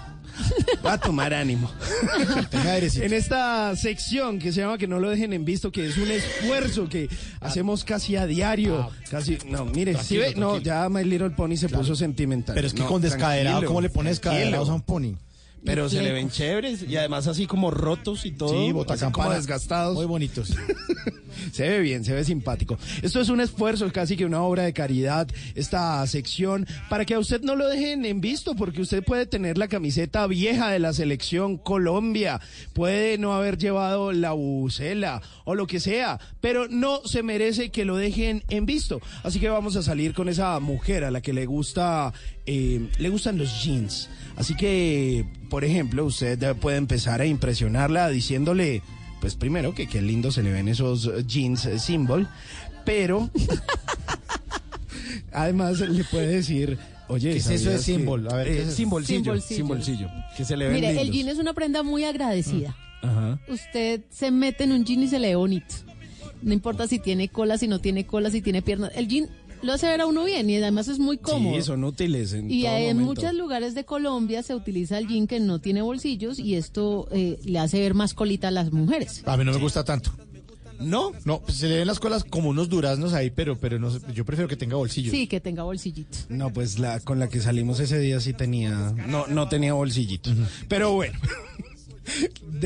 Va 0.84 0.94
a 0.94 0.98
tomar 0.98 1.34
ánimo. 1.34 1.70
En 2.96 3.12
esta 3.12 3.74
sección 3.76 4.38
que 4.38 4.52
se 4.52 4.60
llama 4.60 4.78
Que 4.78 4.86
no 4.86 4.98
lo 5.00 5.10
dejen 5.10 5.32
en 5.32 5.44
visto, 5.44 5.70
que 5.72 5.86
es 5.86 5.96
un 5.96 6.10
esfuerzo 6.10 6.88
que 6.88 7.08
hacemos 7.40 7.84
casi 7.84 8.16
a 8.16 8.26
diario. 8.26 8.90
Casi, 9.10 9.38
no, 9.46 9.64
mire, 9.64 9.92
si 10.02 10.16
Tranquilo, 10.18 10.52
ve, 10.52 10.58
no, 10.58 10.62
ya 10.62 10.88
My 10.88 11.04
Little 11.04 11.30
Pony 11.30 11.56
se 11.56 11.68
puso 11.68 11.94
sentimental. 11.94 12.54
Pero 12.54 12.66
es 12.66 12.74
que 12.74 12.80
No, 12.80 12.88
con 12.88 13.00
descaderado, 13.02 13.64
¿cómo 13.64 13.80
le 13.80 13.90
pones 13.90 14.20
tranquilo. 14.20 14.40
descaderados 14.40 14.68
a 14.70 14.74
un 14.74 14.82
pony? 14.82 15.14
Pero 15.64 15.88
se 15.88 16.02
le 16.02 16.12
ven 16.12 16.30
chéveres 16.30 16.82
y 16.88 16.96
además 16.96 17.26
así 17.26 17.46
como 17.46 17.70
rotos 17.70 18.24
y 18.24 18.32
todo. 18.32 18.50
Sí, 18.50 18.72
botacampana. 18.72 19.34
desgastados. 19.34 19.94
Muy 19.94 20.06
bonitos. 20.06 20.54
Se 21.52 21.68
ve 21.68 21.80
bien, 21.80 22.04
se 22.04 22.12
ve 22.12 22.24
simpático. 22.24 22.78
Esto 23.02 23.20
es 23.20 23.28
un 23.28 23.40
esfuerzo, 23.40 23.90
casi 23.92 24.16
que 24.16 24.24
una 24.24 24.42
obra 24.42 24.64
de 24.64 24.72
caridad, 24.72 25.28
esta 25.54 26.06
sección, 26.06 26.66
para 26.88 27.04
que 27.04 27.14
a 27.14 27.18
usted 27.18 27.42
no 27.42 27.54
lo 27.54 27.68
dejen 27.68 28.04
en 28.04 28.20
visto, 28.20 28.54
porque 28.54 28.80
usted 28.80 29.04
puede 29.04 29.26
tener 29.26 29.58
la 29.58 29.68
camiseta 29.68 30.26
vieja 30.26 30.70
de 30.70 30.78
la 30.78 30.92
selección 30.92 31.56
Colombia, 31.56 32.40
puede 32.72 33.18
no 33.18 33.34
haber 33.34 33.58
llevado 33.58 34.12
la 34.12 34.32
bucela 34.32 35.22
o 35.44 35.54
lo 35.54 35.66
que 35.66 35.80
sea, 35.80 36.18
pero 36.40 36.68
no 36.68 37.02
se 37.04 37.22
merece 37.22 37.70
que 37.70 37.84
lo 37.84 37.96
dejen 37.96 38.42
en 38.48 38.66
visto. 38.66 39.00
Así 39.22 39.40
que 39.40 39.48
vamos 39.48 39.76
a 39.76 39.82
salir 39.82 40.14
con 40.14 40.28
esa 40.28 40.58
mujer 40.60 41.04
a 41.04 41.10
la 41.10 41.20
que 41.20 41.32
le 41.32 41.46
gusta, 41.46 42.12
eh, 42.46 42.88
le 42.98 43.08
gustan 43.08 43.38
los 43.38 43.62
jeans. 43.62 44.08
Así 44.38 44.54
que, 44.54 45.24
por 45.50 45.64
ejemplo, 45.64 46.04
usted 46.06 46.54
puede 46.56 46.76
empezar 46.76 47.20
a 47.20 47.26
impresionarla 47.26 48.08
diciéndole, 48.08 48.82
pues 49.20 49.34
primero 49.34 49.74
que 49.74 49.88
qué 49.88 50.00
lindo 50.00 50.30
se 50.30 50.42
le 50.44 50.52
ven 50.52 50.68
esos 50.68 51.06
eh, 51.06 51.24
jeans 51.26 51.66
eh, 51.66 51.78
symbol, 51.80 52.28
pero 52.84 53.28
además 55.32 55.80
le 55.80 56.04
puede 56.04 56.28
decir, 56.28 56.78
oye, 57.08 57.32
¿Qué 57.32 57.36
es 57.38 57.46
eso 57.46 57.52
de 57.52 57.58
¿sabías 57.58 57.80
que- 57.84 57.92
symbol? 57.94 58.28
A 58.30 58.36
ver, 58.36 58.46
¿qué 58.46 58.52
eh, 58.52 58.62
es 58.62 58.68
eso? 58.68 58.76
Simbolcillo, 58.76 60.08
que 60.36 60.44
se 60.44 60.56
le 60.56 60.66
ven 60.66 60.74
Mire, 60.74 60.90
el 60.90 60.96
lindos. 60.96 61.14
jean 61.16 61.28
es 61.28 61.38
una 61.38 61.52
prenda 61.54 61.82
muy 61.82 62.04
agradecida. 62.04 62.76
Ajá. 63.02 63.38
Usted 63.48 64.02
se 64.10 64.30
mete 64.30 64.64
en 64.64 64.72
un 64.72 64.84
jean 64.84 65.02
y 65.02 65.08
se 65.08 65.18
le 65.18 65.28
ve 65.28 65.36
bonito. 65.36 65.74
No 66.42 66.52
importa 66.52 66.86
si 66.86 66.98
tiene 67.00 67.28
cola, 67.28 67.58
si 67.58 67.66
no 67.66 67.80
tiene 67.80 68.06
cola, 68.06 68.30
si 68.30 68.40
tiene 68.40 68.62
piernas. 68.62 68.92
El 68.94 69.08
jean 69.08 69.28
lo 69.62 69.72
hace 69.72 69.86
ver 69.86 70.00
a 70.00 70.06
uno 70.06 70.24
bien 70.24 70.48
y 70.50 70.56
además 70.56 70.88
es 70.88 70.98
muy 70.98 71.18
cómodo. 71.18 71.56
Sí, 71.56 71.62
son 71.62 71.84
útiles 71.84 72.32
en 72.32 72.50
Y 72.50 72.62
todo 72.64 72.76
en 72.76 72.96
momento. 72.98 73.22
muchos 73.22 73.34
lugares 73.34 73.74
de 73.74 73.84
Colombia 73.84 74.42
se 74.42 74.54
utiliza 74.54 74.98
el 74.98 75.06
jean 75.08 75.26
que 75.26 75.40
no 75.40 75.58
tiene 75.60 75.82
bolsillos 75.82 76.38
y 76.38 76.54
esto 76.54 77.08
eh, 77.10 77.38
le 77.44 77.58
hace 77.58 77.80
ver 77.80 77.94
más 77.94 78.14
colita 78.14 78.48
a 78.48 78.50
las 78.50 78.72
mujeres. 78.72 79.22
A 79.26 79.36
mí 79.36 79.44
no 79.44 79.52
me 79.52 79.58
gusta 79.58 79.84
tanto. 79.84 80.12
¿No? 80.80 81.10
No, 81.24 81.40
pues 81.40 81.56
se 81.58 81.66
le 81.68 81.78
ven 81.78 81.88
las 81.88 81.98
colas 81.98 82.22
como 82.22 82.50
unos 82.50 82.68
duraznos 82.68 83.12
ahí, 83.12 83.30
pero, 83.30 83.58
pero 83.58 83.80
no 83.80 83.90
yo 84.12 84.24
prefiero 84.24 84.48
que 84.48 84.54
tenga 84.56 84.76
bolsillos. 84.76 85.10
Sí, 85.10 85.26
que 85.26 85.40
tenga 85.40 85.64
bolsillitos. 85.64 86.26
No, 86.28 86.52
pues 86.52 86.78
la 86.78 87.00
con 87.00 87.18
la 87.18 87.28
que 87.28 87.40
salimos 87.40 87.80
ese 87.80 87.98
día 87.98 88.20
sí 88.20 88.32
tenía, 88.32 88.94
no, 89.08 89.26
no 89.26 89.48
tenía 89.48 89.72
bolsillitos. 89.72 90.34
Pero 90.68 90.92
bueno, 90.92 91.18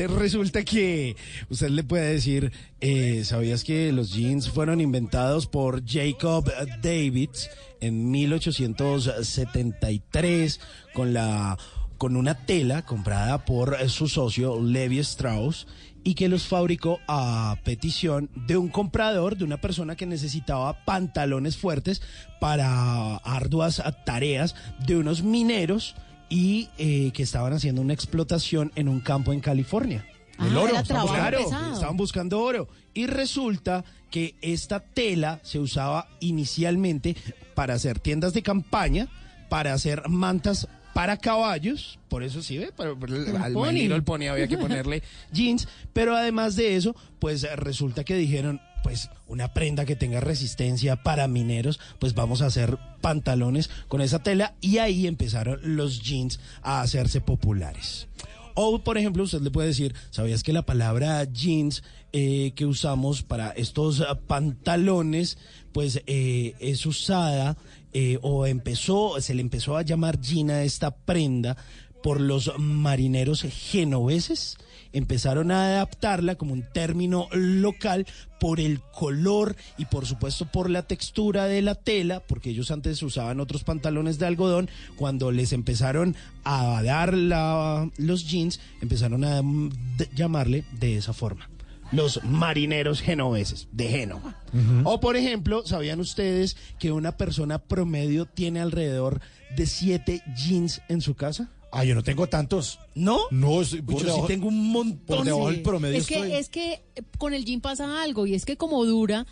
resulta 0.07 0.63
que 0.63 1.15
usted 1.49 1.69
le 1.69 1.83
puede 1.83 2.13
decir, 2.13 2.51
eh, 2.81 3.23
¿sabías 3.25 3.63
que 3.63 3.91
los 3.91 4.13
jeans 4.13 4.49
fueron 4.49 4.81
inventados 4.81 5.47
por 5.47 5.83
Jacob 5.85 6.51
Davids 6.81 7.49
en 7.79 8.11
1873 8.11 10.59
con 10.93 11.13
la 11.13 11.57
con 11.97 12.15
una 12.17 12.45
tela 12.45 12.81
comprada 12.81 13.45
por 13.45 13.89
su 13.89 14.09
socio 14.09 14.61
Levi 14.61 14.99
Strauss 14.99 15.65
y 16.03 16.15
que 16.15 16.27
los 16.27 16.47
fabricó 16.47 16.99
a 17.07 17.57
petición 17.63 18.29
de 18.35 18.57
un 18.57 18.67
comprador, 18.67 19.37
de 19.37 19.45
una 19.45 19.61
persona 19.61 19.95
que 19.95 20.05
necesitaba 20.05 20.83
pantalones 20.85 21.55
fuertes 21.55 22.01
para 22.41 23.15
arduas 23.17 23.81
tareas 24.05 24.53
de 24.85 24.97
unos 24.97 25.23
mineros 25.23 25.95
y 26.29 26.69
eh, 26.77 27.11
que 27.13 27.23
estaban 27.23 27.53
haciendo 27.53 27.81
una 27.81 27.93
explotación 27.93 28.71
en 28.75 28.87
un 28.87 28.99
campo 28.99 29.33
en 29.33 29.39
California. 29.39 30.05
Ah, 30.37 30.47
El 30.47 30.57
oro, 30.57 30.73
era 30.73 30.83
trabajo 30.83 31.13
Claro, 31.13 31.39
estaban 31.39 31.97
buscando 31.97 32.39
oro. 32.41 32.67
Y 32.93 33.07
resulta 33.07 33.83
que 34.09 34.35
esta 34.41 34.79
tela 34.79 35.39
se 35.43 35.59
usaba 35.59 36.07
inicialmente 36.19 37.15
para 37.55 37.73
hacer 37.75 37.99
tiendas 37.99 38.33
de 38.33 38.41
campaña, 38.43 39.07
para 39.49 39.73
hacer 39.73 40.07
mantas 40.09 40.67
para 40.93 41.17
caballos, 41.17 41.97
por 42.07 42.21
eso 42.21 42.43
sí 42.43 42.59
ve, 42.59 42.71
para, 42.71 42.95
para 42.95 43.45
al 43.45 43.53
pony. 43.53 43.91
el 43.91 44.03
pony 44.03 44.27
había 44.29 44.47
que 44.47 44.57
ponerle 44.59 45.01
jeans, 45.31 45.67
pero 45.91 46.15
además 46.15 46.55
de 46.55 46.75
eso, 46.75 46.95
pues 47.19 47.47
resulta 47.55 48.03
que 48.03 48.15
dijeron, 48.15 48.61
pues 48.83 49.09
una 49.27 49.53
prenda 49.53 49.85
que 49.85 49.95
tenga 49.95 50.19
resistencia 50.19 51.01
para 51.01 51.27
mineros, 51.27 51.79
pues 51.97 52.13
vamos 52.13 52.41
a 52.41 52.47
hacer 52.47 52.77
pantalones 53.01 53.69
con 53.87 54.01
esa 54.01 54.21
tela 54.21 54.53
y 54.61 54.77
ahí 54.77 55.07
empezaron 55.07 55.59
los 55.63 56.03
jeans 56.03 56.39
a 56.61 56.81
hacerse 56.81 57.21
populares. 57.21 58.07
O, 58.55 58.79
por 58.79 58.97
ejemplo, 58.97 59.23
usted 59.23 59.41
le 59.41 59.49
puede 59.49 59.69
decir, 59.69 59.95
¿sabías 60.11 60.43
que 60.43 60.53
la 60.53 60.65
palabra 60.65 61.23
jeans 61.23 61.83
eh, 62.11 62.51
que 62.55 62.65
usamos 62.65 63.23
para 63.23 63.49
estos 63.51 64.01
ah, 64.01 64.19
pantalones, 64.27 65.39
pues 65.71 66.03
eh, 66.05 66.53
es 66.59 66.85
usada 66.85 67.57
eh, 67.93 68.19
o 68.21 68.45
empezó, 68.45 69.19
se 69.21 69.33
le 69.33 69.41
empezó 69.41 69.75
a 69.75 69.81
llamar 69.81 70.19
jean 70.21 70.51
a 70.51 70.63
esta 70.63 70.95
prenda 70.95 71.57
por 72.03 72.21
los 72.21 72.51
marineros 72.59 73.41
genoveses? 73.41 74.57
Empezaron 74.93 75.51
a 75.51 75.65
adaptarla 75.65 76.35
como 76.35 76.53
un 76.53 76.63
término 76.71 77.27
local 77.33 78.05
por 78.39 78.59
el 78.59 78.79
color 78.93 79.55
y 79.77 79.85
por 79.85 80.05
supuesto 80.05 80.45
por 80.45 80.69
la 80.69 80.83
textura 80.83 81.45
de 81.45 81.61
la 81.61 81.75
tela, 81.75 82.19
porque 82.21 82.51
ellos 82.51 82.71
antes 82.71 83.01
usaban 83.03 83.39
otros 83.39 83.63
pantalones 83.63 84.19
de 84.19 84.27
algodón. 84.27 84.69
Cuando 84.95 85.31
les 85.31 85.51
empezaron 85.53 86.15
a 86.43 86.81
dar 86.83 87.13
la- 87.13 87.89
los 87.97 88.27
jeans, 88.27 88.59
empezaron 88.81 89.23
a 89.25 89.41
mm, 89.41 89.71
llamarle 90.15 90.63
de 90.79 90.97
esa 90.97 91.13
forma. 91.13 91.49
Los 91.91 92.23
marineros 92.23 93.01
genoveses 93.01 93.67
de 93.71 93.87
Génova. 93.87 94.35
O 94.83 94.99
por 94.99 95.15
ejemplo, 95.15 95.63
¿sabían 95.65 95.99
ustedes 95.99 96.57
que 96.79 96.91
una 96.91 97.17
persona 97.17 97.59
promedio 97.59 98.25
tiene 98.25 98.61
alrededor 98.61 99.21
de 99.55 99.65
siete 99.67 100.23
jeans 100.35 100.81
en 100.89 101.01
su 101.01 101.13
casa? 101.15 101.51
Ah, 101.75 101.83
yo 101.83 101.95
no 101.95 102.03
tengo 102.03 102.27
tantos. 102.27 102.79
¿No? 102.95 103.17
No, 103.31 103.61
por 103.85 104.03
yo 104.05 104.15
sí 104.15 104.21
tengo 104.27 104.47
un 104.47 104.71
montón. 104.71 105.17
Por 105.17 105.25
debajo 105.25 105.49
Sí. 105.49 105.55
del 105.55 105.63
promedio 105.63 105.97
es 105.97 106.07
que 106.07 106.13
estoy. 106.15 106.33
es 106.33 106.49
que 106.49 106.73
eh, 106.95 107.01
con 107.17 107.33
el 107.33 107.45
jean 107.45 107.61
pasa 107.61 108.01
algo 108.03 108.27
y 108.27 108.35
es 108.35 108.45
que 108.45 108.57
como 108.57 108.85
dura 108.85 109.25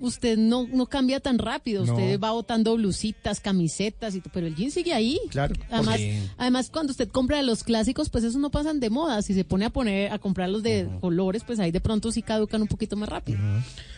usted 0.00 0.38
no, 0.38 0.68
no 0.68 0.86
cambia 0.86 1.18
tan 1.18 1.38
rápido 1.38 1.84
No. 1.84 1.92
usted 1.94 2.20
va 2.20 2.30
botando 2.30 2.76
blusitas 2.76 3.40
camisetas 3.40 4.14
y 4.14 4.20
pero 4.32 4.46
el 4.46 4.54
jean 4.54 4.70
sigue 4.70 4.92
ahí 4.94 5.18
Claro, 5.30 5.56
además 5.70 5.96
porque- 5.96 6.22
además 6.36 6.70
cuando 6.70 6.92
usted 6.92 7.08
compra 7.08 7.42
los 7.42 7.64
clásicos 7.64 8.08
pues 8.08 8.22
esos 8.22 8.40
no 8.40 8.52
pasan 8.52 8.78
de 8.78 8.90
moda 8.90 9.20
si 9.22 9.34
se 9.34 9.42
pone 9.44 9.64
a 9.64 9.70
poner 9.70 10.12
a 10.12 10.20
comprar 10.20 10.50
los 10.50 10.62
de 10.62 10.88
colores 11.00 11.42
pues 11.44 11.58
ahí 11.58 11.72
de 11.72 11.80
pronto 11.80 12.12
sí 12.12 12.22
caducan 12.22 12.62
un 12.62 12.68
poquito 12.68 12.94
más 12.96 13.08
rápido 13.08 13.40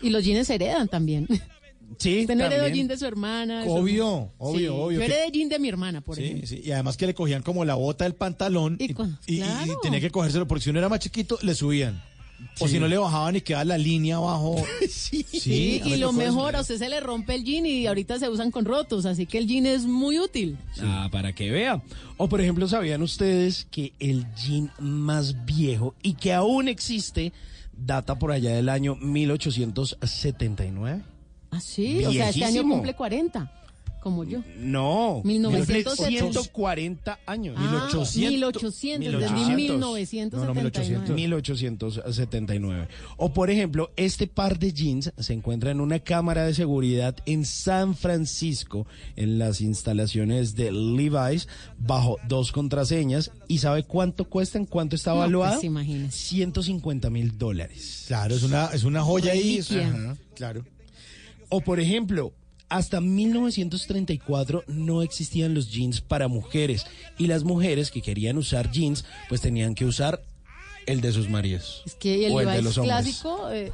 y 0.01 0.09
los 0.09 0.24
jeans 0.24 0.46
se 0.46 0.55
heredan 0.55 0.88
también 0.88 1.28
Sí, 1.99 2.20
usted 2.20 2.36
no 2.36 2.45
heredó 2.45 2.62
también. 2.64 2.86
jean 2.86 2.88
de 2.88 2.97
su 2.99 3.07
hermana 3.07 3.61
de 3.61 3.66
su- 3.66 3.72
Obvio, 3.72 4.32
obvio, 4.38 4.59
Sí, 4.59 4.66
obvio. 4.68 4.91
yo 4.93 4.99
que- 5.01 5.05
heredé 5.07 5.30
jean 5.32 5.49
de 5.49 5.59
mi 5.59 5.68
hermana 5.68 6.01
por 6.01 6.16
Sí, 6.16 6.22
ejemplo 6.24 6.47
sí, 6.47 6.61
y 6.64 6.70
además 6.72 6.97
que 6.97 7.07
le 7.07 7.14
cogían 7.14 7.43
como 7.43 7.64
la 7.64 7.74
bota 7.74 8.05
del 8.05 8.14
pantalón 8.14 8.76
Y 8.78 8.93
y, 8.93 8.95
cu- 8.95 9.05
y- 9.26 9.34
y- 9.34 9.38
y 9.38 9.43
claro. 9.43 9.78
tenía 9.82 10.01
que 10.01 10.11
cogérselo 10.11 10.47
porque 10.47 10.64
si 10.64 10.70
uno 10.70 10.78
era 10.78 10.88
más 10.88 11.01
chiquito 11.01 11.38
le 11.43 11.55
subían. 11.55 12.03
O 12.59 12.66
Sí. 12.66 12.72
si 12.74 12.80
no 12.80 12.88
le 12.88 12.97
bajaban 12.97 13.36
y 13.36 13.43
quedaba 13.43 13.66
la 13.66 13.76
línea 13.76 14.16
abajo. 14.16 14.57
Sí. 14.88 15.26
Sí, 15.30 15.80
a 15.82 15.84
mí 15.84 15.88
y 15.88 15.91
me 15.91 15.97
lo 15.99 16.07
tocó 16.09 16.22
eso. 16.22 16.32
mejor, 16.32 16.57
a 16.57 16.61
usted 16.62 16.78
se 16.78 16.88
le 16.88 16.99
rompe 17.01 17.34
el 17.34 17.45
jean 17.45 17.66
y 17.66 17.86
ahorita 17.86 18.18
se 18.18 18.30
usan 18.30 18.51
con 18.51 18.64
rotos, 18.64 19.05
así 19.05 19.26
que 19.26 19.36
el 19.38 19.47
jean 19.47 19.66
es 19.66 19.84
muy 19.84 20.18
útil. 20.18 20.57
Ah, 20.80 21.11
para 21.12 21.34
que 21.34 21.51
vea. 21.51 21.82
O 22.16 22.28
por 22.30 22.41
ejemplo, 22.41 22.66
¿sabían 22.66 23.03
ustedes 23.03 23.66
que 23.70 23.93
el 23.99 24.24
jean 24.36 24.72
más 24.78 25.45
viejo 25.45 25.95
y 26.03 26.14
que 26.14 26.32
aún 26.32 26.68
existe 26.68 27.34
data 27.76 28.18
por 28.18 28.32
allá 28.32 28.55
del 28.55 28.70
año 28.70 28.97
1879? 28.97 31.03
Ah, 31.51 31.61
sí, 31.61 32.05
o 32.05 32.12
sea, 32.12 32.28
este 32.30 32.44
año 32.44 32.53
Viejísimo. 32.53 32.74
cumple 32.76 32.94
40, 32.94 33.53
como 34.01 34.24
yo. 34.24 34.42
No, 34.59 35.20
1970. 35.24 35.94
140 36.40 37.18
años. 37.26 37.55
Ah, 37.59 37.88
1800. 37.90 38.30
1800, 38.62 39.14
entendí 39.14 39.55
1800. 39.57 40.40
1979. 40.40 41.14
1879. 41.14 42.88
O 43.18 43.32
por 43.32 43.51
ejemplo, 43.51 43.90
este 43.96 44.26
par 44.26 44.59
de 44.59 44.72
jeans 44.72 45.12
se 45.18 45.32
encuentra 45.34 45.70
en 45.70 45.80
una 45.80 45.98
cámara 45.98 46.44
de 46.46 46.55
seguridad 46.55 47.16
en 47.26 47.44
San 47.44 47.94
Francisco, 47.94 48.86
en 49.16 49.38
las 49.38 49.61
instalaciones 49.61 50.55
de 50.55 50.72
Levi's, 50.72 51.48
bajo 51.78 52.16
dos 52.28 52.53
contraseñas. 52.53 53.30
¿Y 53.48 53.59
sabe 53.59 53.82
cuánto 53.84 54.24
cuestan? 54.28 54.64
¿Cuánto 54.66 54.96
está 54.96 55.11
No, 55.11 55.16
evaluado? 55.18 55.55
pues, 55.55 55.64
imagínese. 55.64 56.16
150 56.16 57.11
mil 57.11 57.36
dólares. 57.36 58.05
Claro, 58.07 58.34
es 58.34 58.42
una, 58.44 58.66
es 58.66 58.84
una 58.84 59.03
joya 59.03 59.32
ahí. 59.32 59.61
Claro. 60.34 60.64
O 61.51 61.61
por 61.61 61.80
ejemplo, 61.80 62.32
hasta 62.68 63.01
1934 63.01 64.64
no 64.68 65.03
existían 65.03 65.55
los 65.55 65.70
jeans 65.70 66.01
para 66.01 66.28
mujeres 66.28 66.86
y 67.18 67.26
las 67.26 67.44
mujeres 67.44 67.90
que 67.90 68.01
querían 68.03 68.38
usar 68.38 68.70
jeans 68.70 69.05
pues 69.28 69.40
tenían 69.40 69.74
que 69.74 69.84
usar 69.84 70.22
el 70.86 71.01
de 71.01 71.12
sus 71.12 71.28
maridos. 71.28 71.82
Es 71.86 71.94
que 71.94 72.26
el 72.26 72.32
o 72.32 72.40
el 72.40 72.46
de 72.48 72.62
los 72.62 72.78
hombres. 72.78 72.94
clásico 72.96 73.51
eh, 73.51 73.72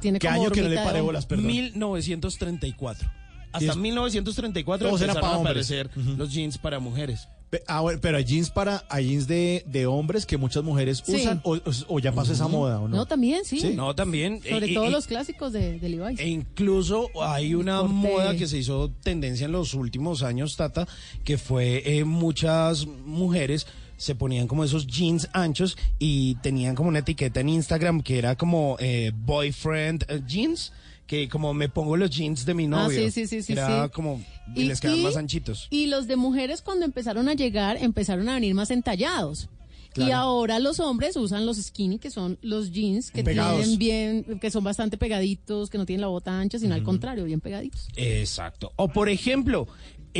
tiene 0.00 0.18
¿Qué 0.18 0.28
como 0.28 0.42
año 0.42 0.50
que 0.50 0.62
no 0.62 0.68
le 0.68 0.76
paré 0.76 1.00
bolas, 1.00 1.26
perdón? 1.26 1.46
1934. 1.46 3.10
Hasta 3.52 3.64
Y 3.64 3.68
es- 3.68 3.76
1934 3.76 4.88
Todos 4.88 5.00
eran 5.00 5.16
empezaron 5.16 5.36
para 5.36 5.48
a 5.48 5.50
aparecer 5.50 5.90
Ujú. 5.96 6.10
los 6.16 6.32
jeans 6.32 6.58
para 6.58 6.78
mujeres. 6.78 7.28
Ah, 7.66 7.80
bueno, 7.80 7.98
pero 8.02 8.18
hay 8.18 8.24
jeans 8.24 8.50
para, 8.50 8.84
hay 8.90 9.08
jeans 9.08 9.26
de, 9.26 9.64
de 9.66 9.86
hombres 9.86 10.26
que 10.26 10.36
muchas 10.36 10.62
mujeres 10.62 11.02
Sí. 11.06 11.16
usan 11.16 11.40
o, 11.44 11.98
ya 11.98 12.12
pasó 12.12 12.32
esa 12.34 12.46
moda, 12.46 12.78
¿o 12.78 12.88
no? 12.88 12.96
No, 12.96 13.06
también, 13.06 13.44
sí. 13.44 13.58
Sí. 13.60 13.74
No, 13.74 13.94
también. 13.94 14.42
Sobre 14.46 14.70
eh, 14.70 14.74
todo 14.74 14.84
eh, 14.84 14.90
los 14.90 15.06
clásicos 15.06 15.52
de, 15.54 15.78
de 15.78 15.88
Levi's. 15.88 16.20
E 16.20 16.28
incluso 16.28 17.08
hay 17.22 17.54
una 17.54 17.78
Corte. 17.78 17.94
moda 17.94 18.36
que 18.36 18.46
se 18.46 18.58
hizo 18.58 18.90
tendencia 19.02 19.46
en 19.46 19.52
los 19.52 19.72
últimos 19.74 20.22
años, 20.22 20.56
Tata, 20.56 20.86
que 21.24 21.38
fue 21.38 21.82
eh, 21.86 22.04
muchas 22.04 22.86
mujeres 22.86 23.66
se 23.96 24.14
ponían 24.14 24.46
como 24.46 24.62
esos 24.62 24.86
jeans 24.86 25.28
anchos 25.32 25.76
y 25.98 26.36
tenían 26.36 26.76
como 26.76 26.88
una 26.88 27.00
etiqueta 27.00 27.40
en 27.40 27.48
Instagram 27.48 28.00
que 28.02 28.18
era 28.18 28.36
como 28.36 28.76
eh, 28.78 29.10
boyfriend 29.12 30.04
eh, 30.08 30.20
jeans, 30.24 30.72
que 31.08 31.28
como 31.28 31.52
me 31.54 31.68
pongo 31.68 31.96
los 31.96 32.10
jeans 32.10 32.44
de 32.44 32.54
mi 32.54 32.66
Ah, 32.66 32.68
novio. 32.68 33.00
sí, 33.00 33.10
sí, 33.10 33.26
sí, 33.26 33.42
sí, 33.42 33.52
Era 33.54 33.86
sí. 33.86 33.90
como 33.92 34.22
y, 34.54 34.64
les 34.64 34.80
quedan 34.80 35.02
más 35.02 35.16
anchitos. 35.16 35.66
Y 35.70 35.86
los 35.86 36.06
de 36.06 36.14
mujeres 36.16 36.62
cuando 36.62 36.84
empezaron 36.84 37.28
a 37.28 37.34
llegar 37.34 37.76
empezaron 37.82 38.28
a 38.28 38.34
venir 38.34 38.54
más 38.54 38.70
entallados. 38.70 39.48
Y 39.96 40.12
ahora 40.12 40.60
los 40.60 40.78
hombres 40.78 41.16
usan 41.16 41.44
los 41.44 41.56
skinny, 41.56 41.98
que 41.98 42.10
son 42.12 42.38
los 42.40 42.70
jeans 42.70 43.10
que 43.10 43.24
Pegados. 43.24 43.58
tienen 43.62 43.78
bien, 43.80 44.38
que 44.38 44.48
son 44.52 44.62
bastante 44.62 44.96
pegaditos, 44.96 45.70
que 45.70 45.78
no 45.78 45.86
tienen 45.86 46.02
la 46.02 46.06
bota 46.06 46.38
ancha, 46.38 46.56
sino 46.60 46.74
al 46.76 46.84
contrario, 46.84 47.24
bien 47.24 47.40
pegaditos. 47.40 47.88
Exacto. 47.96 48.70
O 48.76 48.86
por 48.88 49.08
ejemplo, 49.08 49.66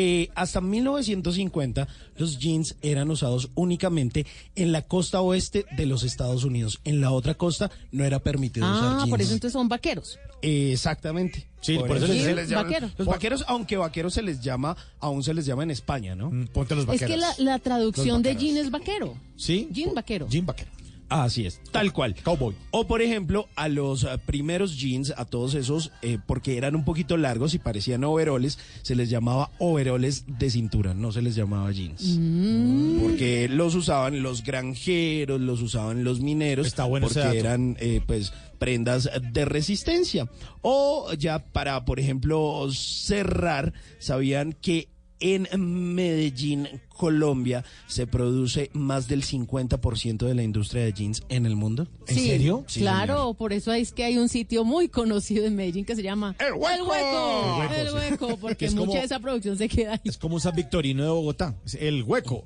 eh, 0.00 0.28
hasta 0.36 0.60
1950 0.60 1.88
los 2.18 2.38
jeans 2.38 2.76
eran 2.82 3.10
usados 3.10 3.50
únicamente 3.56 4.26
en 4.54 4.70
la 4.70 4.82
costa 4.82 5.20
oeste 5.20 5.64
de 5.76 5.86
los 5.86 6.04
Estados 6.04 6.44
Unidos. 6.44 6.78
En 6.84 7.00
la 7.00 7.10
otra 7.10 7.34
costa 7.34 7.68
no 7.90 8.04
era 8.04 8.20
permitido 8.20 8.64
usar 8.70 8.84
Ah, 8.84 8.96
jeans. 8.98 9.10
por 9.10 9.20
eso 9.20 9.32
entonces 9.32 9.52
son 9.54 9.68
vaqueros. 9.68 10.18
Exactamente. 10.40 11.46
Sí, 11.60 11.76
por 11.78 11.96
eso 11.96 12.06
les- 12.06 12.22
se 12.22 12.44
Sí, 12.44 12.50
llama- 12.52 12.62
vaquero. 12.62 12.90
Los 12.96 13.08
vaqueros, 13.08 13.44
aunque 13.48 13.76
vaqueros 13.76 14.14
se 14.14 14.22
les 14.22 14.40
llama, 14.40 14.76
aún 15.00 15.24
se 15.24 15.34
les 15.34 15.44
llama 15.44 15.64
en 15.64 15.72
España, 15.72 16.14
¿no? 16.14 16.30
Mm, 16.30 16.46
Ponte 16.48 16.74
los 16.76 16.82
Es 16.84 16.86
vaqueros. 16.86 17.10
que 17.10 17.16
la, 17.16 17.34
la 17.52 17.58
traducción 17.58 18.22
de 18.22 18.36
jean 18.36 18.56
es 18.56 18.70
vaquero. 18.70 19.16
¿Sí? 19.36 19.68
Jean 19.72 19.94
vaquero. 19.94 20.28
Jean 20.30 20.46
vaquero. 20.46 20.70
Así 21.08 21.46
es, 21.46 21.60
tal 21.70 21.92
cual. 21.92 22.14
Cowboy. 22.22 22.54
O 22.70 22.86
por 22.86 23.00
ejemplo, 23.00 23.48
a 23.56 23.68
los 23.68 24.04
eh, 24.04 24.08
primeros 24.26 24.78
jeans, 24.78 25.14
a 25.16 25.24
todos 25.24 25.54
esos, 25.54 25.90
eh, 26.02 26.18
porque 26.26 26.56
eran 26.58 26.74
un 26.74 26.84
poquito 26.84 27.16
largos 27.16 27.54
y 27.54 27.58
parecían 27.58 28.04
overoles, 28.04 28.58
se 28.82 28.94
les 28.94 29.08
llamaba 29.08 29.50
overoles 29.58 30.24
de 30.26 30.50
cintura, 30.50 30.92
no 30.94 31.10
se 31.12 31.22
les 31.22 31.34
llamaba 31.34 31.72
jeans. 31.72 32.18
Mm. 32.18 33.00
Porque 33.00 33.48
los 33.48 33.74
usaban 33.74 34.22
los 34.22 34.44
granjeros, 34.44 35.40
los 35.40 35.62
usaban 35.62 36.04
los 36.04 36.20
mineros, 36.20 36.66
Está 36.66 36.84
bueno 36.84 37.06
ese 37.06 37.20
porque 37.20 37.36
dato. 37.38 37.48
eran 37.48 37.76
eh, 37.80 38.00
pues 38.06 38.32
prendas 38.58 39.08
de 39.32 39.44
resistencia. 39.44 40.28
O 40.60 41.12
ya 41.16 41.38
para, 41.38 41.84
por 41.84 42.00
ejemplo, 42.00 42.68
cerrar, 42.72 43.72
sabían 43.98 44.52
que 44.52 44.88
en 45.20 45.48
Medellín, 45.94 46.68
Colombia, 46.98 47.64
se 47.86 48.06
produce 48.06 48.68
más 48.74 49.08
del 49.08 49.22
50% 49.24 50.26
de 50.26 50.34
la 50.34 50.42
industria 50.42 50.82
de 50.84 50.92
jeans 50.92 51.22
en 51.30 51.46
el 51.46 51.56
mundo. 51.56 51.86
¿En 52.06 52.14
Sí, 52.16 52.26
serio? 52.26 52.64
Sí, 52.66 52.80
claro, 52.80 53.32
por 53.34 53.54
eso 53.54 53.72
es 53.72 53.92
que 53.92 54.04
hay 54.04 54.18
un 54.18 54.28
sitio 54.28 54.64
muy 54.64 54.88
conocido 54.88 55.46
en 55.46 55.56
Medellín 55.56 55.84
que 55.86 55.96
se 55.96 56.02
llama 56.02 56.34
El 56.38 56.52
Hueco. 56.54 56.68
El 56.74 56.82
Hueco, 56.82 57.62
El 57.62 57.70
Hueco, 57.70 57.74
El. 57.74 57.94
Hueco, 57.94 58.26
Que 58.28 58.36
porque 58.36 58.66
es 58.66 58.74
mucha 58.74 58.86
como- 58.86 58.98
de 58.98 59.04
esa 59.06 59.18
producción 59.20 59.56
se 59.56 59.68
queda 59.68 59.92
ahí. 59.92 60.00
Es 60.04 60.18
como 60.18 60.34
un 60.34 60.40
San 60.40 60.54
Victorino 60.54 61.04
de 61.04 61.08
Bogotá. 61.10 61.54
Es 61.64 61.74
el 61.80 62.02
hueco. 62.02 62.44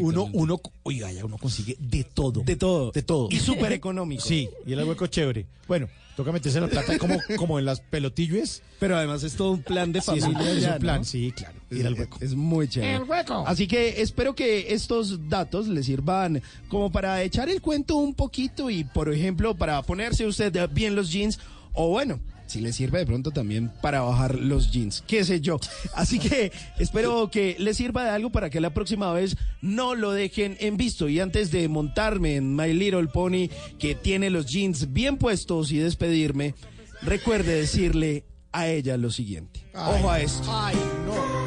Uno, 0.00 0.30
uno, 0.32 0.60
oiga, 0.84 1.10
ya 1.12 1.24
uno 1.24 1.36
consigue 1.36 1.76
de 1.78 2.04
todo. 2.04 2.40
De 2.42 2.56
todo. 2.56 2.92
De 2.92 3.02
todo. 3.02 3.28
Y 3.30 3.38
súper 3.40 3.72
económico. 3.72 4.22
Sí, 4.22 4.48
y 4.66 4.72
el 4.72 4.84
hueco 4.84 5.06
chévere. 5.08 5.46
Bueno, 5.66 5.88
toca 6.16 6.32
meterse 6.32 6.60
la 6.60 6.68
plata 6.68 6.96
como, 6.98 7.16
como 7.36 7.58
en 7.58 7.64
las 7.64 7.80
pelotillos. 7.80 8.62
Pero 8.78 8.96
además 8.96 9.22
es 9.24 9.34
todo 9.34 9.52
un 9.52 9.62
plan 9.62 9.92
de 9.92 10.00
Sí, 10.00 10.12
es 10.16 10.24
un- 10.24 10.32
familia. 10.32 10.68
es 10.68 10.72
un 10.74 10.78
plan, 10.78 10.98
¿no? 10.98 11.04
sí, 11.04 11.32
claro. 11.36 11.58
Ir 11.70 11.86
al 11.86 11.94
hueco. 11.94 12.18
Es 12.20 12.34
muy 12.34 12.66
chévere. 12.68 12.94
El 12.96 13.02
hueco. 13.04 13.44
Así 13.46 13.66
que 13.68 13.79
espero 13.88 14.34
que 14.34 14.72
estos 14.72 15.28
datos 15.28 15.68
les 15.68 15.86
sirvan 15.86 16.42
como 16.68 16.90
para 16.90 17.22
echar 17.22 17.48
el 17.48 17.60
cuento 17.60 17.96
un 17.96 18.14
poquito 18.14 18.70
y, 18.70 18.84
por 18.84 19.12
ejemplo, 19.12 19.54
para 19.54 19.82
ponerse 19.82 20.26
usted 20.26 20.68
bien 20.72 20.94
los 20.94 21.10
jeans 21.10 21.38
o 21.72 21.88
bueno. 21.88 22.20
Si 22.46 22.60
les 22.60 22.74
sirve 22.74 22.98
de 22.98 23.06
pronto 23.06 23.30
también 23.30 23.70
para 23.80 24.00
bajar 24.00 24.34
los 24.34 24.72
jeans, 24.72 25.04
qué 25.06 25.24
sé 25.24 25.40
yo. 25.40 25.60
Así 25.94 26.18
que 26.18 26.50
espero 26.80 27.30
que 27.30 27.54
les 27.60 27.76
sirva 27.76 28.02
de 28.02 28.10
algo 28.10 28.30
para 28.30 28.50
que 28.50 28.60
la 28.60 28.74
próxima 28.74 29.12
vez 29.12 29.36
no 29.62 29.94
lo 29.94 30.10
dejen 30.10 30.56
en 30.58 30.76
visto. 30.76 31.08
Y 31.08 31.20
antes 31.20 31.52
de 31.52 31.68
montarme 31.68 32.34
en 32.34 32.56
My 32.56 32.72
Little 32.72 33.06
Pony, 33.06 33.48
que 33.78 33.94
tiene 33.94 34.30
los 34.30 34.46
jeans 34.46 34.92
bien 34.92 35.16
puestos 35.16 35.70
y 35.70 35.78
despedirme, 35.78 36.56
recuerde 37.02 37.54
decirle 37.54 38.24
a 38.50 38.66
ella 38.66 38.96
lo 38.96 39.12
siguiente. 39.12 39.64
Ojo 39.72 40.10
a 40.10 40.20
esto. 40.20 40.48
Ay, 40.48 40.76
no. 41.06 41.39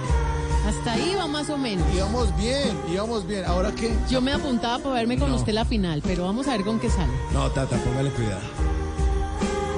Hasta 0.79 0.93
ahí 0.93 1.15
va 1.15 1.27
más 1.27 1.49
o 1.49 1.57
menos. 1.57 1.85
Íbamos 1.95 2.35
bien, 2.37 2.77
íbamos 2.91 3.25
bien. 3.27 3.45
¿Ahora 3.45 3.71
qué? 3.73 3.93
Yo 4.09 4.21
me 4.21 4.33
apuntaba 4.33 4.79
para 4.79 4.95
verme 4.95 5.17
con 5.17 5.29
No. 5.29 5.35
usted 5.37 5.53
la 5.53 5.65
final, 5.65 6.01
pero 6.05 6.25
vamos 6.25 6.47
a 6.47 6.51
ver 6.51 6.63
con 6.65 6.79
qué 6.79 6.89
sale. 6.89 7.11
No, 7.33 7.49
Tata, 7.51 7.77
póngale 7.77 8.09
cuidado. 8.11 8.41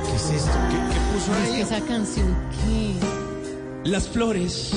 ¿Qué 0.08 0.16
es 0.16 0.30
esto? 0.41 0.52
¿Qué, 0.70 0.93
qué 0.93 1.00
puso 1.14 1.32
Es 1.43 1.50
que 1.50 1.56
ahí? 1.56 1.62
esa 1.62 1.82
canción, 1.82 2.36
¿qué? 2.52 3.89
Las 3.89 4.08
flores 4.08 4.72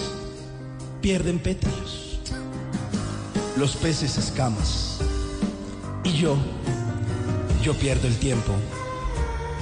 pierden 1.01 1.39
pétalos, 1.39 2.19
los 3.57 3.75
peces 3.77 4.19
escamas, 4.19 4.99
y 6.05 6.13
yo, 6.13 6.37
yo 7.63 7.73
pierdo 7.75 8.07
el 8.07 8.17
tiempo 8.19 8.53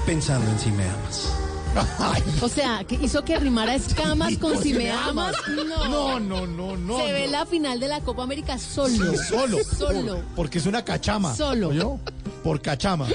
pensando 0.04 0.50
en 0.50 0.58
si 0.58 0.70
me 0.72 0.82
amas. 0.84 1.30
O 2.42 2.48
sea, 2.48 2.84
que 2.84 2.94
hizo 2.96 3.24
que 3.24 3.38
rimara 3.38 3.74
escamas 3.74 4.36
con 4.38 4.60
si 4.62 4.72
me 4.74 4.90
amas. 4.90 5.34
No. 5.48 5.88
No, 5.88 6.20
no, 6.20 6.46
no, 6.46 6.76
no. 6.76 6.98
Se 6.98 7.12
ve 7.12 7.26
no. 7.26 7.32
la 7.32 7.46
final 7.46 7.80
de 7.80 7.88
la 7.88 8.00
Copa 8.00 8.22
América 8.22 8.58
solo. 8.58 9.14
Solo. 9.28 9.58
Solo. 9.64 10.14
Por- 10.16 10.24
porque 10.36 10.58
es 10.58 10.66
una 10.66 10.84
cachama. 10.84 11.34
Solo. 11.34 11.68
¿Oyó? 11.68 11.98
Por 12.42 12.60
cachama. 12.62 13.06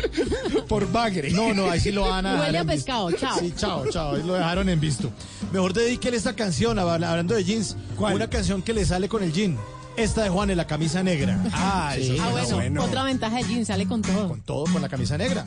Por 0.68 0.91
bagre. 0.91 1.32
No, 1.32 1.53
no, 1.53 1.70
ahí 1.72 1.80
sí 1.80 1.91
lo 1.91 2.01
van 2.09 2.26
a 2.26 2.39
Huele 2.41 2.57
a 2.57 2.64
visto. 2.64 2.68
pescado, 2.76 3.12
chao. 3.14 3.39
Sí, 3.39 3.53
chao, 3.55 3.86
chao. 3.89 4.16
Ahí 4.16 4.24
lo 4.24 4.34
dejaron 4.34 4.68
en 4.70 4.80
visto. 4.80 5.09
Mejor 5.53 5.74
dedíquele 5.74 6.18
esta 6.18 6.36
canción, 6.36 6.78
hab- 6.78 7.05
hablando 7.05 7.36
de 7.36 7.43
jeans. 7.43 7.76
¿Cuál? 7.97 8.16
Una 8.16 8.30
canción 8.30 8.62
que 8.62 8.74
le 8.74 8.86
sale 8.86 9.07
con 9.07 9.24
el 9.24 9.32
jean. 9.32 9.57
Esta 9.97 10.24
de 10.24 10.30
Juan 10.30 10.49
en 10.49 10.57
la 10.57 10.68
camisa 10.68 11.03
negra. 11.03 11.38
Ah, 11.53 11.93
Sí, 11.95 12.14
eso 12.14 12.24
Ah, 12.24 12.30
bueno, 12.32 12.55
bueno. 12.55 12.84
otra 12.84 13.03
ventaja 13.03 13.38
de 13.38 13.43
Jean, 13.43 13.66
sale 13.66 13.86
con 13.86 14.01
todo. 14.01 14.28
Con 14.30 14.41
todo, 14.41 14.64
con 14.72 14.82
la 14.82 14.88
camisa 14.89 15.18
negra. 15.18 15.43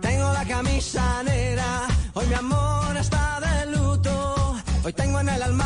Tengo 0.00 0.32
la 0.32 0.44
camisa 0.44 1.22
negra, 1.22 1.86
hoy 2.14 2.26
mi 2.26 2.34
amor 2.34 2.96
está 2.96 3.40
de 3.40 3.66
luto. 3.76 4.56
Hoy 4.84 4.92
tengo 4.92 5.20
en 5.20 5.28
el 5.28 5.42
alma 5.42 5.65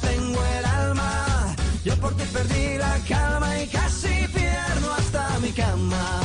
tengo 0.00 0.38
el 0.44 0.64
alma. 0.64 1.54
Yo 1.84 1.94
por 1.96 2.14
ti 2.16 2.24
perdí 2.32 2.78
la 2.78 2.98
calma 3.08 3.60
y 3.62 3.66
casi 3.68 4.26
pierdo 4.34 4.92
hasta 4.98 5.38
mi 5.40 5.50
cama. 5.52 6.20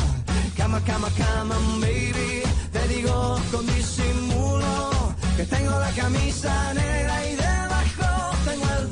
Cama, 0.57 0.81
cama, 0.81 1.09
cama, 1.17 1.55
baby. 1.79 2.43
Te 2.71 2.87
digo 2.87 3.39
con 3.51 3.65
disimulo 3.67 5.13
que 5.37 5.45
tengo 5.45 5.79
la 5.79 5.91
camisa 5.91 6.73
negra 6.73 7.25
y 7.29 7.35
debajo 7.35 8.37
tengo 8.45 8.65
el 8.79 8.91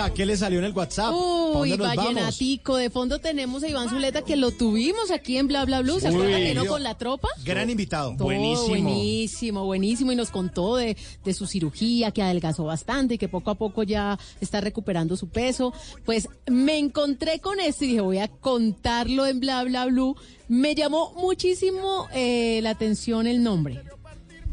Tata, 0.00 0.14
¿qué 0.14 0.24
le 0.24 0.36
salió 0.36 0.58
en 0.60 0.64
el 0.64 0.72
WhatsApp? 0.72 1.10
¿Pa' 1.10 1.60
Uy, 1.60 1.76
vamos? 1.76 1.96
vallenatico. 1.96 2.76
De 2.76 2.88
fondo 2.88 3.18
tenemos 3.18 3.62
a 3.62 3.68
Iván 3.68 3.90
Zuleta, 3.90 4.22
que 4.22 4.36
lo 4.36 4.50
tuvimos 4.50 5.10
aquí 5.10 5.36
en 5.36 5.46
Bla 5.46 5.64
Bla 5.66 5.82
Blue. 5.82 6.00
¿Se 6.00 6.08
acuerdan 6.08 6.40
que 6.40 6.54
no 6.54 6.64
con 6.64 6.82
la 6.82 6.96
tropa? 6.96 7.28
Gran 7.44 7.68
invitado. 7.68 8.14
Todo 8.16 8.24
buenísimo, 8.24 9.66
buenísimo. 9.66 10.12
Y 10.12 10.16
nos 10.16 10.30
contó 10.30 10.76
de, 10.76 10.96
de 11.22 11.34
su 11.34 11.46
cirugía, 11.46 12.12
que 12.12 12.22
adelgazó 12.22 12.64
bastante 12.64 13.14
y 13.14 13.18
que 13.18 13.28
poco 13.28 13.50
a 13.50 13.56
poco 13.56 13.82
ya 13.82 14.18
está 14.40 14.62
recuperando 14.62 15.16
su 15.16 15.28
peso. 15.28 15.74
Pues 16.06 16.28
me 16.46 16.78
encontré 16.78 17.40
con 17.40 17.60
esto 17.60 17.84
y 17.84 17.88
dije, 17.88 18.00
voy 18.00 18.18
a 18.18 18.28
contarlo 18.28 19.26
en 19.26 19.40
Bla 19.40 19.64
Bla 19.64 19.84
Blue. 19.86 20.16
Me 20.48 20.74
llamó 20.74 21.12
muchísimo 21.16 22.08
eh, 22.14 22.60
la 22.62 22.70
atención 22.70 23.26
el 23.26 23.42
nombre. 23.42 23.82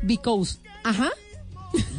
Because. 0.04 0.58
Ajá. 0.84 1.12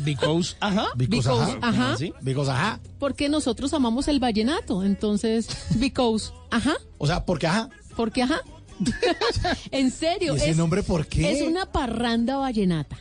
Because, 0.04 0.56
ajá. 0.60 0.86
Because, 0.96 1.28
Because, 1.28 1.52
ajá. 1.60 1.68
ajá. 1.68 1.96
¿Sí? 1.96 2.12
Because, 2.22 2.50
ajá. 2.50 2.80
Porque 2.98 3.28
nosotros 3.28 3.72
amamos 3.74 4.08
el 4.08 4.20
vallenato. 4.20 4.82
Entonces, 4.82 5.48
because. 5.76 6.32
Ajá. 6.50 6.74
O 6.98 7.06
sea, 7.06 7.24
porque 7.24 7.46
ajá. 7.46 7.68
Porque 7.96 8.22
ajá. 8.22 8.40
en 9.70 9.90
serio. 9.90 10.34
¿Y 10.34 10.36
ese 10.38 10.50
es- 10.50 10.56
nombre 10.56 10.82
por 10.82 11.06
qué? 11.06 11.32
Es 11.32 11.42
una 11.42 11.66
parranda 11.66 12.36
vallenata 12.36 12.96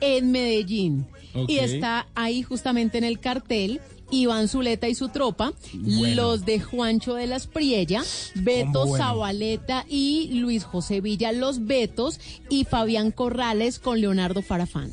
en 0.00 0.30
Medellín. 0.32 1.06
Y 1.48 1.58
está 1.58 2.06
ahí 2.14 2.42
justamente 2.42 2.98
en 2.98 3.04
el 3.04 3.18
cartel. 3.20 3.80
Iván 4.10 4.46
Zuleta 4.46 4.88
y 4.88 4.94
su 4.94 5.08
tropa, 5.08 5.54
los 5.72 6.44
de 6.44 6.60
Juancho 6.60 7.14
de 7.14 7.26
las 7.26 7.46
Priella, 7.46 8.02
Beto 8.34 8.84
bueno. 8.86 9.02
Zabaleta 9.02 9.86
y 9.88 10.32
Luis 10.34 10.64
José 10.64 11.00
Villa, 11.00 11.32
los 11.32 11.64
Betos, 11.64 12.20
y 12.50 12.64
Fabián 12.64 13.10
Corrales 13.10 13.78
con 13.78 14.02
Leonardo 14.02 14.42
Farafán. 14.42 14.92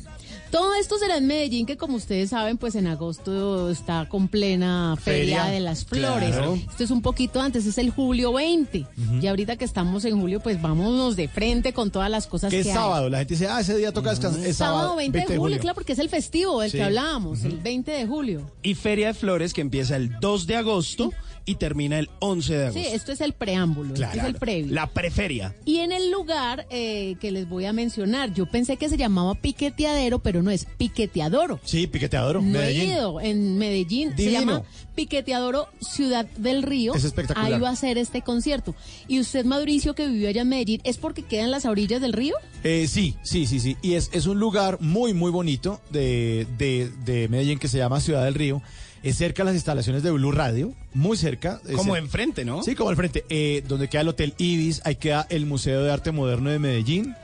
Todo 0.50 0.74
esto 0.74 0.98
será 0.98 1.16
en 1.16 1.26
Medellín, 1.28 1.64
que 1.64 1.76
como 1.76 1.96
ustedes 1.96 2.30
saben, 2.30 2.58
pues 2.58 2.74
en 2.74 2.86
agosto 2.88 3.70
está 3.70 4.08
con 4.08 4.26
plena 4.26 4.96
Feria, 5.00 5.42
Feria, 5.44 5.52
de 5.52 5.60
las 5.60 5.84
Flores. 5.84 6.30
claro. 6.34 6.54
Esto 6.54 6.82
es 6.84 6.90
un 6.90 7.02
poquito 7.02 7.40
antes, 7.40 7.66
es 7.66 7.78
el 7.78 7.90
julio 7.90 8.32
20. 8.32 8.84
Y 9.22 9.26
ahorita 9.28 9.56
que 9.56 9.64
estamos 9.64 10.04
en 10.04 10.20
julio, 10.20 10.40
pues 10.40 10.60
vámonos 10.60 11.14
de 11.14 11.28
frente 11.28 11.72
con 11.72 11.90
todas 11.92 12.10
las 12.10 12.26
cosas 12.26 12.50
Que 12.50 12.56
que 12.56 12.60
es 12.62 12.66
hay. 12.68 12.72
sábado. 12.74 13.08
La 13.08 13.18
gente 13.18 13.34
dice, 13.34 13.46
ah, 13.48 13.60
ese 13.60 13.76
día 13.76 13.92
toca 13.92 14.10
descansar. 14.10 14.44
Es 14.44 14.56
sábado, 14.56 14.78
Sábado 14.80 14.96
20, 14.96 15.18
de 15.20 15.36
julio, 15.36 15.58
claro, 15.60 15.74
porque 15.74 15.92
es 15.92 15.98
el 16.00 16.08
festivo 16.08 16.60
del 16.60 16.70
Sí. 16.72 16.78
que 16.78 16.82
hablábamos, 16.84 17.44
el 17.44 17.58
20 17.58 17.92
de 17.92 18.06
julio. 18.06 18.50
Y 18.62 18.74
Feria 18.74 19.08
de 19.08 19.14
Flores 19.14 19.52
que 19.52 19.60
empieza 19.60 19.94
el 19.96 20.18
2 20.20 20.46
de 20.48 20.56
agosto 20.56 21.12
y 21.46 21.56
termina 21.56 21.98
el 21.98 22.10
11 22.20 22.54
de 22.56 22.72
Sí, 22.72 22.78
agosto. 22.80 22.96
esto 22.96 23.12
es 23.12 23.20
el 23.20 23.32
preámbulo, 23.32 23.94
esto 23.94 24.06
es 24.18 24.24
el 24.24 24.34
previo. 24.36 24.74
La 24.74 24.86
preferia. 24.86 25.54
Y 25.64 25.78
en 25.78 25.92
el 25.92 26.10
lugar 26.10 26.66
eh, 26.70 27.16
que 27.20 27.30
les 27.32 27.48
voy 27.48 27.64
a 27.64 27.72
mencionar, 27.72 28.32
yo 28.34 28.46
pensé 28.46 28.76
que 28.76 28.88
se 28.88 28.96
llamaba 28.96 29.34
Piqueteadero, 29.34 30.18
pero 30.20 30.42
no 30.42 30.50
es 30.50 30.66
Piqueteadoro. 30.76 31.60
Sí, 31.64 31.86
piqueteador. 31.86 32.36
No 32.36 32.42
Medellín. 32.42 32.80
he 32.82 32.94
ido 32.94 33.20
en 33.20 33.58
Medellín. 33.58 34.12
Se 34.16 34.30
llama 34.30 34.62
Piqueteadoro 34.94 35.68
Ciudad 35.80 36.26
del 36.36 36.62
Río. 36.62 36.94
Es 36.94 37.04
espectacular. 37.04 37.52
Ahí 37.52 37.60
va 37.60 37.70
a 37.70 37.76
ser 37.76 37.96
este 37.98 38.22
concierto. 38.22 38.74
Y 39.08 39.18
usted, 39.20 39.44
Mauricio, 39.44 39.94
que 39.94 40.06
vivió 40.06 40.28
allá 40.28 40.42
en 40.42 40.48
Medellín, 40.48 40.80
¿es 40.84 40.98
porque 40.98 41.22
queda 41.22 41.42
en 41.44 41.50
las 41.50 41.64
orillas 41.64 42.00
del 42.00 42.12
río? 42.12 42.34
Eh, 42.64 42.86
sí, 42.88 43.16
sí, 43.22 43.46
sí, 43.46 43.60
sí. 43.60 43.76
Y 43.82 43.94
es, 43.94 44.10
es 44.12 44.26
un 44.26 44.38
lugar 44.38 44.78
muy, 44.80 45.14
muy 45.14 45.30
bonito 45.30 45.80
de, 45.90 46.46
de, 46.58 46.90
de 47.04 47.28
Medellín 47.28 47.58
que 47.58 47.68
se 47.68 47.78
llama 47.78 48.00
Ciudad 48.00 48.24
del 48.24 48.34
Río. 48.34 48.62
Es 49.02 49.16
cerca 49.16 49.42
de 49.42 49.46
las 49.46 49.54
instalaciones 49.54 50.02
de 50.02 50.10
Blue 50.10 50.30
Radio, 50.32 50.74
muy 50.92 51.16
cerca. 51.16 51.60
Como 51.74 51.96
enfrente, 51.96 52.44
¿no? 52.44 52.62
Sí, 52.62 52.74
como 52.74 52.90
al 52.90 52.96
frente. 52.96 53.24
Eh, 53.30 53.62
donde 53.66 53.88
queda 53.88 54.02
el 54.02 54.08
Hotel 54.08 54.34
Ibis, 54.36 54.82
ahí 54.84 54.96
queda 54.96 55.26
el 55.30 55.46
Museo 55.46 55.82
de 55.82 55.90
Arte 55.90 56.12
Moderno 56.12 56.50
de 56.50 56.58
Medellín. 56.58 57.14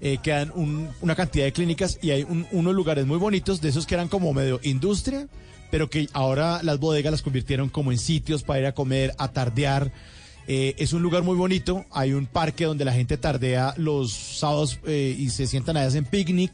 Eh, 0.00 0.18
quedan 0.22 0.52
un- 0.54 0.88
una 1.00 1.14
cantidad 1.16 1.44
de 1.44 1.52
clínicas 1.52 1.98
y 2.02 2.10
hay 2.10 2.22
un- 2.22 2.46
unos 2.52 2.74
lugares 2.74 3.06
muy 3.06 3.16
bonitos, 3.18 3.60
de 3.60 3.70
esos 3.70 3.86
que 3.86 3.94
eran 3.94 4.08
como 4.08 4.32
medio 4.32 4.60
industria, 4.62 5.26
pero 5.72 5.90
que 5.90 6.08
ahora 6.12 6.60
las 6.62 6.78
bodegas 6.78 7.10
las 7.10 7.22
convirtieron 7.22 7.68
como 7.68 7.90
en 7.90 7.98
sitios 7.98 8.42
para 8.44 8.60
ir 8.60 8.66
a 8.66 8.72
comer, 8.72 9.12
a 9.18 9.28
tardear. 9.32 9.90
Eh, 10.46 10.74
es 10.78 10.92
un 10.92 11.02
lugar 11.02 11.22
muy 11.22 11.36
bonito, 11.36 11.84
hay 11.90 12.12
un 12.12 12.26
parque 12.26 12.64
donde 12.66 12.84
la 12.84 12.92
gente 12.92 13.16
tardea 13.16 13.72
los 13.78 14.12
sábados 14.12 14.78
eh, 14.86 15.16
y 15.18 15.30
se 15.30 15.46
sientan 15.46 15.78
allá 15.78 15.96
en 15.98 16.04
picnic 16.04 16.52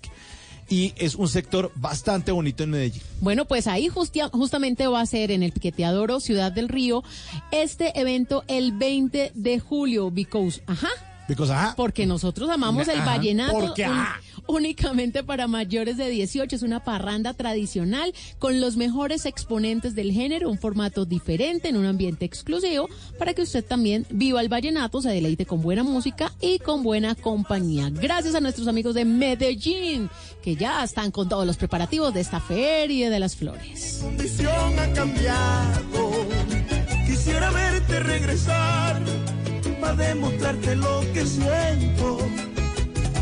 y 0.70 0.94
es 0.96 1.14
un 1.16 1.28
sector 1.28 1.70
bastante 1.74 2.32
bonito 2.32 2.62
en 2.62 2.70
Medellín. 2.70 3.02
Bueno, 3.20 3.44
pues 3.44 3.66
ahí 3.66 3.88
justia- 3.88 4.30
justamente 4.32 4.86
va 4.86 5.00
a 5.02 5.06
ser 5.06 5.30
en 5.32 5.42
el 5.42 5.52
Piqueteadoro, 5.52 6.20
Ciudad 6.20 6.50
del 6.52 6.68
Río, 6.68 7.02
este 7.50 7.98
evento 8.00 8.44
el 8.48 8.72
20 8.72 9.32
de 9.34 9.58
julio, 9.60 10.10
because, 10.10 10.62
ajá, 10.66 10.88
Because, 11.28 11.52
ajá, 11.52 11.74
porque 11.76 12.06
nosotros 12.06 12.48
amamos 12.50 12.88
el 12.88 13.00
vallenato 13.02 13.52
porque, 13.52 13.84
un- 13.84 13.92
ajá. 13.98 14.20
Únicamente 14.46 15.22
para 15.22 15.46
mayores 15.48 15.96
de 15.96 16.08
18. 16.08 16.56
Es 16.56 16.62
una 16.62 16.84
parranda 16.84 17.34
tradicional 17.34 18.12
con 18.38 18.60
los 18.60 18.76
mejores 18.76 19.26
exponentes 19.26 19.94
del 19.94 20.12
género, 20.12 20.50
un 20.50 20.58
formato 20.58 21.04
diferente, 21.04 21.68
en 21.68 21.76
un 21.76 21.86
ambiente 21.86 22.24
exclusivo, 22.24 22.88
para 23.18 23.34
que 23.34 23.42
usted 23.42 23.64
también 23.64 24.06
viva 24.10 24.40
el 24.40 24.48
vallenato, 24.48 25.02
se 25.02 25.10
deleite 25.10 25.46
con 25.46 25.62
buena 25.62 25.82
música 25.82 26.32
y 26.40 26.58
con 26.58 26.82
buena 26.82 27.14
compañía. 27.14 27.90
Gracias 27.90 28.34
a 28.34 28.40
nuestros 28.40 28.68
amigos 28.68 28.94
de 28.94 29.04
Medellín, 29.04 30.10
que 30.42 30.56
ya 30.56 30.82
están 30.84 31.10
con 31.10 31.28
todos 31.28 31.46
los 31.46 31.56
preparativos 31.56 32.12
de 32.14 32.20
esta 32.20 32.40
Feria 32.40 33.10
de 33.10 33.20
las 33.20 33.36
Flores. 33.36 34.00
condición 34.02 34.78
ha 34.78 34.92
cambiado. 34.92 36.26
Quisiera 37.06 37.50
verte 37.50 38.00
regresar 38.00 39.02
para 39.80 39.94
demostrarte 39.94 40.76
lo 40.76 41.00
que 41.12 41.24
siento. 41.26 42.18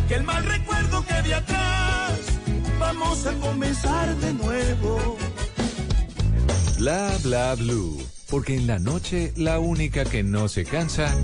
Que 0.08 0.14
el 0.14 0.24
mal 0.24 0.42
recuerdo 0.44 1.04
quede 1.04 1.34
atrás. 1.34 2.18
Vamos 2.80 3.26
a 3.26 3.34
comenzar 3.34 4.16
de 4.16 4.32
nuevo. 4.32 5.18
Bla 6.78 7.10
Bla 7.22 7.54
Blue. 7.54 7.98
Porque 8.30 8.56
en 8.56 8.66
la 8.66 8.78
noche 8.78 9.32
la 9.36 9.58
única 9.58 10.04
que 10.04 10.22
no 10.22 10.48
se 10.48 10.64
cansa 10.64 11.14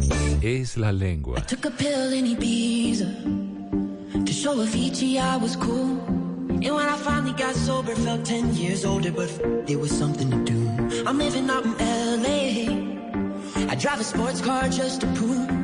es 0.43 0.76
la 0.76 0.93
lengua. 0.93 1.41
Took 1.47 1.66
a 1.66 1.70
pill 1.70 2.12
in 2.12 2.26
Ibiza 2.26 3.07
to 4.24 4.32
show 4.32 4.57
Avicii 4.57 5.18
I 5.18 5.37
was 5.37 5.57
cool. 5.57 5.99
And 6.49 6.74
when 6.74 6.89
I 6.89 6.97
finally 6.97 7.32
got 7.32 7.55
sober, 7.55 7.95
felt 7.95 8.24
10 8.24 8.55
years 8.55 8.85
older, 8.85 9.11
but 9.11 9.30
it 9.66 9.78
was 9.78 9.91
something 9.91 10.30
to 10.30 10.45
do. 10.45 11.05
I'm 11.07 11.18
living 11.18 11.49
out 11.51 11.64
in 11.64 11.74
LA. 12.22 13.70
I 13.70 13.74
drive 13.76 14.01
a 14.01 14.05
sports 14.05 14.41
car 14.41 14.68
just 14.68 15.01
to 15.03 15.07
prove 15.14 15.63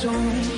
中。 0.00 0.57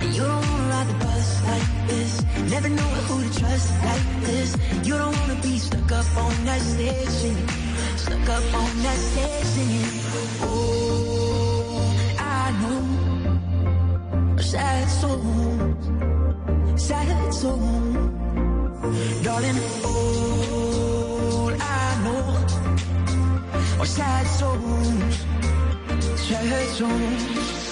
And 0.00 0.14
you 0.16 0.22
don't 0.22 0.46
wanna 0.50 0.68
ride 0.74 0.88
the 0.88 0.94
bus 1.04 1.28
like 1.50 1.68
this. 1.88 2.12
Never 2.50 2.68
know 2.68 2.90
who 3.06 3.22
to 3.22 3.30
trust 3.38 3.68
like 3.84 4.06
this. 4.26 4.56
You 4.86 4.94
don't 4.98 5.16
wanna 5.20 5.38
be 5.42 5.58
stuck 5.58 5.92
up 5.92 6.08
on 6.16 6.34
that 6.46 6.60
singing. 6.60 7.48
Stuck 7.96 8.28
up 8.36 8.54
on 8.62 8.72
that 8.84 8.98
singing. 9.12 9.90
Oh, 10.42 11.78
I 12.18 12.44
know. 12.60 12.82
Sad 14.38 14.88
soul. 15.00 15.22
Sad 16.76 17.34
soul. 17.34 18.12
Darling, 19.22 19.60
all 19.84 21.52
I 21.54 21.86
know 22.04 22.24
are 23.80 23.86
sad 23.86 24.26
souls. 24.26 25.16
Sad 26.16 26.68
souls. 26.76 27.71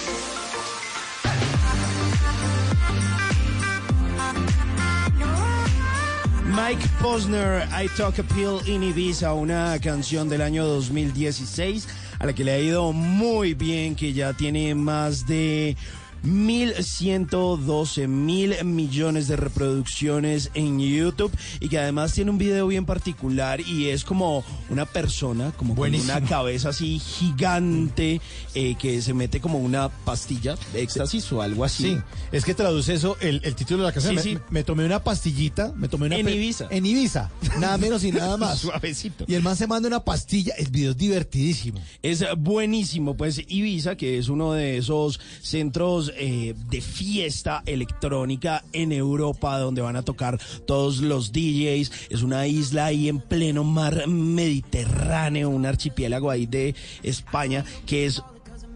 Mike 6.51 6.85
Posner, 6.99 7.65
I 7.71 7.87
Talk 7.95 8.19
a 8.19 8.23
Pill 8.23 8.59
in 8.65 8.83
Ibiza, 8.83 9.33
una 9.33 9.79
canción 9.79 10.27
del 10.27 10.41
año 10.41 10.65
2016 10.65 11.87
a 12.19 12.25
la 12.25 12.33
que 12.33 12.43
le 12.43 12.51
ha 12.51 12.59
ido 12.59 12.91
muy 12.91 13.53
bien, 13.53 13.95
que 13.95 14.11
ya 14.11 14.33
tiene 14.33 14.75
más 14.75 15.25
de 15.25 15.77
1.112 16.23 18.07
mil 18.07 18.55
millones 18.63 19.27
de 19.27 19.35
reproducciones 19.35 20.51
en 20.53 20.79
YouTube 20.79 21.31
y 21.59 21.69
que 21.69 21.79
además 21.79 22.13
tiene 22.13 22.31
un 22.31 22.37
video 22.37 22.67
bien 22.67 22.85
particular 22.85 23.59
y 23.61 23.89
es 23.89 24.03
como 24.03 24.43
una 24.69 24.85
persona, 24.85 25.51
como 25.57 25.75
con 25.75 25.93
una 25.93 26.21
cabeza 26.21 26.69
así 26.69 26.99
gigante 26.99 28.21
eh, 28.53 28.75
que 28.79 29.01
se 29.01 29.13
mete 29.13 29.41
como 29.41 29.59
una 29.59 29.89
pastilla 29.89 30.55
de 30.73 30.81
éxtasis 30.81 31.31
o 31.31 31.41
algo 31.41 31.63
así. 31.63 31.83
Sí, 31.83 31.97
es 32.31 32.45
que 32.45 32.53
traduce 32.53 32.93
eso, 32.93 33.17
el, 33.19 33.41
el 33.43 33.55
título 33.55 33.79
de 33.79 33.87
la 33.87 33.93
canción. 33.93 34.19
Sí, 34.19 34.37
me, 34.49 34.63
tomé 34.63 34.85
una 34.85 35.03
pastillita, 35.03 35.73
me 35.75 35.87
tomé 35.87 36.05
una 36.07 36.17
En 36.17 36.29
Ibiza. 36.29 36.67
En 36.69 36.85
Ibiza, 36.85 37.31
nada 37.59 37.77
menos 37.77 38.03
y 38.03 38.11
nada 38.11 38.37
más. 38.37 38.59
Suavecito. 38.61 39.25
Y 39.27 39.33
el 39.33 39.41
man 39.41 39.55
se 39.55 39.67
manda 39.67 39.87
una 39.87 40.03
pastilla, 40.03 40.53
el 40.57 40.67
video 40.69 40.91
es 40.91 40.97
divertidísimo. 40.97 41.81
Es 42.03 42.23
buenísimo, 42.37 43.17
pues 43.17 43.41
Ibiza, 43.47 43.95
que 43.95 44.17
es 44.17 44.29
uno 44.29 44.53
de 44.53 44.77
esos 44.77 45.19
centros 45.41 46.10
eh, 46.17 46.53
de 46.69 46.81
fiesta 46.81 47.63
electrónica 47.65 48.63
en 48.73 48.91
Europa, 48.91 49.57
donde 49.59 49.81
van 49.81 49.95
a 49.95 50.01
tocar 50.03 50.39
todos 50.65 50.97
los 50.99 51.31
DJs, 51.31 51.91
es 52.09 52.21
una 52.21 52.47
isla 52.47 52.85
ahí 52.85 53.09
en 53.09 53.19
pleno 53.19 53.63
mar 53.63 54.07
Mediterráneo, 54.07 55.49
un 55.49 55.65
archipiélago 55.65 56.29
ahí 56.29 56.45
de 56.45 56.75
España, 57.03 57.63
que 57.85 58.05
es, 58.05 58.21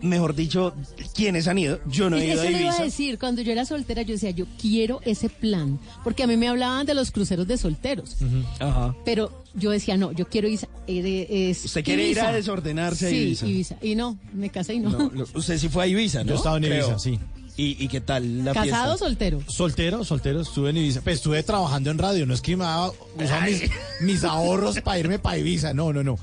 mejor 0.02 0.36
dicho, 0.36 0.74
¿quiénes 1.16 1.48
han 1.48 1.58
ido? 1.58 1.80
Yo 1.88 2.10
no 2.10 2.18
he 2.18 2.26
ido 2.26 2.34
Eso 2.34 2.42
a 2.42 2.46
le 2.46 2.52
iba 2.52 2.60
a 2.60 2.64
Ibiza. 2.70 2.84
decir, 2.84 3.20
cuando 3.20 3.42
yo 3.42 3.52
era 3.52 3.66
soltera, 3.66 4.02
yo 4.04 4.14
decía, 4.14 4.32
yo 4.32 4.46
quiero 4.62 5.02
ese 5.06 5.30
plan, 5.30 5.80
porque 6.04 6.24
a 6.24 6.28
mí 6.28 6.38
me 6.38 6.48
hablaban 6.48 6.86
de 6.86 6.94
los 6.94 7.12
cruceros 7.12 7.48
de 7.48 7.58
solteros, 7.58 8.18
Ajá. 8.60 8.96
pero 9.06 9.44
yo 9.56 9.72
decía, 9.72 9.98
no, 9.98 10.12
yo 10.12 10.28
quiero 10.28 10.48
Ibiza. 10.48 10.68
eh, 10.88 11.28
es 11.50 11.66
¿Usted 11.66 11.84
quiere 11.84 12.08
ir 12.08 12.20
a 12.20 12.32
desordenarse 12.32 13.08
a 13.08 13.10
sí, 13.10 13.16
Ibiza? 13.16 13.48
Ibiza. 13.48 13.76
Y 13.82 13.96
no, 13.96 14.18
me 14.34 14.50
casé 14.50 14.76
y 14.76 14.80
no. 14.80 14.90
No, 14.92 15.12
lo- 15.14 15.28
usted 15.34 15.58
sí 15.58 15.70
fue 15.70 15.84
a 15.84 15.88
Ibiza, 15.88 16.24
¿no? 16.24 16.30
Yo 16.32 16.36
estaba 16.36 16.58
en 16.58 16.64
Creo. 16.64 16.86
Ibiza, 16.88 17.00
sí. 17.00 17.20
¿Y, 17.58 17.82
y 17.84 17.88
qué 17.88 18.02
tal 18.02 18.44
la 18.44 18.52
fiesta? 18.54 18.70
¿Casado 18.72 18.96
o 18.96 18.98
soltero? 18.98 19.40
Soltero, 19.48 20.04
soltero, 20.04 20.42
estuve 20.42 20.72
en 20.72 20.78
Ibiza. 20.78 21.02
Pues 21.02 21.16
estuve 21.18 21.42
trabajando 21.42 21.90
en 21.90 21.98
radio, 21.98 22.26
no 22.26 22.34
es 22.34 22.42
que 22.42 22.58
me 22.58 22.66
daba 22.66 22.92
usar 23.18 23.50
mis, 23.50 23.62
mis 24.02 24.24
ahorros 24.26 24.82
para 24.82 25.00
irme 25.00 25.20
para 25.20 25.38
Ibiza, 25.38 25.74
no, 25.74 25.94
no, 25.94 26.04
no. 26.04 26.20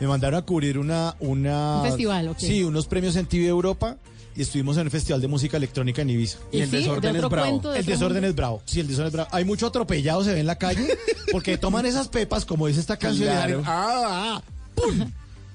Me 0.00 0.06
mandaron 0.06 0.38
a 0.38 0.42
cubrir 0.42 0.78
una... 0.78 1.14
una 1.20 1.78
Un 1.82 1.86
festival, 1.88 2.28
¿o 2.28 2.34
qué? 2.34 2.46
Sí, 2.46 2.62
unos 2.62 2.86
premios 2.86 3.16
en 3.16 3.26
TV 3.26 3.46
Europa 3.46 3.96
y 4.36 4.42
estuvimos 4.42 4.76
en 4.76 4.82
el 4.84 4.90
Festival 4.90 5.20
de 5.22 5.28
Música 5.28 5.56
Electrónica 5.56 6.02
en 6.02 6.10
Ibiza. 6.10 6.38
Y 6.52 6.62
sí, 6.66 6.84
de 6.84 6.90
otro 6.90 7.30
cuento, 7.30 7.70
de 7.70 7.78
El 7.78 7.86
desorden 7.86 8.16
mundo. 8.16 8.28
es 8.28 8.34
bravo. 8.34 8.62
Sí, 8.66 8.80
el 8.80 8.86
desorden 8.88 9.06
es 9.08 9.12
bravo. 9.14 9.28
Hay 9.32 9.44
mucho 9.46 9.66
atropellado, 9.66 10.22
se 10.24 10.34
ve 10.34 10.40
en 10.40 10.46
la 10.46 10.56
calle, 10.58 10.98
porque 11.32 11.56
toman 11.56 11.86
esas 11.86 12.08
pepas, 12.08 12.44
como 12.44 12.66
dice 12.66 12.80
esta 12.80 12.98
canción, 12.98 13.30
y 13.32 13.36
salen, 13.36 13.62
¡ah, 13.64 14.36
ah! 14.36 14.42
¡pum! 14.74 15.10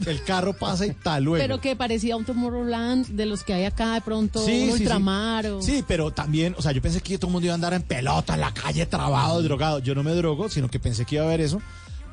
El 0.07 0.23
carro 0.23 0.53
pasa 0.53 0.87
y 0.87 0.93
tal 0.93 1.25
luego. 1.25 1.43
Pero 1.43 1.61
que 1.61 1.75
parecía 1.75 2.17
un 2.17 2.25
Tomorrowland 2.25 3.09
de 3.09 3.27
los 3.27 3.43
que 3.43 3.53
hay 3.53 3.65
acá 3.65 3.93
de 3.93 4.01
pronto, 4.01 4.43
Sí, 4.43 4.51
un 4.63 4.71
sí, 4.71 4.77
sí. 4.77 4.81
ultramar 4.83 5.45
o... 5.45 5.61
Sí, 5.61 5.83
pero 5.87 6.09
también, 6.09 6.55
o 6.57 6.61
sea, 6.63 6.71
yo 6.71 6.81
pensé 6.81 7.01
que 7.01 7.19
todo 7.19 7.27
el 7.27 7.33
mundo 7.33 7.45
iba 7.45 7.53
a 7.53 7.55
andar 7.55 7.75
en 7.75 7.83
pelota, 7.83 8.33
en 8.33 8.39
la 8.41 8.51
calle, 8.51 8.87
trabado, 8.87 9.43
drogado. 9.43 9.77
Yo 9.77 9.93
no 9.93 10.01
me 10.01 10.15
drogo, 10.15 10.49
sino 10.49 10.69
que 10.69 10.79
pensé 10.79 11.05
que 11.05 11.15
iba 11.17 11.23
a 11.25 11.27
haber 11.27 11.41
eso. 11.41 11.61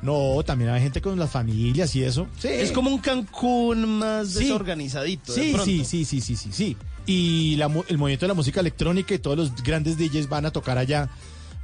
No, 0.01 0.41
también 0.45 0.69
hay 0.69 0.81
gente 0.81 1.01
con 1.01 1.19
las 1.19 1.29
familias 1.29 1.93
y 1.95 2.03
eso. 2.03 2.27
Sí. 2.39 2.47
Es 2.47 2.71
como 2.71 2.89
un 2.89 2.99
Cancún 2.99 3.99
más 3.99 4.29
Sí. 4.29 4.39
desorganizadito. 4.45 5.33
de 5.33 5.41
Sí, 5.41 5.55
sí, 5.83 5.85
sí, 5.85 6.05
sí, 6.05 6.21
sí, 6.21 6.35
sí, 6.37 6.49
sí. 6.53 6.77
Y 7.05 7.55
la 7.57 7.65
el 7.87 7.97
movimiento 7.97 8.25
de 8.25 8.27
la 8.29 8.33
música 8.33 8.59
electrónica 8.61 9.13
y 9.13 9.19
todos 9.19 9.35
los 9.37 9.63
grandes 9.63 9.97
DJs 9.97 10.29
van 10.29 10.45
a 10.45 10.51
tocar 10.51 10.77
allá. 10.77 11.09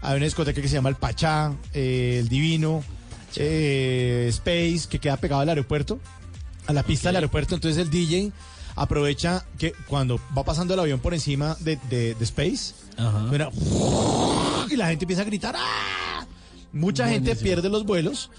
Hay 0.01 0.17
una 0.17 0.25
discoteca 0.25 0.61
que 0.61 0.67
se 0.67 0.73
llama 0.75 0.89
El 0.89 0.95
Pachá, 0.95 1.53
eh, 1.73 2.17
El 2.19 2.27
Divino, 2.29 2.83
eh, 3.38 4.25
Space, 4.29 4.88
que 4.89 4.99
queda 4.99 5.17
pegado 5.17 5.41
al 5.41 5.49
aeropuerto, 5.49 5.99
a 6.67 6.73
la 6.73 6.83
pista 6.83 7.09
del 7.09 7.17
aeropuerto. 7.17 7.55
Entonces 7.55 7.81
el 7.81 7.89
DJ 7.89 8.31
aprovecha 8.75 9.45
que 9.57 9.73
cuando 9.88 10.19
va 10.38 10.43
pasando 10.43 10.73
el 10.73 10.79
avión 10.81 10.99
por 10.99 11.13
encima 11.13 11.55
de, 11.61 11.77
de- 11.89 12.15
de 12.15 12.23
Space, 12.25 12.73
y 14.69 14.75
la 14.75 14.88
gente 14.88 15.05
empieza 15.05 15.21
a 15.21 15.25
gritar 15.25 15.55
¡Ah! 15.57 16.24
Mucha 16.76 17.07
gente 17.09 17.36
pierde 17.36 17.69
los 17.69 17.86
vuelos 17.86 18.30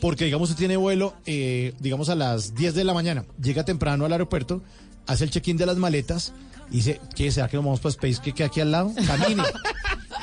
porque, 0.00 0.26
digamos, 0.26 0.50
usted 0.50 0.58
tiene 0.60 0.76
vuelo, 0.76 1.14
eh, 1.26 1.72
digamos, 1.80 2.08
a 2.10 2.14
las 2.14 2.54
10 2.54 2.74
de 2.74 2.84
la 2.84 2.94
mañana, 2.94 3.24
llega 3.42 3.64
temprano 3.64 4.04
al 4.04 4.12
aeropuerto, 4.12 4.62
hace 5.06 5.24
el 5.24 5.30
check-in 5.30 5.56
de 5.56 5.66
las 5.66 5.76
maletas 5.78 6.32
y 6.70 6.76
dice, 6.76 7.00
¿qué? 7.14 7.30
¿Será 7.32 7.48
que 7.48 7.56
nos 7.56 7.64
vamos 7.64 7.80
para 7.80 7.90
Space 7.90 8.20
que 8.22 8.32
queda 8.32 8.48
aquí 8.48 8.60
al 8.60 8.70
lado? 8.72 8.92
Camine. 9.06 9.42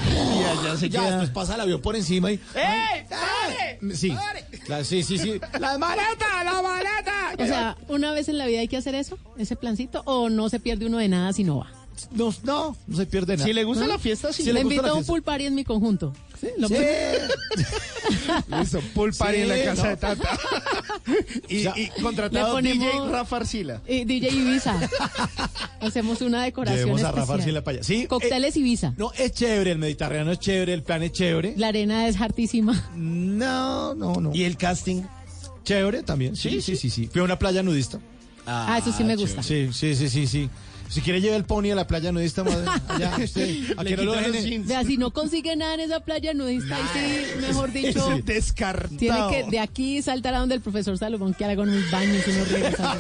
Y 0.06 0.44
allá 0.44 0.76
se 0.78 0.90
ya, 0.90 1.00
queda. 1.02 1.10
después 1.12 1.30
pasa 1.30 1.56
el 1.56 1.62
avión 1.62 1.80
por 1.82 1.96
encima 1.96 2.30
y... 2.32 2.36
¡Eh! 2.56 3.06
¡Pare! 3.10 3.80
Sí, 3.96 4.14
la- 4.68 4.84
sí, 4.84 5.02
sí, 5.04 5.18
sí. 5.18 5.40
¡Las 5.60 5.80
maletas, 5.80 6.44
las 6.44 6.62
maletas! 6.64 7.36
O 7.40 7.46
sea, 7.46 7.78
una 7.88 8.12
vez 8.12 8.28
en 8.28 8.38
la 8.38 8.46
vida 8.48 8.60
hay 8.60 8.68
que 8.68 8.76
hacer 8.78 8.96
eso, 8.96 9.18
ese 9.38 9.56
plancito, 9.56 10.02
o 10.06 10.30
no 10.30 10.50
se 10.50 10.60
pierde 10.60 10.88
uno 10.88 10.98
de 10.98 11.08
nada 11.08 11.32
si 11.32 11.44
no 11.44 11.60
va. 11.60 11.72
No, 12.12 12.34
no, 12.44 12.76
no 12.88 12.98
se 12.98 13.06
pierde 13.06 13.36
nada. 13.38 13.46
Si 13.48 13.54
le 13.54 13.64
gusta 13.64 13.84
¿No? 13.86 13.94
la 13.94 14.00
fiesta, 14.00 14.32
sí. 14.34 14.44
Si 14.44 14.48
le 14.50 14.54
le 14.56 14.62
invito 14.62 14.86
a 14.88 14.94
un 14.94 15.06
pool 15.06 15.22
party 15.24 15.46
en 15.46 15.56
mi 15.56 15.64
conjunto. 15.64 16.14
Sí, 16.40 16.48
lo 16.58 16.68
Sí. 16.68 16.76
Listo, 18.60 18.82
pool 18.94 19.14
party 19.14 19.36
Sí, 19.36 19.42
en 19.42 19.50
la 19.50 19.64
casa 19.64 19.84
no. 19.84 19.90
de 19.90 19.98
Tata. 19.98 20.30
y, 21.50 21.58
O 21.60 21.62
sea, 21.62 21.74
y 21.80 21.88
contratado 22.02 22.54
ponemos- 22.56 22.86
DJ 22.86 23.10
Rafa 23.12 23.36
Arcila. 23.38 23.82
Y 23.88 24.06
DJ 24.06 24.30
Ibiza. 24.32 24.80
Hacemos 25.82 26.22
una 26.22 26.44
decoración 26.44 26.80
Llevemos 26.80 27.02
a 27.04 27.12
Rafa 27.12 27.22
especial. 27.22 27.40
Arcila 27.42 27.64
para 27.64 27.76
allá. 27.78 27.84
Sí, 27.84 28.08
Cócteles 28.08 28.58
Ibiza. 28.58 28.94
No, 28.98 29.12
es 29.18 29.32
chévere, 29.34 29.72
el 29.72 29.80
Mediterráneo 29.80 30.34
es 30.34 30.40
chévere, 30.40 30.74
el 30.74 30.84
plan 30.84 31.04
es 31.04 31.12
chévere. 31.12 31.54
La 31.58 31.68
arena 31.70 32.08
es 32.08 32.20
hartísima. 32.20 32.90
No, 32.96 33.94
no, 33.96 34.16
no. 34.16 34.34
¿Y 34.34 34.44
el 34.44 34.58
casting? 34.58 35.04
Chévere 35.64 36.04
también. 36.04 36.36
Sí, 36.36 36.62
sí, 36.62 36.76
sí, 36.76 36.90
sí. 36.90 37.08
Fui 37.12 37.22
a 37.22 37.24
una 37.24 37.40
playa 37.40 37.64
nudista. 37.64 38.00
Ah, 38.46 38.78
eso 38.82 38.92
sí 38.92 39.04
me 39.06 39.16
gusta. 39.16 39.42
Sí, 39.42 39.70
sí, 39.72 39.96
sí, 39.96 40.10
sí, 40.10 40.28
sí. 40.28 40.50
Si 40.94 41.02
quiere 41.02 41.20
llevar 41.22 41.38
el 41.38 41.46
pony 41.46 41.72
a 41.72 41.76
la 41.76 41.88
playa 41.88 42.12
nudista, 42.12 42.44
madre, 42.44 42.70
allá, 42.88 43.18
usted, 43.24 43.74
a 43.76 43.84
que 43.84 43.98
no 43.98 44.04
lo 44.04 44.14
dejen 44.14 44.64
si 44.86 44.98
no 44.98 45.10
consigue 45.10 45.56
nada 45.56 45.74
en 45.74 45.80
esa 45.80 46.02
playa 46.02 46.36
nudista, 46.36 46.76
ahí 46.76 46.84
sí, 46.94 47.42
mejor 47.42 47.72
dicho, 47.72 48.22
Descartado. 48.24 48.98
tiene 48.98 49.18
que 49.32 49.50
de 49.50 49.60
aquí 49.60 50.04
saltar 50.04 50.36
a 50.36 50.40
donde 50.40 50.54
el 50.54 50.62
profesor 50.62 50.96
Salomón 50.96 51.34
que 51.34 51.46
haga 51.46 51.56
con 51.56 51.70
unos 51.70 51.90
baños 51.90 52.24
y 52.28 52.30
unos 52.30 52.52
regresa. 52.52 52.98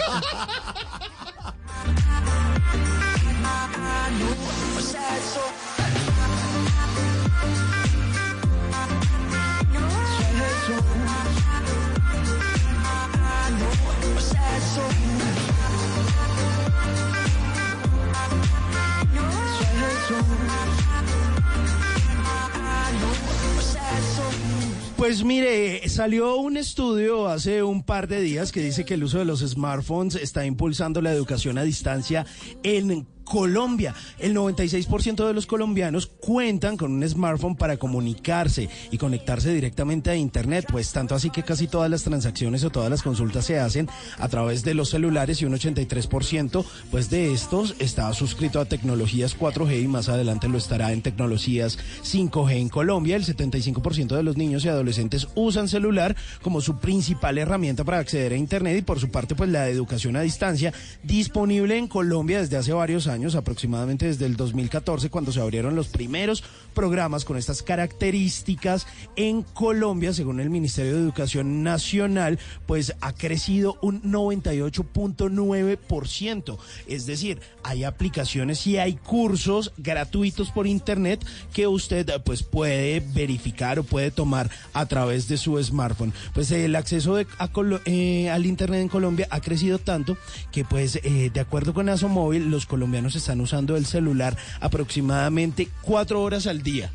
Pues 25.04 25.26
mire, 25.26 25.90
salió 25.90 26.38
un 26.38 26.56
estudio 26.56 27.28
hace 27.28 27.62
un 27.62 27.84
par 27.84 28.08
de 28.08 28.22
días 28.22 28.54
que 28.54 28.62
dice 28.62 28.86
que 28.86 28.94
el 28.94 29.04
uso 29.04 29.20
de 29.20 29.26
los 29.26 29.42
smartphones 29.42 30.16
está 30.16 30.46
impulsando 30.46 31.02
la 31.02 31.12
educación 31.12 31.58
a 31.58 31.64
distancia 31.64 32.26
en 32.64 33.06
Colombia. 33.24 33.94
El 34.20 34.36
96% 34.36 35.26
de 35.26 35.34
los 35.34 35.46
colombianos 35.46 36.08
cuentan 36.08 36.78
con 36.78 36.92
un 36.92 37.08
smartphone 37.08 37.56
para 37.56 37.78
comunicarse 37.78 38.70
y 38.92 38.98
conectarse 38.98 39.54
directamente 39.54 40.10
a 40.10 40.16
Internet, 40.16 40.66
pues 40.72 40.92
tanto 40.92 41.16
así 41.16 41.30
que 41.30 41.44
casi 41.44 41.68
todas 41.68 41.90
las 41.90 42.04
transacciones 42.04 42.64
o 42.64 42.70
todas 42.70 42.90
las 42.90 43.02
consultas 43.02 43.46
se 43.46 43.60
hacen 43.60 43.90
a 44.18 44.28
través 44.30 44.64
de 44.64 44.74
los 44.74 44.90
celulares 44.90 45.42
y 45.42 45.46
un 45.46 45.54
83% 45.54 46.66
pues 46.92 47.10
de 47.10 47.34
estos 47.34 47.76
está 47.80 48.14
suscrito 48.14 48.60
a 48.60 48.66
tecnologías 48.66 49.38
4G 49.38 49.84
y 49.84 49.88
más 49.88 50.10
adelante 50.10 50.48
lo 50.48 50.58
estará 50.58 50.92
en 50.92 51.02
tecnologías 51.02 51.78
5G 52.04 52.54
en 52.58 52.70
Colombia. 52.70 53.16
El 53.16 53.26
75% 53.26 54.16
de 54.16 54.24
los 54.24 54.38
niños 54.38 54.66
y 54.66 54.70
adolescentes 54.70 55.28
usan 55.36 55.68
celular 55.68 56.16
como 56.42 56.62
su 56.62 56.78
principal 56.78 57.38
herramienta 57.38 57.84
para 57.84 58.00
acceder 58.00 58.34
a 58.34 58.38
Internet 58.38 58.78
y 58.78 58.82
por 58.82 59.00
su 59.00 59.10
parte 59.10 59.36
pues 59.36 59.50
la 59.50 59.70
educación 59.70 60.16
a 60.16 60.22
distancia 60.22 60.74
disponible 61.04 61.78
en 61.78 61.88
Colombia 61.88 62.42
desde 62.42 62.58
hace 62.58 62.74
varios 62.74 63.08
años, 63.08 63.13
aproximadamente 63.14 64.08
desde 64.08 64.26
el 64.26 64.36
2014 64.36 65.12
cuando 65.12 65.32
se 65.32 65.40
abrieron 65.40 65.76
los 65.76 65.88
primeros 65.88 66.44
programas 66.74 67.26
con 67.26 67.38
estas 67.38 67.62
características 67.62 68.88
en 69.16 69.44
Colombia, 69.44 70.14
según 70.14 70.40
el 70.40 70.50
Ministerio 70.50 70.94
de 70.94 71.00
Educación 71.00 71.62
Nacional, 71.64 72.40
pues 72.66 72.96
ha 73.02 73.14
crecido 73.14 73.78
un 73.82 74.02
98.9%. 74.02 76.58
Es 76.88 77.06
decir, 77.06 77.40
hay 77.64 77.84
aplicaciones 77.84 78.66
y 78.66 78.80
hay 78.80 78.94
cursos 78.96 79.74
gratuitos 79.78 80.50
por 80.52 80.66
internet 80.66 81.24
que 81.54 81.68
usted 81.68 82.10
pues 82.26 82.42
puede 82.42 83.02
verificar 83.14 83.78
o 83.80 83.84
puede 83.84 84.10
tomar 84.10 84.50
a 84.74 84.88
través 84.88 85.28
de 85.28 85.38
su 85.38 85.62
smartphone. 85.64 86.14
Pues 86.34 86.50
el 86.52 86.76
acceso 86.76 87.14
de- 87.16 87.28
a 87.38 87.52
eh, 87.86 88.32
al 88.32 88.48
internet 88.48 88.82
en 88.82 88.90
Colombia 88.90 89.28
ha 89.30 89.40
crecido 89.40 89.78
tanto 89.78 90.18
que 90.52 90.66
pues 90.66 90.96
eh, 91.04 91.30
de 91.32 91.40
acuerdo 91.40 91.76
con 91.76 91.90
Asomóvil 91.90 92.50
los 92.50 92.66
colombianos 92.66 93.03
están 93.16 93.42
usando 93.42 93.76
el 93.78 93.86
celular 93.86 94.38
aproximadamente 94.60 95.70
cuatro 95.82 96.22
horas 96.22 96.48
al 96.48 96.62
día. 96.64 96.92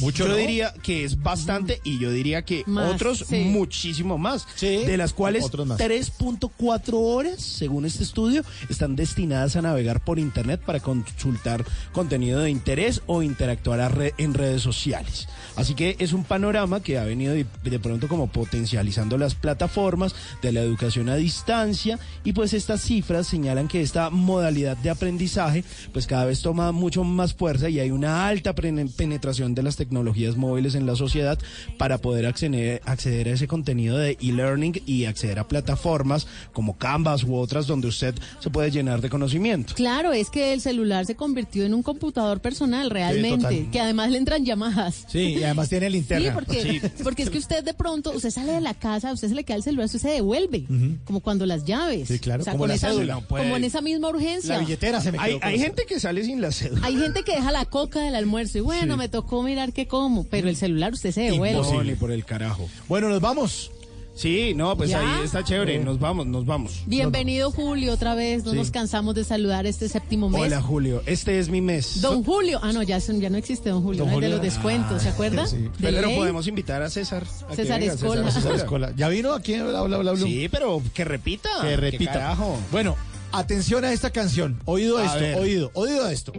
Mucho, 0.00 0.24
yo 0.24 0.32
¿no? 0.32 0.36
diría 0.36 0.74
que 0.82 1.04
es 1.04 1.22
bastante 1.22 1.80
y 1.84 1.98
yo 1.98 2.10
diría 2.10 2.42
que 2.42 2.62
Más, 2.66 2.92
otros 2.94 3.24
sí. 3.28 3.36
muchísimo 3.44 4.18
más. 4.18 4.46
Sí, 4.56 4.66
de 4.84 4.96
las 4.96 5.12
cuales 5.14 5.44
otros 5.44 5.66
más. 5.66 5.78
3.4 5.78 6.92
horas, 6.94 7.40
según 7.40 7.84
este 7.86 8.02
estudio, 8.02 8.44
están 8.68 8.96
destinadas 8.96 9.54
a 9.56 9.62
navegar 9.62 10.02
por 10.04 10.18
Internet 10.18 10.60
para 10.66 10.80
consultar 10.80 11.64
contenido 11.92 12.40
de 12.40 12.50
interés 12.50 13.02
o 13.06 13.22
interactuar 13.22 13.80
a 13.80 13.88
re- 13.88 14.14
en 14.18 14.34
redes 14.34 14.62
sociales. 14.62 15.28
Así 15.56 15.74
que 15.74 15.96
es 15.98 16.12
un 16.12 16.24
panorama 16.24 16.82
que 16.82 16.98
ha 16.98 17.04
venido 17.04 17.34
de, 17.34 17.46
de 17.62 17.78
pronto 17.78 18.08
como 18.08 18.26
potencializando 18.28 19.18
las 19.18 19.34
plataformas 19.34 20.14
de 20.40 20.52
la 20.52 20.60
educación 20.60 21.08
a 21.08 21.16
distancia 21.16 21.98
y 22.24 22.32
pues 22.32 22.52
estas 22.54 22.82
cifras 22.82 23.26
señalan 23.26 23.68
que 23.68 23.82
esta 23.82 24.10
modalidad 24.10 24.76
de 24.76 24.90
aprendizaje 24.90 25.64
pues 25.92 26.06
cada 26.06 26.24
vez 26.24 26.42
toma 26.42 26.72
mucho 26.72 27.04
más 27.04 27.34
fuerza 27.34 27.68
y 27.68 27.80
hay 27.80 27.90
una 27.90 28.26
alta 28.26 28.54
penetración 28.54 29.54
de 29.54 29.62
las 29.62 29.76
tecnologías 29.76 30.36
móviles 30.36 30.74
en 30.74 30.86
la 30.86 30.96
sociedad 30.96 31.38
para 31.78 31.98
poder 31.98 32.26
acceder, 32.26 32.80
acceder 32.84 33.28
a 33.28 33.32
ese 33.32 33.46
contenido 33.46 33.98
de 33.98 34.16
e-learning 34.20 34.82
y 34.86 35.04
acceder 35.04 35.38
a 35.38 35.48
plataformas 35.48 36.26
como 36.52 36.76
Canvas 36.76 37.24
u 37.24 37.34
otras 37.36 37.66
donde 37.66 37.88
usted 37.88 38.14
se 38.40 38.50
puede 38.50 38.70
llenar 38.70 39.00
de 39.00 39.10
conocimiento. 39.10 39.74
Claro, 39.74 40.12
es 40.12 40.30
que 40.30 40.52
el 40.52 40.60
celular 40.60 41.06
se 41.06 41.16
convirtió 41.16 41.64
en 41.64 41.74
un 41.74 41.82
computador 41.82 42.40
personal 42.40 42.90
realmente, 42.90 43.68
que 43.70 43.80
además 43.80 44.10
le 44.10 44.18
entran 44.18 44.44
llamadas. 44.44 45.04
Sí, 45.08 45.41
y 45.42 45.44
además 45.44 45.68
tiene 45.68 45.86
Sí, 45.86 45.92
linterna. 45.92 46.34
porque, 46.34 46.90
porque 47.02 47.22
es 47.24 47.30
que 47.30 47.38
usted 47.38 47.62
de 47.64 47.74
pronto, 47.74 48.12
usted 48.12 48.30
sale 48.30 48.52
de 48.52 48.60
la 48.60 48.74
casa, 48.74 49.12
usted 49.12 49.28
se 49.28 49.34
le 49.34 49.44
queda 49.44 49.56
el 49.56 49.62
celular, 49.62 49.86
usted 49.86 49.98
se 49.98 50.08
devuelve, 50.08 50.64
como 51.04 51.20
cuando 51.20 51.44
las 51.46 51.64
llaves. 51.64 52.08
Sí, 52.08 52.18
claro, 52.18 52.42
O 52.42 52.44
sea, 52.44 52.52
como 52.52 52.66
la 52.66 52.74
esa, 52.74 52.88
cédula. 52.90 53.20
como 53.28 53.56
en 53.56 53.64
esa 53.64 53.80
misma 53.80 54.08
urgencia. 54.08 54.54
La 54.54 54.60
billetera 54.60 55.00
se 55.00 55.12
me 55.12 55.18
quedó. 55.18 55.38
Hay, 55.42 55.58
gente 55.58 55.84
que 55.86 56.00
sale 56.00 56.24
sin 56.24 56.40
la 56.40 56.52
cédula. 56.52 56.86
Hay 56.86 56.96
gente 56.96 57.22
que 57.22 57.32
deja 57.32 57.52
la 57.52 57.64
coca 57.66 58.00
del 58.00 58.14
almuerzo 58.14 58.58
y 58.58 58.60
bueno, 58.60 58.96
me 58.96 59.08
tocó 59.08 59.42
mirar 59.42 59.72
qué 59.72 59.86
como, 59.86 60.24
pero 60.24 60.48
el 60.48 60.56
celular 60.56 60.92
usted 60.92 61.12
se 61.12 61.22
devuelve. 61.22 61.60
No, 61.60 61.82
ni 61.84 61.94
por 61.94 62.10
el 62.12 62.24
carajo. 62.24 62.68
Bueno, 62.88 63.08
nos 63.08 63.20
vamos. 63.20 63.70
Sí, 64.14 64.52
no, 64.54 64.76
pues 64.76 64.90
¿Ya? 64.90 65.00
ahí 65.00 65.24
está 65.24 65.42
chévere. 65.42 65.78
Nos 65.78 65.98
vamos, 65.98 66.26
nos 66.26 66.44
vamos. 66.44 66.82
Bienvenido 66.86 67.50
Julio 67.50 67.94
otra 67.94 68.14
vez, 68.14 68.44
no 68.44 68.50
Sí. 68.50 68.56
nos 68.58 68.70
cansamos 68.70 69.14
de 69.14 69.24
saludar 69.24 69.64
este 69.66 69.88
séptimo 69.88 70.28
mes. 70.28 70.42
Hola, 70.42 70.60
Julio. 70.60 71.02
Este 71.06 71.38
es 71.38 71.48
mi 71.48 71.62
mes. 71.62 72.02
Don 72.02 72.22
Julio, 72.22 72.60
ah 72.62 72.72
no, 72.74 72.82
ya, 72.82 73.00
son- 73.00 73.20
ya 73.20 73.30
no 73.30 73.38
existe 73.38 73.70
Don 73.70 73.82
Julio, 73.82 74.04
Don 74.04 74.20
de 74.20 74.28
los 74.28 74.42
descuentos, 74.42 75.02
¿se 75.02 75.08
acuerda? 75.08 75.46
sí. 75.46 75.68
Pero 75.80 76.06
ley. 76.06 76.16
podemos 76.16 76.46
invitar 76.46 76.82
a 76.82 76.90
César. 76.90 77.24
a 77.48 77.54
César 77.54 77.82
Escola. 77.82 78.30
César 78.30 78.52
Escola. 78.54 78.92
¿Ya 78.96 79.08
vino 79.08 79.32
aquí 79.32 79.54
en 79.54 79.66
Bla 79.66 79.80
Bla 79.82 79.98
Bla? 79.98 80.16
Sí, 80.16 80.46
pero 80.50 80.82
que 80.92 81.04
repita. 81.04 81.48
Que 81.62 81.68
¿Qué 81.68 81.76
repita. 81.78 82.12
carajo? 82.12 82.58
Bueno, 82.70 82.96
atención 83.32 83.82
a 83.86 83.92
esta 83.92 84.10
canción. 84.10 84.60
Oído 84.66 84.98
A 84.98 85.06
esto, 85.06 85.20
ver. 85.20 85.38
oído, 85.38 85.70
oído 85.72 86.06
esto. 86.10 86.32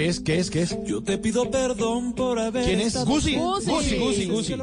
¿Qué 0.00 0.08
es? 0.08 0.20
¿Qué 0.20 0.38
es? 0.38 0.50
¿Qué 0.50 0.62
es? 0.62 0.78
Yo 0.86 1.02
te 1.02 1.18
pido 1.18 1.50
perdón 1.50 2.14
por 2.14 2.38
haber 2.38 2.64
¿Quién 2.64 2.80
es? 2.80 2.96
Gusi. 3.04 3.36
Gusi. 3.36 3.98
Gusi, 3.98 4.26
Gusi, 4.26 4.54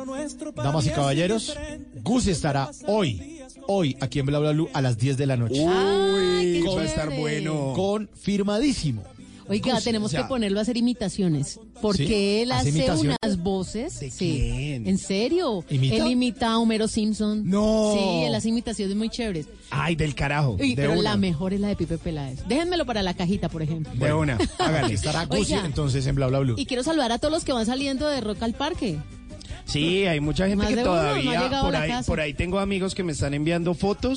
Damas 0.56 0.88
y 0.88 0.90
caballeros. 0.90 1.56
Gusi 2.02 2.32
estará 2.32 2.72
hoy, 2.88 3.44
hoy, 3.68 3.96
aquí 4.00 4.18
en 4.18 4.26
Bla 4.26 4.40
Bla 4.40 4.52
Blue 4.54 4.68
a 4.74 4.82
las 4.82 4.98
10 4.98 5.16
de 5.16 5.28
la 5.28 5.38
noche. 5.38 5.64
Ay, 5.64 6.64
qué 6.64 6.76
va 6.76 6.82
a 6.82 6.86
estar 6.86 7.10
chévere. 7.10 7.22
bueno. 7.22 7.74
Confirmadísimo. 7.76 9.04
Oiga, 9.50 9.80
tenemos 9.82 10.12
ya. 10.12 10.22
que 10.24 10.28
ponerlo 10.28 10.60
a 10.60 10.62
hacer 10.62 10.78
imitaciones. 10.78 11.60
Porque 11.82 12.08
¿Sí? 12.08 12.40
él 12.42 12.52
¿Hace 12.52 12.92
unas 12.92 13.38
voces. 13.42 14.00
¿De 14.00 14.10
sí. 14.12 14.18
quién? 14.18 14.88
¿En 14.88 14.98
serio? 14.98 15.64
¿Imita? 15.70 15.96
Él 15.96 16.08
imita 16.08 16.52
a 16.52 16.58
Homero 16.60 16.88
Simpson. 16.88 17.48
No. 17.50 17.94
Sí, 17.94 18.24
él 18.26 18.36
hace 18.36 18.50
imitaciones 18.50 18.96
muy 18.96 19.10
chéveres. 19.10 19.48
Ay, 19.70 19.96
del 19.96 20.16
carajo. 20.16 20.56
De 20.58 20.74
pero 20.76 20.94
una. 20.94 21.02
la 21.02 21.18
mejor 21.18 21.54
es 21.54 21.60
la 21.60 21.68
de 21.68 21.76
Pipe 21.76 21.98
Peláez. 21.98 22.40
Déjenmelo 22.48 22.86
para 22.86 23.04
la 23.04 23.14
cajita, 23.14 23.50
por 23.50 23.62
ejemplo. 23.62 23.94
De 23.94 24.14
una. 24.14 24.38
Hágale. 24.58 24.94
Estará 24.94 25.28
Oiga. 25.30 25.66
entonces 25.66 26.06
en 26.08 26.16
Bla 26.16 26.28
Bla 26.28 26.40
Blue. 26.40 26.56
Y 26.58 26.66
quiero 26.66 26.84
saludar 26.84 27.12
a 27.12 27.20
todos 27.20 27.34
los 27.34 27.44
que 27.44 27.54
van 27.54 27.66
saliendo 27.66 28.08
de 28.08 28.22
Rock 28.22 28.42
al 28.44 28.54
Parque. 28.54 28.98
Sí, 29.68 30.06
hay 30.06 30.22
mucha 30.22 30.48
gente 30.48 30.64
Más 30.64 30.68
que 30.68 30.74
uno, 30.76 30.84
no 30.84 30.90
todavía 30.92 31.62
por 31.62 31.76
ahí, 31.76 31.92
por 32.06 32.20
ahí 32.22 32.34
tengo 32.34 32.60
amigos 32.60 32.96
que 32.96 33.04
me 33.04 33.12
están 33.12 33.34
enviando 33.34 33.74
fotos 33.74 34.16